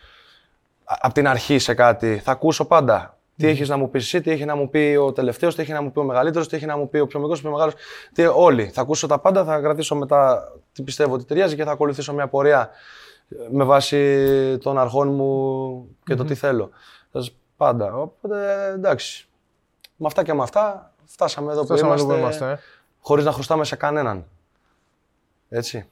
[0.83, 2.21] από την αρχή σε κάτι.
[2.23, 3.17] Θα ακούσω πάντα.
[3.37, 5.71] Τι έχεις να μου πεις εσύ, τι έχει να μου πει ο τελευταίος, τι έχει
[5.71, 7.51] να μου πει ο μεγαλύτερος, τι έχει να μου πει ο πιο μικρός, ο πιο
[7.51, 7.73] μεγάλος.
[8.35, 8.69] Όλοι.
[8.73, 12.27] Θα ακούσω τα πάντα, θα κρατήσω μετά τι πιστεύω ότι ταιριάζει και θα ακολουθήσω μια
[12.27, 12.69] πορεία
[13.51, 16.69] με βάση των αρχών μου και το τι θέλω.
[17.11, 17.93] Θα σας- Πάντα.
[17.95, 19.27] Οπότε εντάξει.
[19.95, 22.57] Με αυτά και με αυτά φτάσαμε εδώ Φτάσαμε που εδώ είμαστε, που είμαστε, ε.
[23.01, 24.25] χωρίς να χρωστάμε σε κανέναν.
[25.49, 25.85] Έτσι.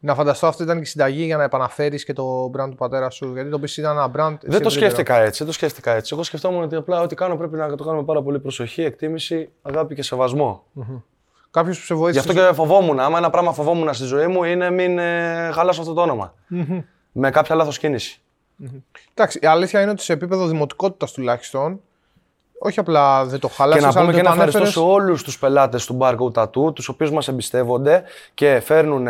[0.00, 3.10] Να φανταστώ αυτό ήταν και η συνταγή για να επαναφέρεις και το brand του πατέρα
[3.10, 3.32] σου.
[3.32, 4.10] Γιατί το PC ήταν ένα brand.
[4.12, 4.70] εσύ Δεν το ευρύτερο.
[4.70, 6.10] σκέφτηκα έτσι, δεν το σκέφτηκα έτσι.
[6.14, 9.50] Εγώ σκεφτόμουν ότι απλά ό,τι κάνω πρέπει να το κάνω με πάρα πολύ προσοχή, εκτίμηση,
[9.62, 10.64] αγάπη και σεβασμό.
[11.50, 12.28] Κάποιος που σε Γι' βοήθησε.
[12.28, 13.00] αυτό και φοβόμουν.
[13.00, 16.34] Άμα ένα πράγμα φοβόμουν στη ζωή μου είναι μην ε, χαλάσω αυτό το όνομα.
[17.12, 18.20] Με κάποια λάθος κίνηση.
[19.14, 21.80] Εντάξει, η αλήθεια είναι ότι σε επίπεδο δημοτικότητας τουλάχιστον,
[22.58, 23.78] όχι απλά δεν το χάλασε.
[23.78, 27.10] Και να πούμε και ένα ευχαριστώ σε όλους τους πελάτες του Barcode Tattoo, τους οποίους
[27.10, 28.02] μας εμπιστεύονται
[28.34, 29.06] και φέρνουν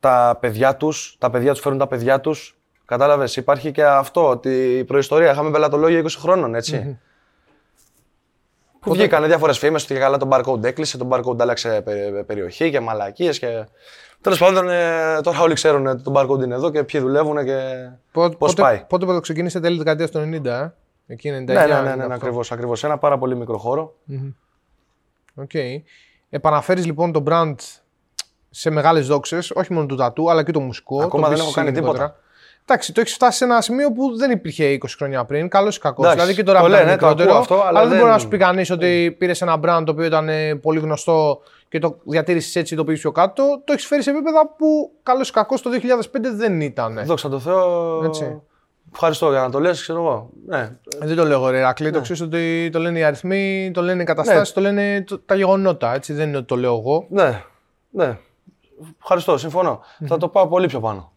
[0.00, 3.36] τα παιδιά τους, τα παιδιά τους φέρνουν τα παιδιά τους Κατάλαβες.
[3.36, 5.30] Υπάρχει και αυτό ότι η προϊστορία.
[5.30, 6.98] Είχαμε πελατολόγια 20 χρόνων, έτσι.
[8.84, 12.80] Που βγήκανε διάφορες φήμες ότι καλά τον barcode έκλεισε, τον barcode άλλαξε πε- περιοχή και
[12.80, 13.66] μαλακίες και.
[14.20, 17.88] Τέλος πάντων, ε, τώρα όλοι ξέρουν ότι το barcode είναι εδώ και ποιοι δουλεύουν και
[18.12, 18.84] Πότε, πώς πότε, πάει.
[18.88, 20.72] πότε το ξεκίνησε τέλη δεκαετίας του 90, ε;
[21.06, 21.32] Εκεί 99.
[21.32, 22.08] Ναι, ναι, ναι, ναι, 98.
[22.08, 22.52] ναι ακριβώς.
[22.52, 22.84] Ακριβώς.
[22.84, 23.94] Ένα πάρα πολύ μικρό χώρο.
[25.34, 25.50] Οκ.
[26.30, 27.54] Επαναφέρεις λοιπόν το brand
[28.50, 31.02] σε μεγάλες δόξες, όχι μόνο το τατού, αλλά και το μουσικό.
[31.02, 32.04] Ακόμα το δεν BCC έχω κάνει γενικότερα.
[32.06, 32.23] τίποτα.
[32.66, 35.48] Εντάξει, το έχεις φτάσει σε ένα σημείο που δεν υπήρχε 20 χρόνια πριν.
[35.48, 36.04] Καλός ή κακός.
[36.04, 37.28] Εντάξει, Δηλαδή και τώρα το που είναι λένε, το μικρότερο.
[37.30, 39.82] ακούω αυτό, αλλά αλλά δεν δεν- μπορεί να σου πει κανείς ότι πήρες ένα brand
[39.86, 43.60] το οποίο ήταν ε, πολύ γνωστό και το διατήρησες έτσι το πήγες πιο κάτω.
[43.64, 47.00] Το έχεις φέρει σε επίπεδα που καλός ή κακός το 2005 δεν ήταν.
[47.04, 48.02] Δόξα τω Θεώ.
[48.04, 48.40] Έτσι.
[48.92, 50.30] Ευχαριστώ για να το λες, ξέρω εγώ.
[50.46, 51.86] Ναι, Δεν το λέω εγώ, ρε Ρακλή.
[51.86, 51.92] Ναι.
[51.92, 55.34] Το ξέρεις ότι το λένε οι αριθμοί, το λένε οι καταστάσεις, το λένε το- τα
[55.34, 55.94] γεγονότα.
[55.94, 56.12] Έτσι.
[56.12, 57.06] Δεν είναι ότι το λέω εγώ.
[57.10, 57.42] ναι,
[57.90, 58.18] ναι.
[59.00, 59.80] Ευχαριστώ, συμφωνώ.
[60.06, 61.12] Θα το πάω πολύ πιο πάνω.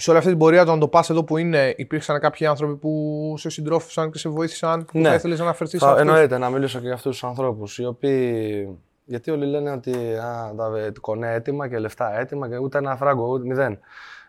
[0.00, 2.74] Σε όλη αυτή την πορεία, το να το πας εδώ που είναι, υπήρξαν κάποιοι άνθρωποι
[2.76, 4.84] που σε συντρόφισαν και σε βοήθησαν.
[4.84, 5.08] Που Ναι.
[5.08, 7.78] θα ήθελες να αναφερθείς σε Θα, αυτούς; εννοείται να μιλήσω και για αυτούς τους ανθρώπους
[7.78, 8.78] οι οποίοι.
[9.04, 12.96] Γιατί όλοι λένε ότι α, τα βε- κονέ έτοιμα και λεφτά έτοιμα και ούτε ένα
[12.96, 13.78] φράγκο, ούτε μηδέν.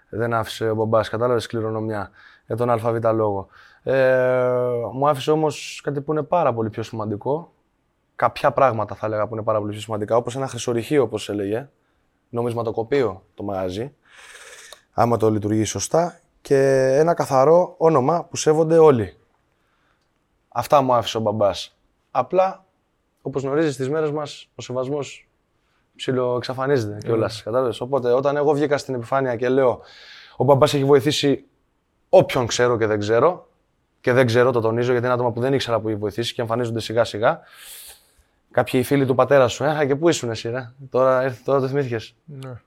[0.10, 2.10] Δεν άφησε ο μπαμπάς, κατάλαβες κληρονομιά
[2.48, 3.48] για τον ΑΒ λόγο.
[3.84, 3.94] Ε,
[4.94, 7.52] μου άφησε όμως κάτι που είναι πάρα πολύ πιο σημαντικό.
[8.16, 11.70] Κάποια πράγματα θα έλεγα που είναι πάρα πολύ πιο σημαντικά, όπως ένα χρυσορυχείο, όπως έλεγε.
[12.30, 13.94] Νομισματοκοπείο το μαγαζί.
[15.02, 16.20] Άμα το λειτουργεί σωστά.
[16.42, 16.58] Και
[16.98, 19.18] ένα καθαρό όνομα που σέβονται όλοι.
[20.50, 21.78] Αυτά μου άφησε ο μπαμπάς.
[22.12, 22.66] Απλά,
[23.22, 25.30] όπως γνωρίζεις, στις μέρες μας ο σεβασμός
[25.96, 27.44] ψιλοεξαφανίζεται κιόλας.
[27.46, 27.72] Mm.
[27.80, 29.82] Οπότε, όταν εγώ βγήκα στην επιφάνεια και λέω
[30.38, 31.46] ο μπαμπάς έχει βοηθήσει
[32.10, 33.48] όποιον ξέρω και δεν ξέρω,
[34.02, 36.42] και δεν ξέρω, το τονίζω γιατί είναι άτομα που δεν ήξερα που έχει βοηθήσει και
[36.42, 37.40] εμφανίζονται σιγά σιγά.
[38.52, 41.68] Κάποιοι φίλοι του πατέρα σου, ε, και πού ήσουν εσύ, ρε; Τώρα, ήρθε, τώρα το
[41.68, 42.16] θυμήθηκες.
[42.26, 42.62] Ναι.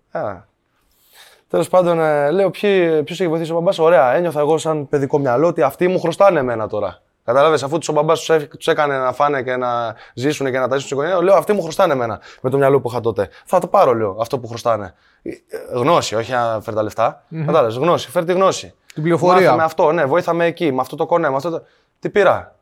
[1.53, 2.69] Τέλος πάντων, ε, λέω ποιο
[3.09, 6.67] έχει βοηθήσει ο μπαμπάς; Ωραία, ένιωθα εγώ σαν παιδικό μυαλό ότι αυτοί μου χρωστάνε εμένα
[6.67, 7.03] τώρα.
[7.25, 10.79] Κατάλαβε, αφού τους ο μπαμπάς τους έκανε να φάνε και να ζήσουν και να ταΐσουν
[10.81, 13.29] στην οικογένεια, λέω αυτοί μου χρωστάνε εμένα με το μυαλό που είχα τότε.
[13.47, 14.95] Θα το πάρω, λέω, αυτό που χρωστάνε.
[15.23, 15.35] Ε, ε,
[15.73, 18.75] Γνώση, όχι να φέρει τα λεφτα Κατάλαβες, γνώση, φέρει τη γνώση.
[18.95, 19.41] Την πληροφορία.
[19.41, 21.63] Μάθε με αυτό, ναι, βοήθαμε εκεί, με αυτό το κονέ, με αυτό το.
[21.99, 22.57] Τι πήρα;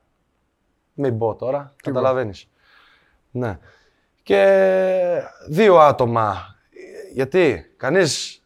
[0.95, 2.49] Μην πω τώρα, καταλαβαίνεις.
[3.30, 3.59] Ναι.
[4.22, 6.57] Και δύο άτομα.
[7.12, 8.39] Γιατί, κανείς.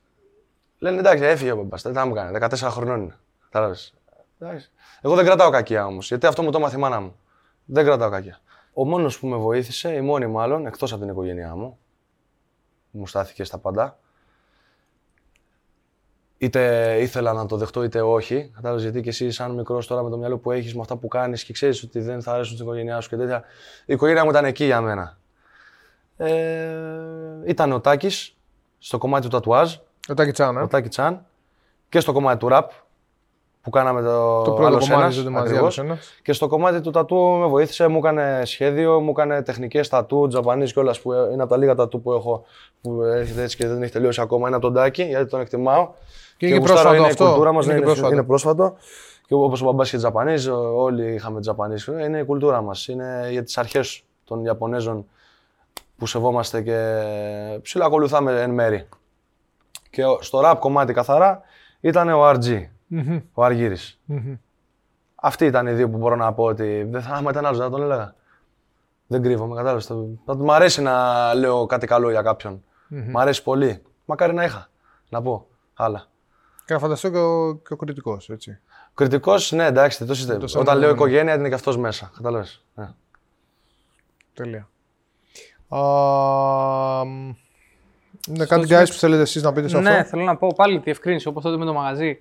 [0.85, 1.83] Λένε εντάξει, έφυγε ο μπαμπάς.
[1.83, 2.39] Δεν θα μου κάνει.
[2.41, 3.17] 14 χρονών είναι.
[3.45, 3.95] Κατάλαβες.
[4.39, 4.71] Εντάξει.
[5.01, 6.09] Εγώ δεν κρατάω κακία όμως.
[6.09, 7.17] Γιατί αυτό μου το μάθει η μάνα μου.
[7.65, 8.39] Δεν κρατάω κακία.
[8.73, 11.79] Ο μόνος που με βοήθησε, η μόνη μάλλον, εκτός από την οικογένειά μου,
[12.93, 13.99] που μου στάθηκε στα πάντα.
[16.39, 18.51] Είτε ήθελα να το δεχτώ είτε όχι.
[18.55, 21.09] Κατάλαβες γιατί και εσύ, σαν μικρός τώρα με το μυαλό που έχεις, με αυτά που
[21.09, 23.43] κάνεις και ξέρεις ότι δεν θα αρέσουν στην οικογένειά σου και τέτοια.
[23.87, 25.19] Η οικογένειά μου ήταν εκεί για μένα.
[26.17, 26.77] Ε,
[27.47, 28.37] ήταν ο Τάκης
[28.79, 29.77] στο κομμάτι του τατουάζ,
[30.09, 30.61] Ο Τάκη Τσάν, ε.
[30.63, 31.25] ο Τάκη Τσάν,
[31.89, 32.71] και στο κομμάτι του ραπ
[33.63, 35.79] που κάναμε το, Το πρώτο άλλος κομμάτι ένας, τότε μαζί, ακριβώς.
[35.79, 36.15] άλλος ένας.
[36.23, 40.65] Και στο κομμάτι του τατού με βοήθησε, μου έκανε σχέδιο, μου έκανε τεχνικές τατού, τζαπανί
[40.65, 42.45] κιόλας που είναι από τα λίγα τατού που έχω
[42.81, 44.47] που έρχεται έτσι και δεν έχει τελειώσει ακόμα.
[44.47, 45.91] Είναι από τον Τάκη, γιατί τον εκτιμάω.
[46.37, 47.25] Και είναι και γουστάρω, πρόσφατο είναι αυτό.
[47.25, 48.13] η κουλτούρα μας, Είναι είναι, και πρόσφατο.
[48.13, 48.75] είναι πρόσφατο.
[49.27, 50.47] Και όπως ο μπαμπάς και Τζαπανί,
[50.77, 51.75] όλοι είχαμε Τζαπανί.
[52.05, 52.87] Είναι η κουλτούρα μας.
[52.87, 55.07] Είναι για τις αρχές των Ιαπωνέζων
[55.99, 57.03] που σεβόμαστε και
[57.63, 58.89] ψηλά ακολουθάμε εν μέρη.
[59.95, 61.41] Και ο- στο rap κομμάτι καθαρά
[61.81, 62.63] ήταν ο RG,
[63.33, 64.01] ο Αργύρης.
[65.15, 67.67] Αυτοί ήταν οι δύο που μπορώ να πω ότι δεν θα άμα ήταν άλλος, δεν
[67.71, 68.15] θα τον έλεγα.
[69.07, 69.87] Δεν κρύβομαι, κατάλαβες.
[69.87, 72.65] Θα, θα, μ' αρέσει να λέω κάτι καλό για κάποιον.
[72.89, 73.83] Μ' αρέσει πολύ.
[74.05, 74.69] Μακάρι να είχα,
[75.09, 76.07] να πω άλλα.
[76.67, 78.59] Και να φανταστώ και ο, και ο κριτικός, έτσι.
[78.95, 80.39] Κριτικός, ναι, εντάξει, δεν το συζητάμε.
[80.39, 82.11] Το Όταν σαν λέω να- οικογένεια, είναι και αυτός μέσα.
[82.17, 82.65] Κατάλαβες.
[82.75, 82.89] Ναι.
[84.35, 84.69] Τέλεια.
[85.69, 85.79] Α,
[87.05, 87.31] μ,
[88.29, 90.05] είναι κάτι guys που θέλετε εσείς να πείτε σε Ναι, αυτό.
[90.05, 92.19] θέλω να πω πάλι διευκρίνηση όπως τότε με το μαγαζί.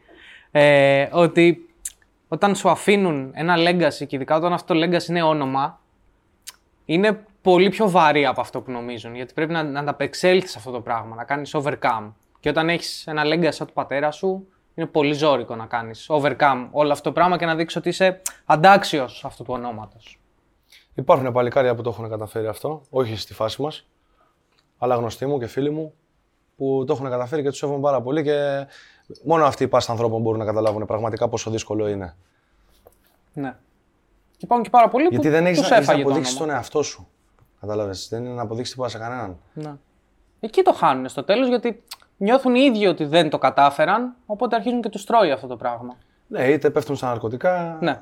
[0.51, 1.69] Ε, ότι
[2.27, 5.79] όταν σου αφήνουν ένα legacy και ειδικά όταν αυτό το legacy είναι όνομα,
[6.85, 9.15] είναι πολύ πιο βαρύ από αυτό που νομίζουν.
[9.15, 12.11] Γιατί πρέπει να, να ανταπεξέλθεις σε αυτό το πράγμα, να κάνεις overcome.
[12.39, 16.67] Και όταν έχεις ένα legacy σαν του πατέρα σου, είναι πολύ ζώρικο να κάνεις overcome
[16.71, 20.19] όλο αυτό το πράγμα και να δείξεις ότι είσαι αντάξιος αυτού του ονόματος.
[20.93, 23.85] Υπάρχουν παλικάρια που το έχουν καταφέρει αυτό, όχι στη φάση μας,
[24.83, 25.93] αλλά γνωστοί μου και φίλοι μου
[26.57, 28.67] που το έχουν καταφέρει και τους σέβομαι πάρα πολύ και
[29.23, 32.15] μόνο αυτοί οι πάστα ανθρώπων μπορούν να καταλάβουν πραγματικά πόσο δύσκολο είναι.
[33.33, 33.55] Ναι.
[34.31, 36.09] Και υπάρχουν και πάρα πολλοί Γιατί που δεν έχεις τους να, έχεις να έφαγε το
[36.09, 36.51] αποδείξεις όνομα.
[36.51, 37.07] τον εαυτό σου.
[37.59, 38.07] Κατάλαβες.
[38.09, 39.37] Δεν είναι να αποδείξει τίποτα σε κανέναν.
[39.53, 39.73] Ναι.
[40.39, 41.83] Εκεί το χάνουν στο τέλος γιατί
[42.17, 45.97] νιώθουν οι ίδιοι ότι δεν το κατάφεραν, οπότε αρχίζουν και τους τρώει αυτό το πράγμα.
[46.27, 47.77] Ναι, είτε πέφτουν στα ναρκωτικά.
[47.81, 48.01] Ναι.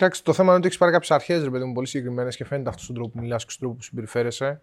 [0.00, 2.44] Εντάξει, το θέμα είναι ότι έχεις πάρει κάποιες αρχές, ρε παιδί μου, πολύ συγκεκριμένες και
[2.44, 4.60] φαίνεται αυτός στον τρόπος που μιλάς και στον τρόπο που συμπεριφέρεσαι.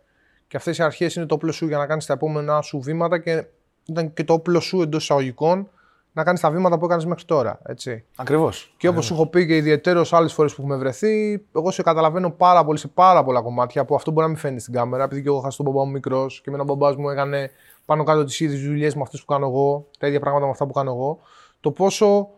[0.47, 3.19] Και αυτές οι αρχές είναι το όπλο σου για να κάνεις τα επόμενά σου βήματα
[3.19, 3.45] και
[3.85, 5.69] ήταν και το όπλο σου εντός εισαγωγικών
[6.13, 7.59] να κάνεις τα βήματα που έκανες μέχρι τώρα.
[7.65, 8.03] Έτσι.
[8.15, 8.73] Ακριβώς.
[8.77, 12.31] Και όπως σου έχω πει και ιδιαίτερως άλλες φορές που έχουμε βρεθεί, εγώ σε καταλαβαίνω
[12.31, 15.03] πάρα πολύ σε πάρα πολλά κομμάτια που αυτό μπορεί να μην φαίνεται στην κάμερα.
[15.03, 17.51] Επειδή και εγώ είχα τον μπαμπά μου μικρός και με έναν μπαμπά μου έκανε
[17.85, 20.65] πάνω κάτω τις ίδιες δουλειές με αυτές που κάνω εγώ, τα ίδια πράγματα με αυτά
[20.65, 21.19] που κάνω εγώ.
[21.59, 22.29] Το πόσο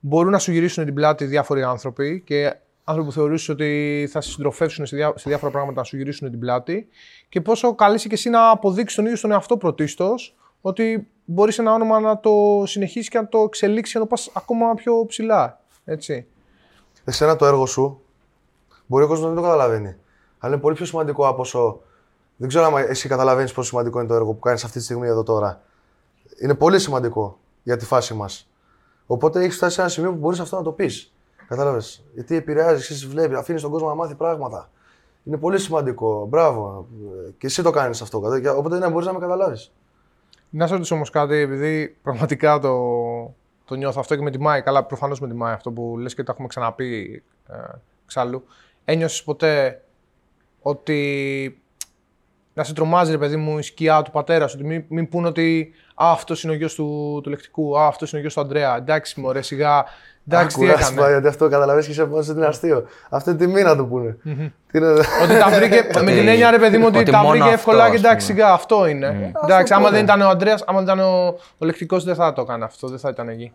[0.00, 4.30] μπορούν να σου γυρίσουν την πλάτη διάφοροι άνθρωποι και άνθρωποι που θεωρούσε ότι θα σε
[4.30, 6.88] συντροφεύσουν σε, διά, σε διάφορα πράγματα να σου γυρίσουν την πλάτη
[7.28, 11.72] και πόσο καλείσαι και εσύ να αποδείξεις τον ίδιο τον εαυτό πρωτίστως ότι μπορείς ένα
[11.72, 15.60] όνομα να το συνεχίσεις και να το εξελίξεις και να το πας ακόμα πιο ψηλά.
[15.84, 16.26] Έτσι.
[17.04, 18.02] Εσένα το έργο σου
[18.86, 19.96] μπορεί ο κόσμος να μην το καταλαβαίνει.
[20.38, 21.80] Αλλά είναι πολύ πιο σημαντικό από όσο.
[22.36, 25.06] Δεν ξέρω αν εσύ καταλαβαίνεις πόσο σημαντικό είναι το έργο που κάνεις αυτή τη στιγμή
[25.06, 25.62] εδώ τώρα.
[26.42, 28.48] Είναι πολύ σημαντικό για τη φάση μας.
[29.10, 31.12] Οπότε έχεις φτάσει σε ένα σημείο που μπορείς αυτό να το πεις.
[31.48, 32.04] Κατάλαβες.
[32.14, 34.70] Γιατί επηρεάζει, εσύ βλέπει, αφήνεις τον κόσμο να μάθει πράγματα.
[35.24, 36.26] Είναι πολύ σημαντικό.
[36.26, 36.86] Μπράβο.
[37.38, 38.22] Και εσύ το κάνεις αυτό.
[38.56, 39.72] Οπότε δεν μπορείς να με καταλάβεις.
[40.50, 42.74] Να σε ρωτήσω όμως κάτι, επειδή πραγματικά το,
[43.64, 44.62] το νιώθω αυτό και με τη Μάη.
[44.62, 47.54] Καλά, προφανώς με τη Μάη αυτό που λες και το έχουμε ξαναπεί ε,
[48.04, 48.44] εξάλλου.
[48.84, 49.82] Ένιωσες ποτέ
[50.62, 51.62] ότι
[52.58, 54.56] να σε τρομάζει, ρε παιδί μου, η σκιά του πατέρα σου.
[54.58, 58.18] Ότι μην, μην πούνε ότι αυτός είναι ο γιος του, του λεκτικού, Α, αυτός είναι
[58.18, 58.76] ο γιος του Αντρέα.
[58.76, 59.84] Εντάξει, μωρέ, σιγά.
[60.28, 61.10] Εντάξει, τι έκανε.
[61.10, 62.86] γιατί αυτό καταλαβαίνεις και σε πόσο είναι αστείο.
[63.08, 64.16] Αυτό είναι τιμή να το πούνε.
[65.22, 65.86] ότι τα βρήκε.
[66.02, 69.32] με την έννοια, ρε παιδί μου, ότι, τα βρήκε εύκολα και εντάξει, σιγά, αυτό είναι.
[69.44, 71.26] Εντάξει, άμα δεν ήταν ο Αντρέα, άμα δεν ήταν ο,
[71.58, 73.52] ο λεκτικός, δεν θα το έκανε αυτό, δεν θα ήταν εκεί.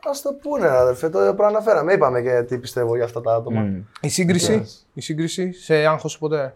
[0.00, 1.92] Α το πούνε, αδερφέ, το προαναφέραμε.
[1.92, 3.68] Είπαμε και τι πιστεύω για αυτά τα άτομα.
[4.00, 6.54] Η σύγκριση, η σύγκριση σε άγχος ποτέ.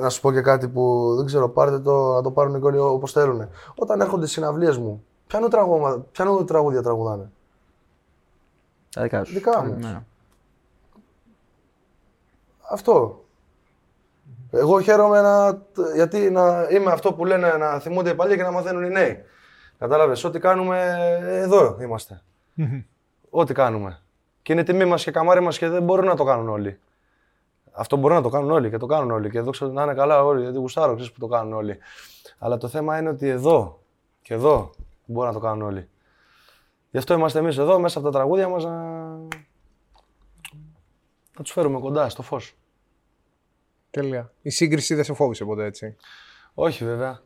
[0.00, 2.78] Να σου πω και κάτι που δεν ξέρω, πάρτε το, να το πάρουν οι κόλλοι
[2.78, 3.48] όπως θέλουν.
[3.74, 7.30] Όταν έρχονται στι συναυλίες μου, ποιανού τραγούδια τραγουδάνε;
[8.94, 9.32] Τα δικά σου.
[9.32, 9.76] Δικά μου.
[9.78, 10.02] Ναι.
[12.70, 13.24] Αυτό.
[14.50, 15.62] Εγώ χαίρομαι να,
[15.94, 19.24] γιατί να είμαι αυτό που λένε να θυμούνται οι παλιοί και να μαθαίνουν οι νέοι.
[19.78, 22.22] Κατάλαβες, ό,τι κάνουμε εδώ είμαστε.
[23.30, 24.00] ό,τι κάνουμε.
[24.42, 26.78] Και είναι τιμή μας και καμάρι μας και δεν μπορούν να το κάνουν όλοι.
[27.72, 29.30] Αυτό μπορούν να το κάνουν όλοι και το κάνουν όλοι.
[29.30, 31.78] Και εδώ ξέρω να είναι καλά όλοι, γιατί γουστάρω, ξέρεις που το κάνουν όλοι.
[32.38, 33.82] Αλλά το θέμα είναι ότι εδώ
[34.22, 34.70] και εδώ
[35.04, 35.88] μπορούν να το κάνουν όλοι.
[36.90, 38.70] Γι' αυτό είμαστε εμείς εδώ, μέσα από τα τραγούδια μας να,
[41.36, 42.56] να τους φέρουμε κοντά στο φως.
[43.90, 44.32] Τέλεια.
[44.42, 45.96] Η σύγκριση δεν σε φόβησε ποτέ έτσι;
[46.54, 47.20] Όχι, βέβαια.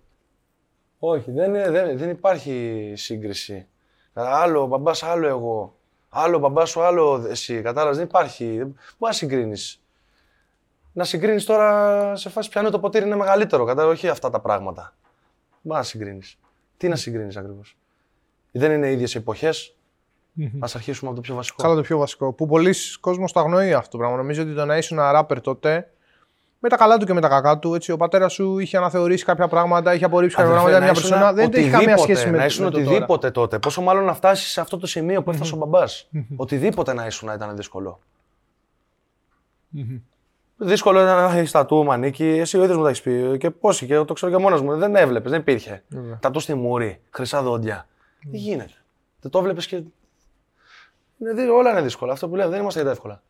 [0.98, 3.68] Όχι, δεν, δεν, δεν υπάρχει σύγκριση.
[4.12, 5.76] Άλλο ο μπαμπάς, άλλο εγώ.
[6.08, 7.62] Άλλο ο μπαμπάς σου, άλλο εσύ.
[7.62, 8.44] Κατάλαβες, δεν υπάρχει.
[8.56, 9.80] Δεν μπορεί να συγκρίνεις.
[10.96, 13.64] Να συγκρίνεις τώρα σε φάση πιάνω το ποτήρι είναι μεγαλύτερο.
[13.64, 14.94] Κατάλαβες, όχι αυτά τα πράγματα.
[15.62, 16.38] Μπορεί να συγκρίνεις.
[16.76, 17.76] Τι να συγκρίνεις ακριβώς;
[18.52, 19.76] Δεν είναι ίδιες εποχές;
[20.40, 21.62] Α αρχίσουμε από το πιο βασικό.
[21.62, 22.32] Καλά, το πιο βασικό.
[22.32, 24.16] Που πολλοί κόσμοι το αγνοεί αυτό το πράγμα.
[24.16, 25.90] Νομίζω ότι το να ήσουν ένα ράπερ τότε,
[26.58, 29.24] με τα καλά του και με τα κακά του, έτσι, ο πατέρας σου είχε αναθεωρήσει
[29.24, 30.78] κάποια πράγματα, είχε απορρίψει κάποια πράγματα.
[30.78, 33.58] Μια περσόνα δεν έχει καμία σχέση με Να ήσουν οτιδήποτε τότε.
[33.58, 36.08] Πόσο μάλλον να φτάσεις σε αυτό το σημείο που έφτασε ο μπαμπάς.
[36.36, 38.00] Οτιδήποτε να ήσουν ήταν δύσκολο.
[40.58, 42.24] Δύσκολο ήταν να έχει τατού, μανίκι.
[42.24, 43.36] Εσύ ο ίδιος μου τα έχεις πει.
[43.38, 44.76] Και πόσοι, και το ξέρω και μόνος μου.
[44.76, 45.84] Δεν έβλεπες, δεν υπήρχε.
[46.20, 47.88] Τατού στη μούρη, χρυσά δόντια.
[48.22, 48.72] Δεν γίνεται;
[49.20, 49.82] Δεν το βλέπεις και.
[51.18, 52.12] Είναι, όλα είναι δύσκολα.
[52.12, 53.22] Αυτό που λέμε δεν είμαστε για τα εύκολα.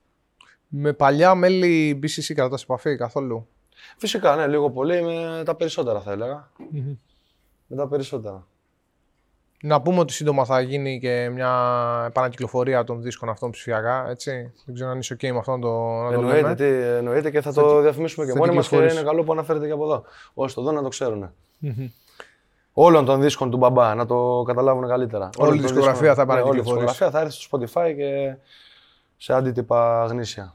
[0.69, 3.49] Με παλιά μέλη BCC κρατάς επαφή καθόλου;
[3.97, 6.51] Φυσικά, ναι, λίγο πολύ με τα περισσότερα θα έλεγα.
[6.59, 6.97] Mm-hmm.
[7.67, 8.47] Με τα περισσότερα.
[9.63, 11.53] Να πούμε ότι σύντομα θα γίνει και μια
[12.07, 14.07] επανακυκλοφορία των δίσκων αυτών ψηφιακά.
[14.09, 14.53] Έτσι.
[14.65, 15.69] Δεν ξέρω αν είσαι OK με αυτό να το,
[16.09, 16.55] να εννοείται, το λέμε.
[16.55, 16.65] Τι,
[16.97, 19.73] εννοείται και θα, θα το διαφημίσουμε και μόνοι μας και είναι καλό που αναφέρεται και
[19.73, 20.05] από εδώ.
[20.35, 21.31] Όσοι το δουν να το ξέρουν.
[21.63, 21.91] Mm-hmm
[22.79, 25.31] όλων των δίσκων του μπαμπά, να το καταλάβουν καλύτερα.
[25.39, 28.37] Όλη η δισκογραφία θα πάρει Όλη η δισκογραφία θα έρθει στο Spotify και
[29.17, 30.55] σε αντίτυπα γνήσια.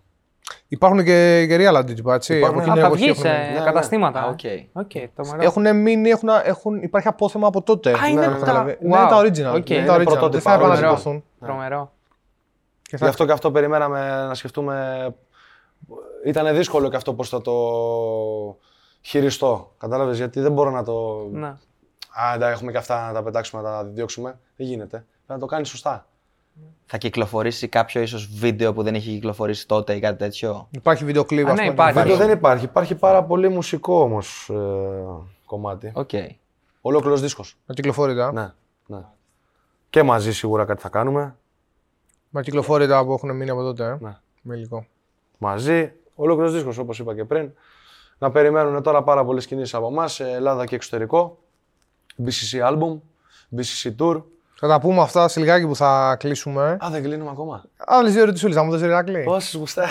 [0.72, 2.38] Υπάρχουν και, και real αντίτυπα, έτσι.
[2.38, 3.63] Υπάρχουν από θα βγει σε ναι, ναι.
[3.63, 4.36] καταστήματα.
[4.36, 4.82] Okay.
[4.82, 5.07] Okay,
[5.39, 7.91] έχουν μείνει, έχουν, έχουν, υπάρχει απόθεμα από τότε.
[7.91, 8.65] Α, είναι, τα...
[8.65, 8.82] Wow.
[8.84, 9.55] είναι τα original.
[9.55, 9.69] Okay.
[9.69, 10.32] Είναι τα original.
[10.32, 11.24] Δεν θα επαναδικωθούν.
[11.39, 11.91] Τρομερό.
[12.89, 15.07] Γι' αυτό και αυτό περιμέναμε να σκεφτούμε.
[16.26, 17.53] Ήταν δύσκολο και αυτό πώς θα το
[19.01, 19.74] χειριστώ.
[19.78, 21.28] Κατάλαβες γιατί δεν μπορώ να το.
[21.32, 21.47] Ναι.
[21.47, 24.39] Α, εντάξει, έχουμε και αυτά να τα πετάξουμε, να τα διώξουμε.
[24.55, 24.97] Δεν γίνεται.
[24.97, 26.05] Πρέπει να το κάνεις σωστά.
[26.85, 31.25] Θα κυκλοφορήσει κάποιο ίσως βίντεο που δεν έχει κυκλοφορήσει τότε ή κάτι τέτοιο; Υπάρχει βίντεο
[31.25, 31.53] κλίμα.
[31.53, 31.99] Ναι, υπάρχει.
[31.99, 32.65] Βίντεο δεν υπάρχει.
[32.65, 34.55] Υπάρχει πάρα πολύ μουσικό όμως ε,
[35.45, 35.91] κομμάτι.
[35.95, 36.27] Okay.
[36.81, 37.57] Ολόκληρος δίσκος.
[37.65, 38.31] Με κυκλοφορείται.
[38.31, 38.53] Ναι,
[38.85, 39.05] ναι.
[39.89, 41.35] Και μαζί σίγουρα κάτι θα κάνουμε.
[42.29, 43.85] Με κυκλοφορείται που έχουν μείνει από τότε.
[43.85, 43.97] Ε.
[43.99, 44.17] Ναι.
[44.41, 44.85] Με υλικό.
[45.37, 45.91] Μαζί.
[46.15, 47.51] Ολόκληρος δίσκος όπως είπα και πριν.
[48.17, 51.37] Να περιμένουν τώρα πάρα πολλές κινήσεις από εμάς, Ελλάδα και εξωτερικό.
[52.25, 52.99] BCC Album,
[53.55, 54.23] BCC Tour.
[54.64, 56.78] Θα τα πούμε αυτά σε λιγάκι που θα κλείσουμε.
[56.86, 57.64] Α, δεν κλείνουμε ακόμα.
[57.78, 59.24] Άλλε δύο ερωτήσει, θα μου δώσει Ηρακλή.
[59.24, 59.89] Πόσες γουστάρε.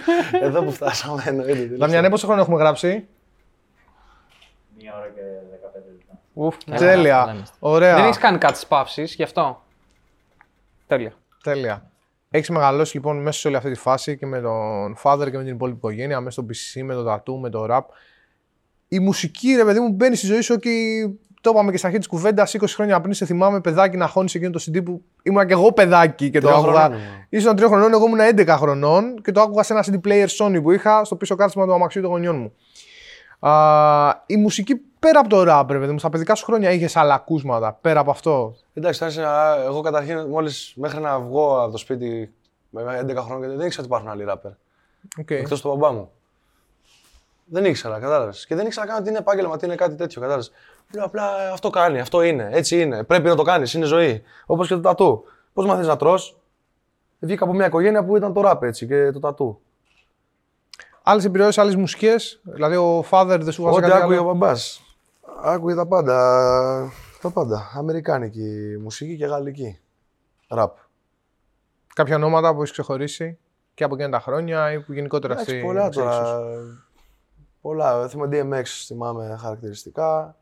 [0.46, 1.76] Εδώ που φτάσαμε, εννοείται.
[1.76, 3.06] Δαμιανέ, πόσο χρόνο έχουμε γράψει;
[4.78, 6.20] Μία ώρα και 15 λεπτά.
[6.32, 6.76] Ουφ, ναι.
[6.76, 7.30] Καλά Τέλεια.
[7.34, 7.56] είμαστε.
[7.58, 7.94] Ωραία.
[7.94, 9.62] Δεν έχεις κάνει κάτι στι παύσει, γι' αυτό.
[10.86, 11.12] Τέλεια.
[11.42, 11.90] Τέλεια.
[12.30, 15.44] Έχεις μεγαλώσει λοιπόν μέσα σε όλη αυτή τη φάση και με τον father και με
[15.44, 17.82] την υπόλοιπη οικογένεια, μέσα στο PC, με το tattoo, με το rap.
[18.88, 20.70] Η μουσική, ρε παιδί μου, μπαίνει στη ζωή σου και
[21.42, 23.14] το είπαμε και στα αρχή της κουβέντας 20 χρόνια πριν.
[23.14, 26.46] Σε θυμάμαι παιδάκι να χώνεις εκείνο το CD που ήμουν και εγώ παιδάκι και το
[26.46, 26.80] Τριών άκουγα.
[26.80, 27.26] χρονών ήμουν.
[27.28, 30.62] Ήσουν 3 χρονών, εγώ ήμουν 11 χρονών και το άκουγα σε ένα CD player Sony
[30.62, 32.52] που είχα στο πίσω κάθισμα του αμαξιού των γονιών μου.
[33.50, 36.96] Α, η μουσική πέρα από το rap, ρε παιδί μου, στα παιδικά σου χρόνια είχες
[36.96, 41.72] άλλα ακούσματα πέρα από αυτό; Εντάξει, άρχισα, α, εγώ καταρχήν μόλις μέχρι να βγω από
[41.72, 42.32] το σπίτι
[42.70, 44.50] με 11 χρόνια δεν ήξερα ότι υπάρχουν άλλοι ράπερ.
[45.20, 45.30] Okay.
[45.30, 46.10] Εκτός του μπαμπά μου.
[47.44, 48.46] Δεν ήξερα, κατάλαβες.
[48.46, 50.50] Και δεν ήξερα καν τι είναι επάγγελμα, τι είναι κάτι τέτοιο, κατάλαβες.
[50.94, 53.04] Λέω απλά αυτό κάνει, αυτό είναι, έτσι είναι.
[53.04, 54.22] Πρέπει να το κάνεις, είναι ζωή.
[54.46, 55.24] Όπως και το τατού.
[55.52, 56.18] Πώς μαθαίνεις να τρώ.
[57.18, 59.60] Βγήκα από μια οικογένεια που ήταν το ράπ έτσι και το τατού.
[61.02, 62.40] Άλλες επιρροές, άλλες μουσικές.
[62.42, 64.52] Δηλαδή ο father δεν σου βάζει Ό,τι κάτι άκουγε ο άλλο; μπαμπά.
[65.42, 66.92] Άκουγε τα πάντα.
[67.20, 67.70] Τα πάντα.
[67.74, 69.80] Αμερικάνικη μουσική και γαλλική.
[70.48, 70.76] Ραπ.
[71.94, 73.38] Κάποια ονόματα που έχεις ξεχωρίσει
[73.74, 76.40] και από εκείνα τα χρόνια ή που γενικότερα Εντάξει, στη πολλά ξέρεις, τώρα.
[77.60, 78.08] Πολλά.
[78.08, 80.36] Θυμάμαι DMX, θυμάμαι χαρακτηριστικά.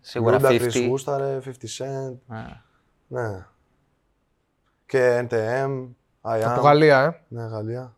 [0.00, 0.86] Σίγουρα Ludacris 50.
[0.88, 2.14] γούσταρε, 50 Cent.
[2.26, 2.62] Ναι.
[3.08, 3.46] Ναι.
[4.86, 5.88] Και NTM,
[6.22, 6.62] I Από Am.
[6.62, 7.24] Γαλλία, ε.
[7.28, 7.96] Ναι, Γαλλία.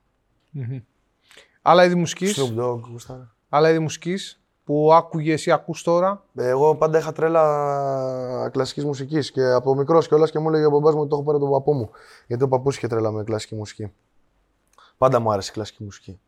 [1.62, 2.26] Άλλα είδη μουσική.
[2.36, 3.28] Snoop Dogg γούσταρε.
[3.48, 4.14] Άλλα είδη μουσική
[4.64, 6.24] που άκουγες ή ακούς τώρα.
[6.34, 10.70] Ε, Εγώ πάντα είχα τρέλα κλασικής μουσικής και από μικρός κιόλας και μου έλεγε ο
[10.70, 11.90] μπαμπάς μου ότι το έχω πάρει από τον παππού μου.
[12.26, 13.92] Γιατί ο παππούς είχε τρέλα με κλασική μουσική.
[14.98, 16.20] Πάντα μου άρεσε η κλασική μουσική.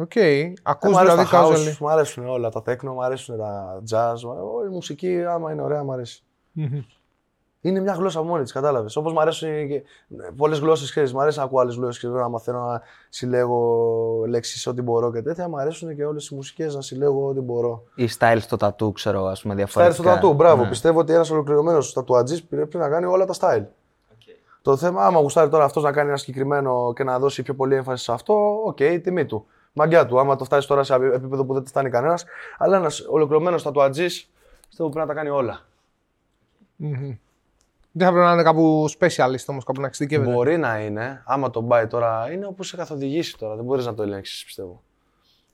[0.00, 0.16] Οκ.
[0.16, 1.76] Ε, Ακούς μ' αρέσει δηλαδή τα house, casually.
[1.80, 4.20] μου αρέσουν όλα τα τέκνο, μου αρέσουν τα jazz.
[4.22, 6.22] μου- Όλη η μουσική, άμα είναι ωραία, μου αρέσει.
[7.60, 8.96] Είναι μια γλώσσα μόνη της, κατάλαβες.
[8.96, 9.82] Όπως μου αρέσουν και
[10.36, 11.12] πολλές γλώσσες, ξέρεις.
[11.12, 15.48] Μου αρέσει να ακούω άλλες γλώσσες, να μαθαίνω να συλλέγω λέξεις ό,τι μπορώ και τέτοια.
[15.48, 17.82] Μου αρέσουν και όλες οι μουσικές να συλλέγω ό,τι μπορώ.
[17.94, 19.94] Ή style στο τατού, ξέρω, ας πούμε, Style διαφορετικά.
[20.02, 20.62] στο τατού, μπράβο.
[20.62, 20.68] Ναι.
[20.68, 23.64] Πιστεύω ότι ένας ολοκληρωμένος τατουατζή πρέπει να κάνει όλα τα style.
[24.62, 27.74] Το θέμα, άμα γουστάρει τώρα αυτός να κάνει ένα συγκεκριμένο και να δώσει πιο πολύ
[27.74, 29.46] έμφαση σε αυτό, οκ, τιμή του.
[29.78, 30.20] Μαγκιά του.
[30.20, 32.24] Άμα το φτάσεις τώρα σε επίπεδο που δεν τη φτάνει κανένας.
[32.58, 34.06] Αλλά ένας ολοκληρωμένος τατουατζή
[34.68, 35.60] πιστεύω πρέπει να τα κάνει όλα.
[37.92, 40.32] Δεν θα πρέπει να είναι κάπου specialist όμως, κάπου να εξειδικεύεται.
[40.32, 43.56] Μπορεί να είναι, άμα τον πάει τώρα, είναι όπως σε καθοδηγήσει τώρα.
[43.56, 44.82] Δεν μπορείς να το ελέγξεις, πιστεύω.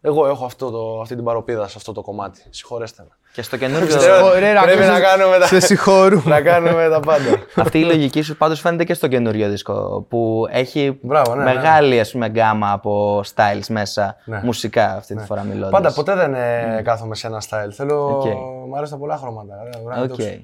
[0.01, 2.43] Εγώ έχω αυτό το, αυτή την παρωπίδα σε αυτό το κομμάτι.
[2.51, 3.17] Συγχωρέστε με.
[3.35, 3.87] Και στο καινούργιο.
[3.97, 6.23] Πιστεύω- Ωραία, να πρέπει κάνεις- να κάνουμε τα- Σε συγχωρούμε.
[6.27, 7.25] να κάνουμε τα πάντα.
[7.55, 11.55] Αυτή η λογική σου πάντως φαίνεται και στο καινούριο δίσκο που έχει Μπράβο, ναι, ναι.
[11.55, 14.41] μεγάλη ας πούμε γκάμα από styles μέσα, Ναι.
[14.45, 15.71] μουσικά αυτή τη φορά μιλώντας.
[15.71, 17.71] Πάντα, ποτέ δεν ε, κάθομαι σε ένα style.
[17.77, 18.07] Θέλω.
[18.17, 18.25] Οκ.
[18.69, 19.55] Μου αρέσουν τα πολλά χρώματα.
[19.61, 20.19] Ωραία, ωραία, να το Οκ.
[20.19, 20.37] ξέρω.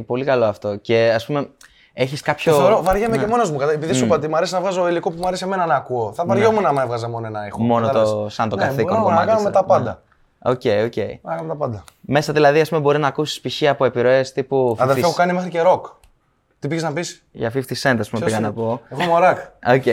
[0.00, 0.76] Οκ, πολύ καλό αυτό.
[0.76, 1.48] Και ας πούμε,
[1.92, 2.52] έχεις Το κάποιο...
[2.54, 3.56] θεωρώ, βαριέμαι και μόνος μου.
[3.58, 5.74] κατα- Επειδή σου είπα ότι μου αρέσει να βγάζω υλικό που μου αρέσει εμένα να
[5.74, 6.12] ακούω.
[6.12, 7.62] Θα βαριόμουν άμα έβγαζα μόνο ένα ήχο.
[7.62, 8.32] Μόνο το- κατάλαβες.
[8.34, 9.60] σαν το ναι, καθήκον μπορούμε κομμάτι Να κάνουμε σας.
[9.60, 10.02] τα πάντα.
[10.44, 10.96] Οκ, οκ.
[11.22, 11.84] Να κάνουμε τα πάντα.
[12.00, 13.68] Μέσα δηλαδή, ας πούμε, μπορεί να ακούσεις π.χ.
[13.68, 14.76] από επιρροές τύπου...
[14.78, 15.86] Αδερφέ, 50 έχω κάνει μέχρι και ροκ.
[16.58, 18.80] Τι πήγες να πεις; Για 50 cent, ας πούμε, πήγα να πω.
[18.88, 19.38] Εγώ είμαι ο ρακ.
[19.66, 19.86] Οκ.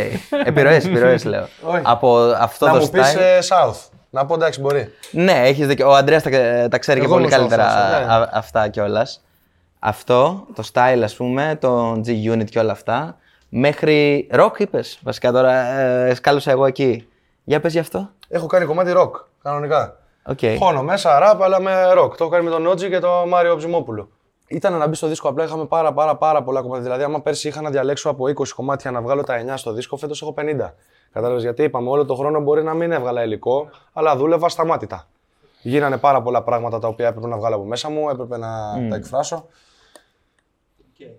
[0.46, 1.48] Επιρροές, επιρροές λέω.
[1.74, 1.82] Όχι.
[1.84, 3.40] από αυτό Να το μου πεις style...
[3.56, 3.78] South.
[4.10, 4.94] Να πω εντάξει, μπορεί.
[5.12, 5.90] Ναι, έχεις δίκιο.
[5.90, 6.30] Ο Αντρέας τα,
[6.70, 8.14] τα ξέρει Εγώ και πολύ είμαι καλύτερα σωστός, ναι.
[8.14, 9.24] α- αυτά κιόλας.
[9.80, 13.18] Αυτό, το style ας πούμε, το G-Unit και όλα αυτά.
[13.50, 17.08] Μέχρι rock είπες, βασικά τώρα ε, σκάλωσα εγώ εκεί.
[17.44, 18.10] Για πες γι' αυτό.
[18.28, 19.16] Έχω κάνει κομμάτι ροκ.
[19.44, 19.99] Κανονικά.
[20.26, 20.40] Οκ.
[20.60, 22.16] Χώνω μέσα ραπ, αλλά με ροκ.
[22.16, 24.10] Το έχω κάνει με τον Νότζι και τον Μάριο Ψημόπουλο.
[24.48, 26.84] Ήταν να μπει στο δίσκο, απλά είχαμε πάρα, πάρα, πάρα πολλά κομμάτια.
[26.84, 29.98] Δηλαδή, άμα πέρσι είχα να διαλέξω από 20 κομμάτια να βγάλω τα 9 στο δίσκο,
[29.98, 30.74] φέτος έχω 50.
[31.12, 35.08] Κατάλαβες γιατί είπαμε, όλο το χρόνο μπορεί να μην έβγαλα υλικό, αλλά δούλευα ασταμάτητα.
[35.62, 38.48] Γίνανε πάρα πολλά πράγματα τα οποία έπρεπε να βγάλω από μέσα μου, έπρεπε να
[38.90, 39.46] τα εκφράσω.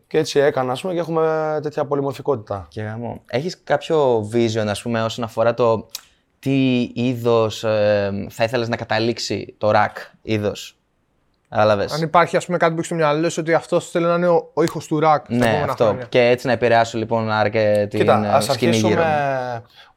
[0.07, 2.67] Και έτσι έκανα, ας πούμε, και έχουμε τέτοια πολυμορφικότητα.
[2.69, 3.21] Και γαμό.
[3.27, 5.87] Έχεις κάποιο vision, ας πούμε, όσον αφορά το
[6.41, 10.75] τι είδος ε, θα ήθελες να καταλήξει το rack είδος;
[11.49, 14.15] Κατάλαβες; Αν υπάρχει ας πούμε, κάτι που έχεις στο μυαλό σου ότι αυτός θέλει να
[14.15, 15.25] είναι ο, ο ήχος του ρακ.
[15.25, 15.85] στα Ναι, επόμενα αυτό.
[15.85, 16.05] χρόνια.
[16.05, 18.91] Και έτσι να επηρεάσω λοιπόν άρα και την Κοίτα, ε, ας σκηνή αρχίσουμε...
[18.91, 19.03] γύρω.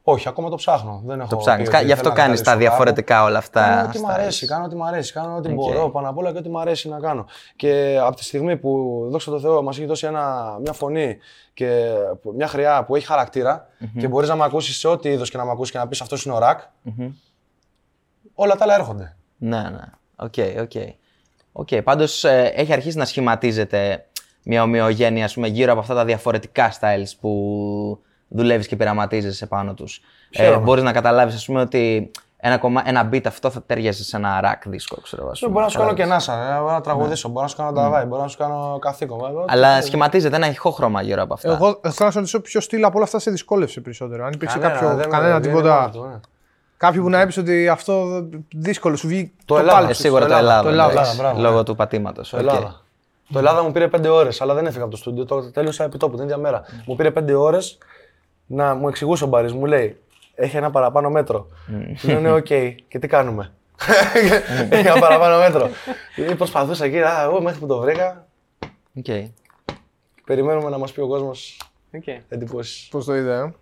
[0.05, 0.13] Μου.
[0.13, 1.01] Όχι, ακόμα το ψάχνω.
[1.05, 1.69] Δεν έχω Το ψάχνεις.
[1.69, 2.83] πει ότι Γι' αυτό θέλω να κάνεις τα καταλήξω κάπου.
[2.83, 3.61] διαφορετικά όλα αυτά.
[3.61, 4.13] Κάνω ό,τι μου styles.
[4.13, 5.53] αρέσει, κάνω ό,τι μου αρέσει, κάνω ό,τι Οκ.
[5.53, 7.25] μπορώ πάνω απ' όλα και ό,τι μου αρέσει να κάνω.
[7.55, 11.17] Και από τη στιγμή που, δόξα τω Θεώ, μας έχει δώσει ένα, μια φωνή
[11.53, 11.85] και
[12.35, 13.67] μια χροιά που έχει χαρακτήρα
[13.99, 16.01] και μπορείς να με ακούσεις σε ό,τι είδος και να με ακούσεις και να πεις
[16.01, 16.59] αυτός είναι ο ρακ,
[18.33, 19.15] όλα τα άλλα έρχονται.
[19.37, 19.81] Ναι, ναι.
[20.15, 20.71] Οκ, οκ.
[21.51, 24.05] Οκ, πάντως ε, έχει αρχίσει να σχηματίζεται
[24.43, 27.99] μια ομοιογένεια ας πούμε, γύρω από αυτά τα διαφορετικά styles που
[28.33, 30.01] δουλεύεις και πειραματίζεσαι πάνω τους.
[30.29, 30.63] Ε, Χαίρομαι.
[30.63, 32.81] μπορείς να καταλάβεις ας πούμε ότι ένα, κομμά...
[32.85, 35.51] ένα beat αυτό θα ταιριάζει σε ένα rack δίσκο, ξέρω ας Ε, πούμε.
[35.51, 36.27] Μπορώ να σου κάνω και Καταλάβεις.
[36.27, 39.19] νάσα, ε, μπορώ να τραγουδήσω, μπορώ να σου κάνω ταβάι, μπορώ να σου κάνω καθήκον.
[39.19, 39.85] ε, ό,τι Αλλά θέλεις.
[39.85, 41.51] σχηματίζεται ένα ηχόχρωμα γύρω από αυτά.
[41.51, 44.25] Εγώ θέλω να σα ρωτήσω ποιο στυλ από όλα αυτά σε δυσκόλευσε περισσότερο.
[44.25, 45.75] Αν υπήρξε Κανένα, κάποιο, δεν με- κανένα δεν είναι τίποτα.
[45.79, 46.19] μόνο του, ναι.
[46.77, 48.05] Κάποιοι που να έπεισε ότι αυτό
[48.55, 49.77] δύσκολο σου βγει Το Ελλάδα.
[49.77, 50.01] πάλι Ε, σου.
[50.01, 50.63] σίγουρα το Ελλάδα, Ελλάδα.
[50.63, 51.63] το Ελλάδα, εντάξει, μπράβο, λόγω ναι.
[51.63, 52.29] του πατήματος.
[52.29, 52.81] Το Ελλάδα.
[53.33, 55.25] Το Ελλάδα μου πήρε 5 ώρες, αλλά δεν έφυγα από το στούντιο.
[55.25, 56.61] Το τέλειωσα επί τόπου την ίδια μέρα.
[56.85, 57.77] Μου πήρε 5 ώρες
[58.53, 59.53] να μου εξηγούσε ο Μπαρί.
[59.53, 59.97] Μου λέει:
[60.35, 61.47] Έχει ένα παραπάνω μέτρο.
[62.01, 62.45] Του λέω: Ναι, οκ.
[62.87, 63.51] Και τι κάνουμε;
[64.69, 65.69] Έχει ένα παραπάνω μέτρο.
[66.15, 68.27] Ε, Προσπαθούσα εκεί, α, εγώ μέχρι που το βρήκα.
[69.05, 69.29] Okay.
[70.25, 71.57] Περιμένουμε να μας πει ο κόσμος
[72.05, 72.17] Okay.
[72.29, 72.87] εντυπώσεις.
[72.91, 73.53] Πώς το είδε, ε;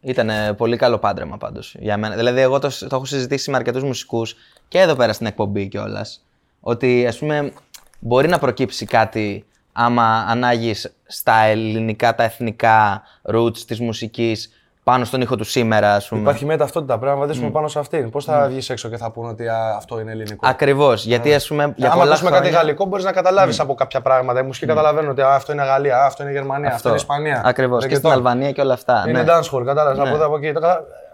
[0.00, 2.16] Ήταν ε, πολύ καλό πάντρεμα πάντως για μένα.
[2.16, 4.36] Δηλαδή, εγώ το, το έχω συζητήσει με αρκετούς μουσικούς
[4.68, 6.24] και εδώ πέρα στην εκπομπή κιόλας.
[6.60, 7.52] Ότι ας πούμε
[7.98, 9.44] μπορεί να προκύψει κάτι
[9.80, 13.02] άμα ανάγεις στα ελληνικά, τα εθνικά
[13.34, 14.52] roots της μουσικής
[14.84, 16.20] πάνω στον ήχο του σήμερα, ας πούμε.
[16.20, 18.10] Υπάρχει μια ταυτότητα, πρέπει να βαδίσουμε πάνω σε αυτήν.
[18.10, 21.04] Πώς θα βγεις έξω και θα πούνε ότι α, αυτό είναι ελληνικό; Ακριβώς.
[21.04, 21.72] Γιατί ας πούμε.
[21.76, 24.40] Για Άμα πολλά ακούσουμε κάτι χρόνια- γαλλικό, μπορείς να καταλάβεις από κάποια πράγματα.
[24.40, 27.42] Οι μουσικοί καταλαβαίνουν ότι α, αυτό είναι Γαλλία, α, αυτό είναι Γερμανία, αυτό, είναι Ισπανία.
[27.44, 27.78] Ακριβώς.
[27.82, 28.10] Και Ρεγκετόν.
[28.10, 29.04] στην Αλβανία και όλα αυτά.
[29.08, 29.32] Είναι ναι.
[29.32, 30.52] dancehall, κατάλαβες από εδώ από εκεί.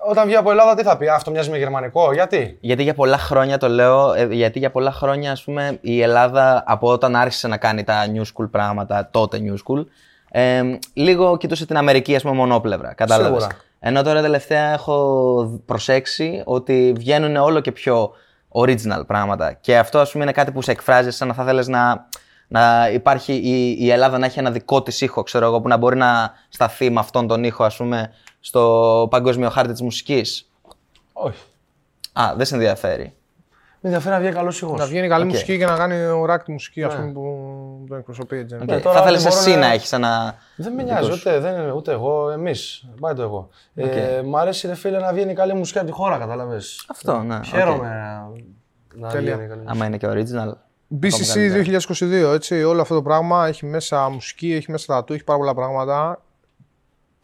[0.04, 2.56] Το κατα- Όταν βγει από Ελλάδα, τι θα πει, α, αυτό μοιάζει με γερμανικό, γιατί;
[2.60, 6.62] Γιατί για πολλά χρόνια το λέω, ε, γιατί για πολλά χρόνια ας πούμε η Ελλάδα
[6.66, 9.84] από όταν άρχισε να κάνει τα new school πράγματα, τότε new school,
[10.30, 10.62] ε,
[10.94, 13.42] λίγο κοιτούσε την Αμερική ας πούμε μονόπλευρα, κατάλαβες.
[13.42, 13.56] Σίγουρα.
[13.80, 18.10] Ενώ τώρα τελευταία έχω προσέξει ότι βγαίνουν όλο και πιο
[18.52, 21.68] original πράγματα και αυτό ας πούμε είναι κάτι που σε εκφράζει σαν να θα θέλεις
[21.68, 22.06] να,
[22.48, 25.76] να υπάρχει η, η Ελλάδα να έχει ένα δικό της ήχο, ξέρω εγώ, που να
[25.76, 28.12] μπορεί να σταθεί με αυτόν τον ήχο ας πούμε
[28.46, 30.50] στο παγκόσμιο χάρτη της μουσικής;
[31.12, 31.42] Όχι.
[32.12, 33.14] Α, δεν σε ενδιαφέρει.
[33.80, 34.78] Με ενδιαφέρει να βγει καλός ήχος.
[34.78, 35.30] Να βγαίνει καλή Οκ.
[35.30, 37.20] μουσική και να κάνει ο Ρακ τη μουσική, ας πούμε, που
[37.88, 38.54] τον εκπροσωπεί έτσι.
[38.54, 38.60] Οκ.
[38.64, 40.34] Ναι, τώρα θα ήθελε δεν μπορώ εσύ να- να έχεις ένα.
[40.56, 42.86] Δεν με νοιάζει, ούτε, δεν είναι, ούτε εγώ, εμείς.
[43.00, 43.48] Πάει το εγώ.
[43.74, 46.84] Ε, μ' αρέσει, ρε φίλε, να βγαίνει καλή μουσική από τη χώρα, κατάλαβες.
[46.90, 47.36] Αυτό, ναι.
[47.36, 47.44] οκ.
[47.44, 48.22] Χαίρομαι
[48.94, 49.32] να Τέλεια.
[49.36, 49.70] βγαίνει καλή μουσική.
[49.76, 50.52] Άμα είναι και original.
[51.02, 51.50] BCC
[52.30, 55.54] 2022, έτσι, όλο αυτό το πράγμα έχει μέσα μουσική, έχει μέσα τατού, έχει πάρα πολλά
[55.54, 56.22] πράγματα.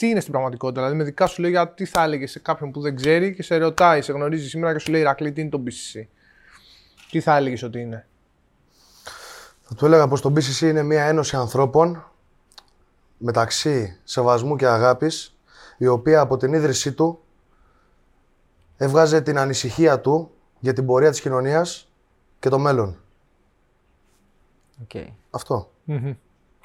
[0.00, 2.80] Τι είναι στην πραγματικότητα, δηλαδή με δικά σου λόγια, τι θα έλεγε σε κάποιον που
[2.80, 5.62] δεν ξέρει και σε ρωτάει, σε γνωρίζει σήμερα και σου λέει Ηρακλή, τι είναι το
[5.66, 6.06] BCC.
[7.10, 8.06] Τι θα έλεγες ότι είναι;
[9.62, 12.10] Θα του έλεγα πως το BCC είναι μια ένωση ανθρώπων
[13.18, 15.36] μεταξύ σεβασμού και αγάπης
[15.76, 17.20] η οποία από την ίδρυσή του
[18.76, 21.92] έβγαζε την ανησυχία του για την πορεία της κοινωνίας
[22.38, 22.98] και το μέλλον.
[24.88, 25.06] Okay.
[25.30, 25.70] Αυτό.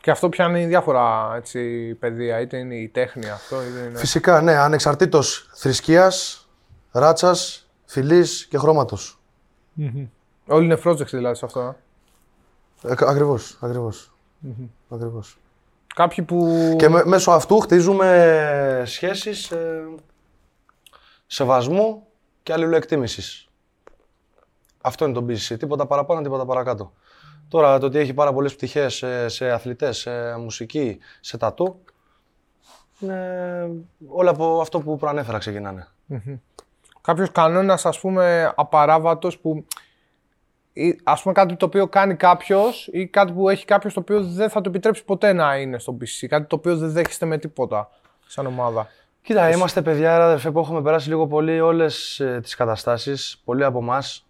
[0.06, 3.98] Και αυτό πιάνει διάφορα έτσι, παιδεία, είτε είναι η τέχνη αυτό, είτε είναι.
[4.00, 6.48] Φυσικά, ναι, ανεξαρτήτως θρησκείας,
[6.92, 9.20] ράτσας, φυλής και χρώματος.
[10.48, 11.76] Όλοι είναι projects δηλαδή σε αυτό.
[12.82, 12.88] ε.
[12.92, 14.12] Ε, ακριβώς, ακριβώς.
[14.90, 15.38] ακριβώς.
[15.96, 16.74] Κάποιοι που.
[16.78, 19.84] Και με- μέσω αυτού χτίζουμε σχέσεις ε,
[21.28, 22.08] σεβασμού
[22.44, 23.48] και αλληλοεκτίμησης.
[24.82, 25.58] Αυτό είναι το BCC.
[25.60, 26.94] Τίποτα παραπάνω, τίποτα παρακάτω.
[27.48, 31.80] Τώρα το ότι έχει πάρα πολλές πτυχές σε, σε αθλητές, σε μουσική, σε τατού,
[33.00, 33.70] είναι
[34.08, 35.88] όλα από αυτό που προανέφερα ξεκινάνε.
[37.02, 39.66] κάποιος κανόνας, ας πούμε, απαράβατος που.
[40.74, 44.24] ή, ας πούμε κάτι το οποίο κάνει κάποιος ή κάτι που έχει κάποιος το οποίο
[44.24, 46.28] δεν θα το επιτρέψει ποτέ να είναι στο PC.
[46.28, 47.90] Κάτι το οποίο δεν δέχεστε με τίποτα
[48.28, 48.88] σαν ομάδα.
[49.22, 53.64] Κοίτα, είμαστε παιδιά, ρε αδερφέ, που έχουμε περάσει λίγο πολύ όλες ε, τις καταστάσεις, πολλοί
[53.64, 54.25] από εμάς.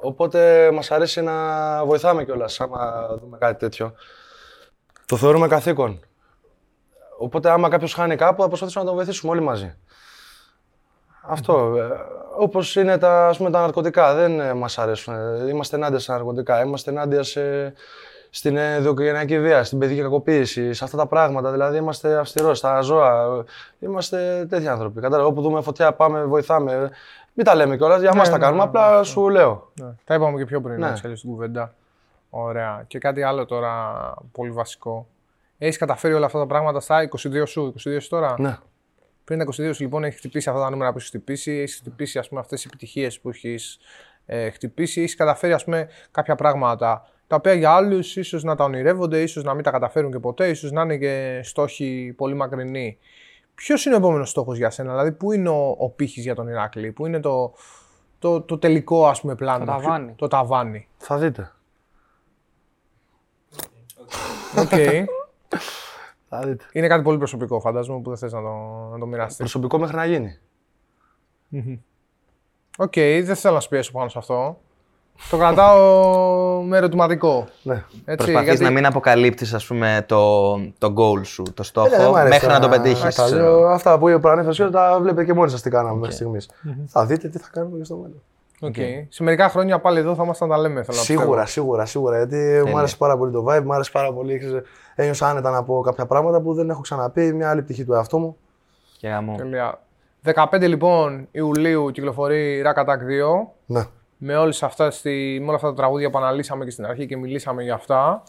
[0.00, 1.34] Οπότε μας αρέσει να
[1.84, 3.92] βοηθάμε κιόλας, άμα δούμε κάτι τέτοιο.
[5.06, 6.00] Το θεωρούμε καθήκον.
[7.18, 9.74] Οπότε άμα κάποιος χάνει κάπου, θα προσπαθήσουμε να τον βοηθήσουμε όλοι μαζί.
[11.22, 11.74] Αυτό.
[11.76, 11.88] ε,
[12.36, 15.14] όπως είναι τα, ας πούμε, τα ναρκωτικά, δεν ε, μας αρέσουν.
[15.14, 17.72] Ε, Είμαστε ενάντια στα ναρκωτικά, είμαστε ενάντια σε,
[18.30, 21.50] στην ε, δικογενειακή βία, στην παιδική κακοποίηση, σε αυτά τα πράγματα.
[21.50, 23.44] Δηλαδή είμαστε αυστηροί στα ζώα.
[23.78, 25.00] Είμαστε τέτοιοι άνθρωποι.
[25.00, 26.90] Κατάλαβα, όπου δούμε φωτιά πάμε, βοηθάμε.
[27.40, 28.62] Μην τα λέμε κιόλας, για μας τα ναι, κάνουμε.
[28.62, 29.72] ναι, Απλά σου λέω.
[29.80, 29.94] Ναι.
[30.04, 30.88] Τα είπαμε και πιο πριν, Ναι.
[30.88, 31.74] έτσι αλλιώς στην κουβέντα.
[32.30, 32.84] Ωραία.
[32.86, 33.92] Και κάτι άλλο τώρα
[34.32, 35.06] πολύ βασικό.
[35.58, 38.56] Έχεις καταφέρει όλα αυτά τα πράγματα στα 22 σου, 22 σου τώρα; Ναι.
[39.24, 42.18] Πριν τα 22 σου, λοιπόν, έχεις χτυπήσει αυτά τα νούμερα που έχεις χτυπήσει, έχεις χτυπήσει
[42.18, 43.78] ας πούμε, αυτές τις επιτυχίες που έχεις
[44.26, 48.64] ε, χτυπήσει, έχεις καταφέρει ας πούμε, κάποια πράγματα τα οποία για άλλους ίσως να τα
[48.64, 52.98] ονειρεύονται, ίσως να μην τα καταφέρουν και ποτέ, ίσως να είναι και στόχοι πολύ μακρινοί.
[53.58, 56.48] Ποιος είναι ο επόμενος στόχος για σένα, δηλαδή, πού είναι ο, ο πύχης για τον
[56.48, 57.52] Ηράκλη, πού είναι το,
[58.18, 60.04] το, το τελικό ας πούμε, πλάνο, Το ταβάνι.
[60.04, 60.88] Ποιο- το ταβάνι.
[60.96, 61.52] Θα δείτε.
[64.58, 64.68] Οκ.
[66.30, 66.64] Θα δείτε.
[66.72, 68.48] είναι κάτι πολύ προσωπικό, φαντάζομαι, που δεν θες να το,
[68.92, 69.36] να το μοιραστείς.
[69.38, 70.38] Προσωπικό μέχρι να γίνει.
[72.78, 74.60] Οκ, δεν θέλω να σου πιέσω πάνω σε αυτό.
[75.30, 77.46] Το κρατάω με ερωτηματικό.
[77.62, 77.74] Ναι.
[78.04, 81.96] Έτσι, Προσπαθείς γιατί- να μην αποκαλύπτεις, ας πούμε, το, το goal σου, το στόχο, Ε,
[81.98, 83.14] δεν μ' αρέσει μέχρι να το τα- πετύχεις.
[83.14, 83.66] τα λέω.
[83.68, 86.50] Αυτά που προανέφερε, τα βλέπετε και μόνοι σας τι κάναμε μέχρι στιγμής.
[86.86, 88.22] Θα δείτε τι θα κάνουμε και στο μέλλον.
[88.60, 88.74] Οκ.
[89.08, 90.82] Σε μερικά χρόνια πάλι εδώ θα ήμασταν να τα λέμε.
[90.82, 91.46] Θέλω να Σίγουρα, πιστεύω.
[91.46, 92.16] σίγουρα, σίγουρα.
[92.16, 94.38] Γιατί μου άρεσε πάρα πολύ το vibe, μου άρεσε πάρα πολύ.
[94.38, 94.60] ξέρεις,
[94.94, 97.32] Ένιωσα άνετα να πω κάποια πράγματα που δεν έχω ξαναπεί.
[97.32, 98.36] Μια άλλη πτυχή του εαυτού μου.
[98.98, 99.34] Και γαμώ.
[99.36, 99.78] Τελεία.
[100.24, 103.82] 15 λοιπόν Ιουλίου κυκλοφορεί Rack Attack 2 Ναι.
[104.18, 107.16] Με, όλες αυτές, τη- με όλα αυτά τα τραγούδια που αναλύσαμε και στην αρχή και
[107.16, 108.22] μιλήσαμε για αυτά.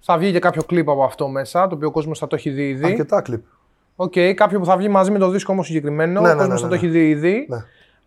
[0.00, 2.50] Θα βγει και κάποιο κλιπ από αυτό μέσα, το οποίο ο κόσμος θα το έχει
[2.50, 2.84] δει ήδη.
[2.86, 3.42] Αρκετά κλιπ.
[3.96, 6.48] Οκ, κάποιο που θα βγει μαζί με το δίσκο όμως συγκεκριμένο, Ναι, ο ναι, κόσμος
[6.54, 6.68] ναι, θα ναι.
[6.68, 7.48] το έχει δει ήδη.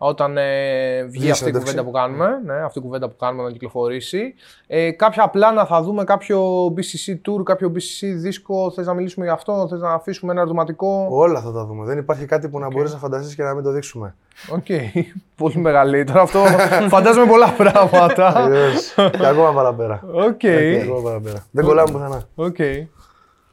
[0.04, 0.10] Ναι.
[0.10, 1.60] Όταν ε, βγει Βγει αυτή η συνέντευξη.
[1.76, 4.34] κουβέντα που κάνουμε, ναι, αυτή η κουβέντα που κάνουμε να κυκλοφορήσει.
[4.68, 8.72] Ε, κάποια πλάνα θα δούμε κάποιο BCC tour, κάποιο BCC δίσκο.
[8.72, 11.86] Θες να μιλήσουμε για αυτό, θες να αφήσουμε ένα ερωτηματικό; Όλα θα τα δούμε.
[11.86, 14.16] Δεν υπάρχει κάτι που να μπορείς να φανταστείς και να μην το δείξουμε.
[14.52, 14.66] Οκ,
[15.42, 16.44] πολύ μεγαλύτερο αυτό.
[16.96, 18.34] Φαντάζομαι πολλά πράγματα.
[18.36, 20.04] Αλλιώς, και ακόμα παραπέρα.
[20.14, 21.46] Οκ, Και ακόμα παραπέρα.
[21.52, 22.22] Δεν κολλάμε πουθενά.
[22.36, 22.58] οκ.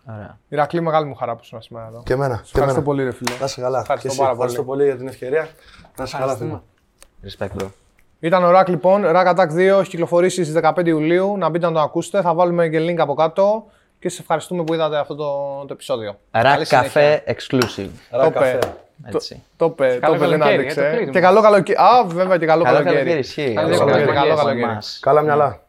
[0.09, 0.39] Ωραία.
[0.49, 2.03] Ηρακλή, μεγάλη μου χαρά που ήσουν σήμερα εδώ.
[2.05, 2.35] Και εμένα.
[2.35, 2.83] Και Ευχαριστώ εμένα.
[2.83, 3.35] πολύ, ρε φίλε.
[3.41, 3.79] Να είσαι καλά.
[3.81, 4.19] Ευχαριστώ Και εσύ.
[4.23, 5.49] πάρα Ευχαριστώ πολύ για την ευκαιρία.
[5.97, 6.59] Να είσαι καλά, φίλε.
[7.25, 7.67] Respect, bro.
[8.21, 11.73] Ήταν ο Ρακ λοιπόν, Rack Attack 2, έχει κυκλοφορήσει στις 15 Ιουλίου, να μπείτε να
[11.73, 13.67] το ακούσετε, θα βάλουμε και link από κάτω
[13.99, 15.25] και σας ευχαριστούμε που είδατε αυτό το,
[15.67, 16.11] το επεισόδιο.
[16.31, 17.23] Rack Καλή συνέχεια.
[17.27, 17.91] Cafe exclusive.
[18.11, 18.59] Ρα Το καφέ.
[18.59, 18.75] πέ.
[19.15, 19.43] Έτσι.
[19.57, 20.91] Το είπε, Καλό το είπε, δεν καλοκαίρι, ε, το άντεξε.
[20.91, 21.13] κλείνουμε.
[21.13, 21.79] Και καλό καλοκαίρι.
[21.79, 22.97] Α, βέβαια και καλό Καλό καλοκαίρι.
[22.97, 23.53] καλοκαίρι, ισχύει.
[23.55, 24.63] Καλό καλοκαίρι, καλό από καλοκαίρι.
[24.63, 24.99] εμάς.
[25.03, 25.61] Καλά μυαλά.